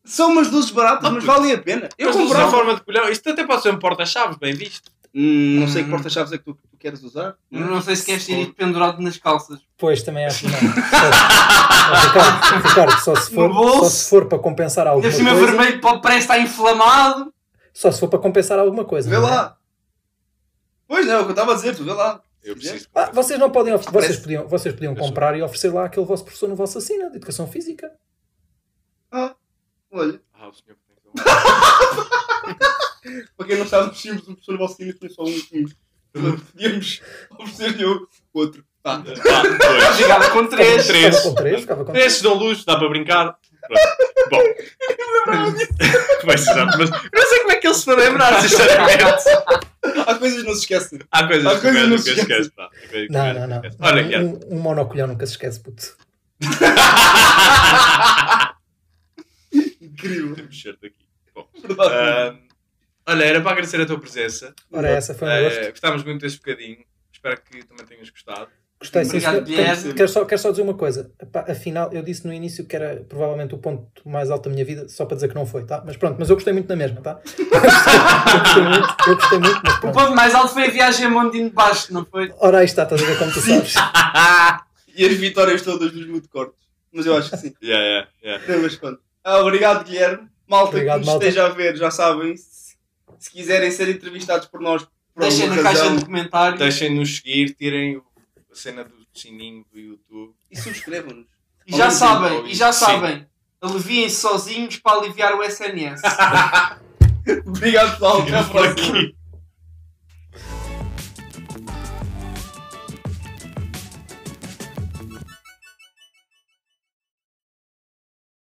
São 0.04 0.30
umas 0.30 0.48
luzes 0.50 0.70
baratas, 0.70 1.10
mas 1.10 1.24
valem 1.24 1.52
a 1.52 1.58
pena. 1.58 1.88
Eu 1.98 2.06
Mas 2.08 2.16
usa 2.16 2.44
a 2.44 2.48
forma 2.50 2.74
de 2.76 2.82
colhão. 2.82 3.08
Isto 3.08 3.30
até 3.30 3.44
pode 3.44 3.62
ser 3.62 3.74
um 3.74 3.78
porta-chaves, 3.80 4.36
bem 4.38 4.54
visto. 4.54 4.90
Hum, 5.12 5.58
não 5.60 5.66
sei 5.68 5.82
que 5.82 5.90
porta-chaves 5.90 6.32
é 6.32 6.38
que 6.38 6.44
tu, 6.44 6.54
tu 6.54 6.76
queres 6.78 7.02
usar. 7.02 7.34
Eu 7.50 7.62
não 7.62 7.82
sei 7.82 7.96
se 7.96 8.06
queres 8.06 8.24
ter 8.24 8.38
isto 8.40 8.54
pendurado 8.54 9.02
nas 9.02 9.16
calças. 9.18 9.58
Pois, 9.76 10.02
também 10.04 10.24
acho 10.24 10.46
que 10.46 10.52
não. 10.52 10.58
Só- 10.60 12.06
Ricardo, 12.06 12.68
Ricardo, 12.68 13.00
só 13.00 13.14
se, 13.16 13.34
for, 13.34 13.52
só 13.52 13.84
se 13.88 14.08
for 14.10 14.26
para 14.26 14.38
compensar 14.38 14.86
alguma 14.86 15.10
coisa. 15.12 15.34
vermelho 15.34 15.80
para- 15.80 15.98
parece 15.98 16.20
estar 16.20 16.38
inflamado. 16.38 17.34
Só 17.74 17.90
se 17.90 17.98
for 17.98 18.08
para 18.08 18.18
compensar 18.20 18.58
alguma 18.58 18.84
coisa. 18.84 19.10
Vê 19.10 19.16
não 19.18 19.26
é? 19.26 19.30
lá. 19.30 19.56
Pois 20.86 21.06
não, 21.06 21.14
é 21.14 21.16
o 21.18 21.22
que 21.24 21.26
eu 21.26 21.30
estava 21.30 21.52
a 21.52 21.54
dizer, 21.56 21.74
tu 21.76 21.84
vê 21.84 21.92
lá. 21.92 22.20
Eu 22.42 22.54
preciso. 22.54 22.88
Ah, 22.94 23.10
vocês 23.10 23.38
não 23.38 23.50
podem, 23.50 23.74
of- 23.74 23.90
vocês 23.90 24.18
podiam, 24.18 24.46
vocês 24.48 24.74
podiam 24.74 24.94
comprar 24.94 25.36
e 25.36 25.42
oferecer 25.42 25.72
lá 25.72 25.84
aquele 25.86 26.06
vosso 26.06 26.24
professor 26.24 26.48
no 26.48 26.56
vosso 26.56 26.78
assina 26.78 27.10
de 27.10 27.16
educação 27.16 27.46
física. 27.46 27.92
Ah, 29.10 29.34
olha. 29.90 30.20
Ah, 30.34 30.48
o 30.48 30.52
senhor 30.54 30.76
tem 30.86 30.96
que- 31.12 31.20
Para 33.36 33.46
quem 33.46 33.56
não 33.58 33.66
sabe, 33.66 33.88
nós 33.88 33.98
tínhamos 34.00 34.22
um 34.28 34.34
professor 34.34 34.58
Valsina 34.58 34.92
que 34.92 34.98
tinha 34.98 35.10
só 35.10 35.22
um. 35.24 35.34
Podíamos 36.52 37.00
oferecer-lhe 37.38 37.84
outro. 38.32 38.64
Tá. 38.82 38.96
Dois. 38.98 39.18
Jogava 39.98 40.30
com 40.30 40.46
três. 40.46 40.86
Três. 40.86 41.16
Ficava 41.16 41.22
com 41.28 41.34
três, 41.34 41.60
ficava 41.60 41.84
com 41.84 41.92
três. 41.92 42.06
Esses 42.06 42.22
dão 42.22 42.34
luz, 42.34 42.64
dá 42.64 42.76
para 42.78 42.88
brincar. 42.88 43.38
Pronto. 43.66 44.30
Bom. 44.30 44.42
Mas 46.24 46.46
eu 46.46 46.66
não 46.66 47.26
sei 47.28 47.38
como 47.40 47.52
é 47.52 47.56
que 47.56 47.66
ele 47.66 47.74
se 47.74 47.84
foi 47.84 47.96
lembrar, 47.96 48.40
sinceramente. 48.40 49.04
Há 50.06 50.14
coisas 50.14 50.40
que 50.42 50.46
não 50.48 50.54
se 50.54 50.60
esquecem. 50.60 50.98
Há 51.10 51.26
coisas 51.26 51.46
Há 51.46 51.54
que 51.56 51.60
coisas 51.62 51.82
nunca 51.82 51.90
não 51.90 51.98
se 51.98 52.10
esquece, 52.10 52.50
coisas 52.50 53.06
que 53.06 53.12
Não, 53.12 53.34
não, 53.34 53.46
não. 53.46 53.56
esquece. 53.56 53.76
Olha. 53.80 54.20
Um, 54.20 54.40
um 54.56 54.60
monocolhão 54.60 55.06
nunca 55.08 55.26
se 55.26 55.32
esquece, 55.32 55.60
puto. 55.60 55.96
Incrível. 59.80 60.34
Temos 60.34 60.60
certo 60.60 60.86
aqui. 60.86 61.06
Bom. 61.34 61.48
Verdade. 61.62 61.90
ah, 61.94 62.34
olha, 63.12 63.24
era 63.24 63.40
para 63.40 63.52
agradecer 63.52 63.80
a 63.80 63.86
tua 63.86 63.98
presença. 64.00 64.54
Ora, 64.72 64.88
essa 64.90 65.14
foi 65.14 65.28
um 65.28 65.30
Ah, 65.30 65.40
gosto. 65.42 65.70
gostámos 65.70 66.04
muito 66.04 66.20
deste 66.22 66.38
bocadinho. 66.38 66.84
Espero 67.12 67.40
que 67.40 67.64
também 67.64 67.86
tenhas 67.86 68.10
gostado. 68.10 68.48
Gostei, 68.80 69.04
sim, 69.04 69.16
Obrigado. 69.16 69.44
Guilherme. 69.44 69.94
Quero, 69.94 70.08
só, 70.08 70.24
quero 70.24 70.40
só 70.40 70.50
dizer 70.50 70.62
uma 70.62 70.74
coisa. 70.74 71.10
Epá, 71.20 71.44
afinal, 71.48 71.92
eu 71.92 72.00
disse 72.00 72.24
no 72.24 72.32
início 72.32 72.64
que 72.64 72.76
era 72.76 73.04
provavelmente 73.08 73.52
o 73.54 73.58
ponto 73.58 73.86
mais 74.08 74.30
alto 74.30 74.48
da 74.48 74.54
minha 74.54 74.64
vida, 74.64 74.88
só 74.88 75.04
para 75.04 75.16
dizer 75.16 75.28
que 75.28 75.34
não 75.34 75.44
foi, 75.44 75.64
tá? 75.64 75.82
Mas 75.84 75.96
pronto, 75.96 76.16
mas 76.18 76.30
eu 76.30 76.36
gostei 76.36 76.52
muito 76.52 76.68
na 76.68 76.76
mesma, 76.76 77.00
tá? 77.00 77.18
eu 77.38 78.40
gostei 78.40 78.62
muito, 78.62 78.96
eu 79.08 79.16
gostei 79.16 79.38
muito, 79.40 79.60
mas 79.64 79.74
O 79.74 79.80
pronto. 79.80 79.94
ponto 79.94 80.14
mais 80.14 80.34
alto 80.34 80.52
foi 80.52 80.66
a 80.66 80.70
viagem 80.70 81.06
a 81.06 81.10
Mondinho 81.10 81.48
de 81.48 81.54
Baixo, 81.54 81.92
não 81.92 82.04
foi? 82.04 82.32
Ora, 82.38 82.58
aí 82.58 82.66
está, 82.66 82.84
estás 82.84 83.02
a 83.02 83.04
ver 83.04 83.18
como 83.18 83.32
tu 83.32 83.40
sabes. 83.40 83.74
E 84.94 85.06
as 85.06 85.14
vitórias 85.14 85.62
todas 85.62 85.92
dos 85.92 86.06
muito 86.08 86.28
cortes. 86.28 86.58
Mas 86.92 87.06
eu 87.06 87.16
acho 87.16 87.30
que 87.30 87.36
sim. 87.36 87.54
Yeah, 87.62 87.84
yeah, 87.84 88.08
yeah. 88.24 88.44
Não, 88.52 88.62
mas 88.62 88.74
quando. 88.76 88.98
Ah, 89.22 89.38
obrigado, 89.40 89.84
Guilherme. 89.84 90.26
Malta 90.44 90.70
Obrigado, 90.70 90.94
que 90.94 90.98
nos 91.00 91.06
malta. 91.08 91.24
esteja 91.28 91.46
a 91.46 91.50
ver, 91.50 91.76
já 91.76 91.88
sabem. 91.90 92.36
Se, 92.36 92.74
se 93.20 93.30
quiserem 93.30 93.70
ser 93.70 93.88
entrevistados 93.90 94.48
por 94.48 94.60
nós, 94.60 94.82
por 95.14 95.20
Deixem 95.20 95.46
na 95.48 95.62
caixa 95.62 95.88
de 95.94 96.04
comentários. 96.04 96.58
Deixem-nos 96.58 97.16
seguir, 97.18 97.54
tirem 97.54 98.00
cena 98.58 98.84
do 98.84 99.06
sininho 99.14 99.64
do 99.72 99.78
YouTube. 99.78 100.34
e 100.50 100.56
subscrevam-nos. 100.58 101.26
E 101.66 101.76
já 101.76 101.90
sabem, 101.90 102.46
e 102.46 102.54
já 102.54 102.72
sabem. 102.72 103.26
Aliviem-se 103.60 104.16
sozinhos 104.16 104.76
para 104.78 104.98
aliviar 105.00 105.34
o 105.34 105.42
SNS. 105.42 106.00
Obrigado, 107.46 107.92
pessoal. 107.92 108.22
Até 108.22 108.38
a 108.38 108.42
Por 108.44 108.50
próxima. 108.52 108.98
aqui. 108.98 109.16